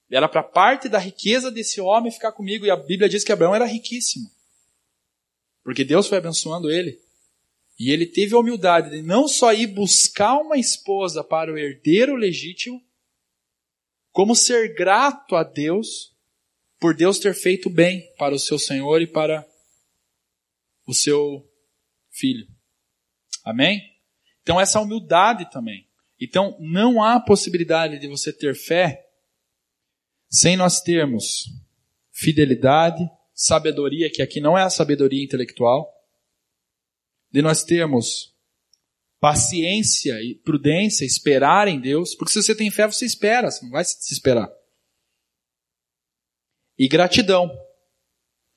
Era 0.10 0.30
para 0.30 0.44
parte 0.44 0.88
da 0.88 1.00
riqueza 1.00 1.50
desse 1.50 1.82
homem 1.82 2.12
ficar 2.12 2.32
comigo. 2.32 2.66
E 2.66 2.72
a 2.72 2.76
Bíblia 2.76 3.10
diz 3.10 3.24
que 3.24 3.32
Abraão 3.32 3.56
era 3.56 3.66
riquíssimo. 3.66 4.30
Porque 5.64 5.84
Deus 5.84 6.08
foi 6.08 6.18
abençoando 6.18 6.70
ele. 6.70 7.00
E 7.80 7.92
ele 7.92 8.06
teve 8.06 8.36
a 8.36 8.40
humildade 8.40 8.92
de 8.92 9.02
não 9.02 9.28
só 9.28 9.54
ir 9.54 9.68
buscar 9.68 10.38
uma 10.38 10.58
esposa 10.58 11.24
para 11.24 11.52
o 11.52 11.58
herdeiro 11.58 12.16
legítimo, 12.16 12.82
como 14.12 14.36
ser 14.36 14.76
grato 14.76 15.36
a 15.36 15.44
Deus 15.44 16.14
por 16.80 16.94
Deus 16.94 17.18
ter 17.18 17.34
feito 17.34 17.70
bem 17.70 18.14
para 18.18 18.36
o 18.36 18.40
seu 18.40 18.60
Senhor 18.60 19.02
e 19.02 19.08
para 19.08 19.48
o 20.86 20.94
seu 20.94 21.50
filho. 22.12 22.46
Amém? 23.44 23.82
Então, 24.42 24.60
essa 24.60 24.80
humildade 24.80 25.50
também. 25.50 25.88
Então, 26.20 26.58
não 26.60 27.02
há 27.02 27.20
possibilidade 27.20 28.00
de 28.00 28.08
você 28.08 28.32
ter 28.32 28.54
fé 28.54 29.03
sem 30.34 30.58
nós 30.58 30.82
termos 30.82 31.46
fidelidade, 32.12 33.08
sabedoria, 33.36 34.12
que 34.12 34.20
aqui 34.20 34.42
não 34.42 34.58
é 34.58 34.64
a 34.64 34.70
sabedoria 34.70 35.24
intelectual, 35.24 35.88
de 37.32 37.40
nós 37.44 37.64
termos 37.64 38.34
paciência 39.20 40.20
e 40.24 40.34
prudência, 40.34 41.06
esperar 41.06 41.68
em 41.68 41.80
Deus, 41.80 42.16
porque 42.16 42.34
se 42.34 42.42
você 42.42 42.56
tem 42.56 42.72
fé, 42.72 42.88
você 42.88 43.06
espera, 43.06 43.52
você 43.52 43.64
não 43.64 43.72
vai 43.72 43.86
se 43.86 44.12
esperar. 44.12 44.52
E 46.80 46.88
gratidão 46.88 47.50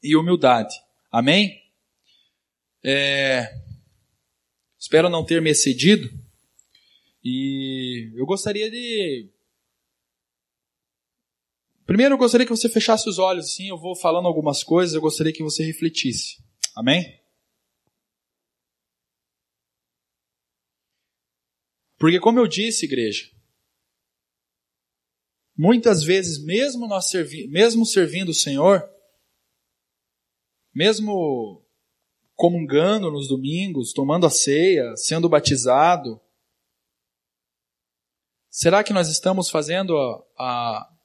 e 0.02 0.16
humildade. 0.16 0.74
Amém? 1.12 1.62
É, 2.82 3.52
espero 4.78 5.10
não 5.10 5.26
ter 5.26 5.42
me 5.42 5.50
excedido. 5.50 6.08
E 7.22 8.12
eu 8.16 8.24
gostaria 8.24 8.70
de. 8.70 9.28
Primeiro, 11.86 12.14
eu 12.14 12.18
gostaria 12.18 12.44
que 12.44 12.50
você 12.50 12.68
fechasse 12.68 13.08
os 13.08 13.18
olhos, 13.18 13.46
assim. 13.46 13.68
Eu 13.68 13.78
vou 13.78 13.94
falando 13.94 14.26
algumas 14.26 14.64
coisas, 14.64 14.94
eu 14.94 15.00
gostaria 15.00 15.32
que 15.32 15.42
você 15.42 15.64
refletisse. 15.64 16.44
Amém? 16.74 17.18
Porque, 21.96 22.18
como 22.18 22.40
eu 22.40 22.46
disse, 22.46 22.84
igreja, 22.84 23.30
muitas 25.56 26.02
vezes, 26.02 26.42
mesmo 26.44 26.86
nós 26.86 27.08
servi 27.08 27.46
mesmo 27.48 27.86
servindo 27.86 28.30
o 28.30 28.34
Senhor, 28.34 28.86
mesmo 30.74 31.64
comungando 32.34 33.10
nos 33.10 33.28
domingos, 33.28 33.92
tomando 33.92 34.26
a 34.26 34.30
ceia, 34.30 34.94
sendo 34.96 35.28
batizado? 35.28 36.20
Será 38.50 38.84
que 38.84 38.92
nós 38.92 39.08
estamos 39.08 39.48
fazendo 39.48 39.96
a, 39.96 40.26
a, 40.38 40.95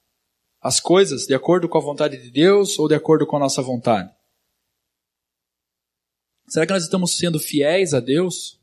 as 0.62 0.78
coisas 0.80 1.26
de 1.26 1.34
acordo 1.34 1.68
com 1.68 1.78
a 1.78 1.82
vontade 1.82 2.16
de 2.16 2.30
Deus 2.30 2.78
ou 2.78 2.88
de 2.88 2.94
acordo 2.94 3.26
com 3.26 3.36
a 3.36 3.40
nossa 3.40 3.60
vontade? 3.60 4.10
Será 6.48 6.66
que 6.66 6.72
nós 6.72 6.84
estamos 6.84 7.16
sendo 7.16 7.38
fiéis 7.38 7.94
a 7.94 8.00
Deus? 8.00 8.60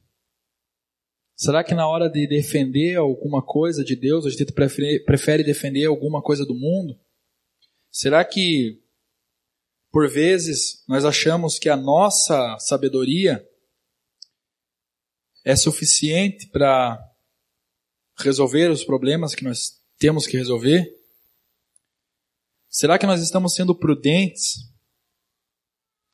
Será 1.36 1.64
que 1.64 1.74
na 1.74 1.88
hora 1.88 2.10
de 2.10 2.28
defender 2.28 2.96
alguma 2.96 3.42
coisa 3.42 3.84
de 3.84 3.96
Deus, 3.96 4.26
a 4.26 4.30
gente 4.30 4.52
prefere, 4.52 5.44
defender 5.44 5.86
alguma 5.86 6.22
coisa 6.22 6.46
do 6.46 6.54
mundo? 6.54 7.00
Será 7.92 8.24
que 8.24 8.82
por 9.92 10.08
vezes, 10.08 10.84
nós 10.88 11.04
achamos 11.04 11.58
que 11.58 11.68
a 11.68 11.76
nossa 11.76 12.58
sabedoria 12.60 13.44
é 15.44 15.56
suficiente 15.56 16.48
para 16.48 17.00
resolver 18.18 18.70
os 18.70 18.84
problemas 18.84 19.34
que 19.34 19.44
nós 19.44 19.82
temos 19.98 20.28
que 20.28 20.38
resolver? 20.38 20.96
Será 22.70 23.00
que 23.00 23.08
nós 23.08 23.20
estamos 23.22 23.56
sendo 23.56 23.74
prudentes, 23.74 24.72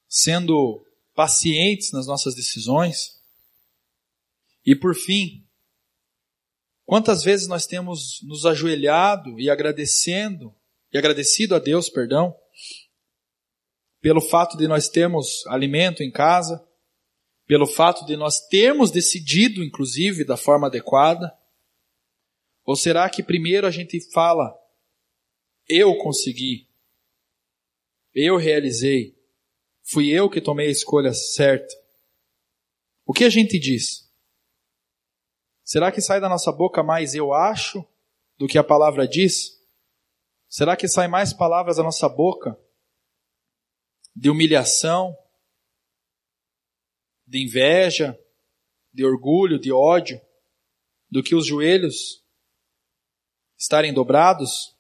sendo 0.07 0.85
pacientes 1.13 1.91
nas 1.91 2.07
nossas 2.07 2.33
decisões? 2.33 3.21
E 4.65 4.73
por 4.73 4.95
fim, 4.95 5.45
quantas 6.85 7.23
vezes 7.23 7.47
nós 7.47 7.65
temos 7.65 8.21
nos 8.23 8.45
ajoelhado 8.45 9.37
e 9.39 9.49
agradecendo, 9.49 10.55
e 10.93 10.97
agradecido 10.97 11.55
a 11.55 11.59
Deus, 11.59 11.89
perdão, 11.89 12.33
pelo 13.99 14.21
fato 14.21 14.55
de 14.55 14.65
nós 14.65 14.87
termos 14.87 15.45
alimento 15.47 16.01
em 16.03 16.11
casa, 16.11 16.65
pelo 17.45 17.67
fato 17.67 18.05
de 18.05 18.15
nós 18.15 18.39
termos 18.39 18.91
decidido, 18.91 19.61
inclusive, 19.61 20.23
da 20.23 20.37
forma 20.37 20.67
adequada? 20.67 21.35
Ou 22.63 22.75
será 22.77 23.09
que 23.09 23.21
primeiro 23.21 23.67
a 23.67 23.71
gente 23.71 23.99
fala, 24.11 24.55
eu 25.67 25.97
consegui, 25.97 26.67
eu 28.13 28.37
realizei, 28.37 29.15
fui 29.83 30.09
eu 30.09 30.29
que 30.29 30.41
tomei 30.41 30.67
a 30.67 30.71
escolha 30.71 31.13
certa? 31.13 31.73
O 33.05 33.13
que 33.13 33.23
a 33.23 33.29
gente 33.29 33.59
diz? 33.59 34.05
Será 35.63 35.91
que 35.91 36.01
sai 36.01 36.21
da 36.21 36.29
nossa 36.29 36.51
boca 36.51 36.83
mais 36.83 37.15
eu 37.15 37.33
acho 37.33 37.85
do 38.37 38.47
que 38.47 38.57
a 38.57 38.63
palavra 38.63 39.07
diz? 39.07 39.55
Será 40.47 40.75
que 40.75 40.87
sai 40.87 41.07
mais 41.07 41.33
palavras 41.33 41.77
da 41.77 41.83
nossa 41.83 42.07
boca 42.07 42.57
de 44.15 44.29
humilhação, 44.29 45.17
de 47.27 47.43
inveja, 47.43 48.17
de 48.93 49.03
orgulho, 49.03 49.59
de 49.59 49.71
ódio, 49.71 50.21
do 51.09 51.21
que 51.21 51.35
os 51.35 51.45
joelhos 51.45 52.23
estarem 53.57 53.93
dobrados? 53.93 54.74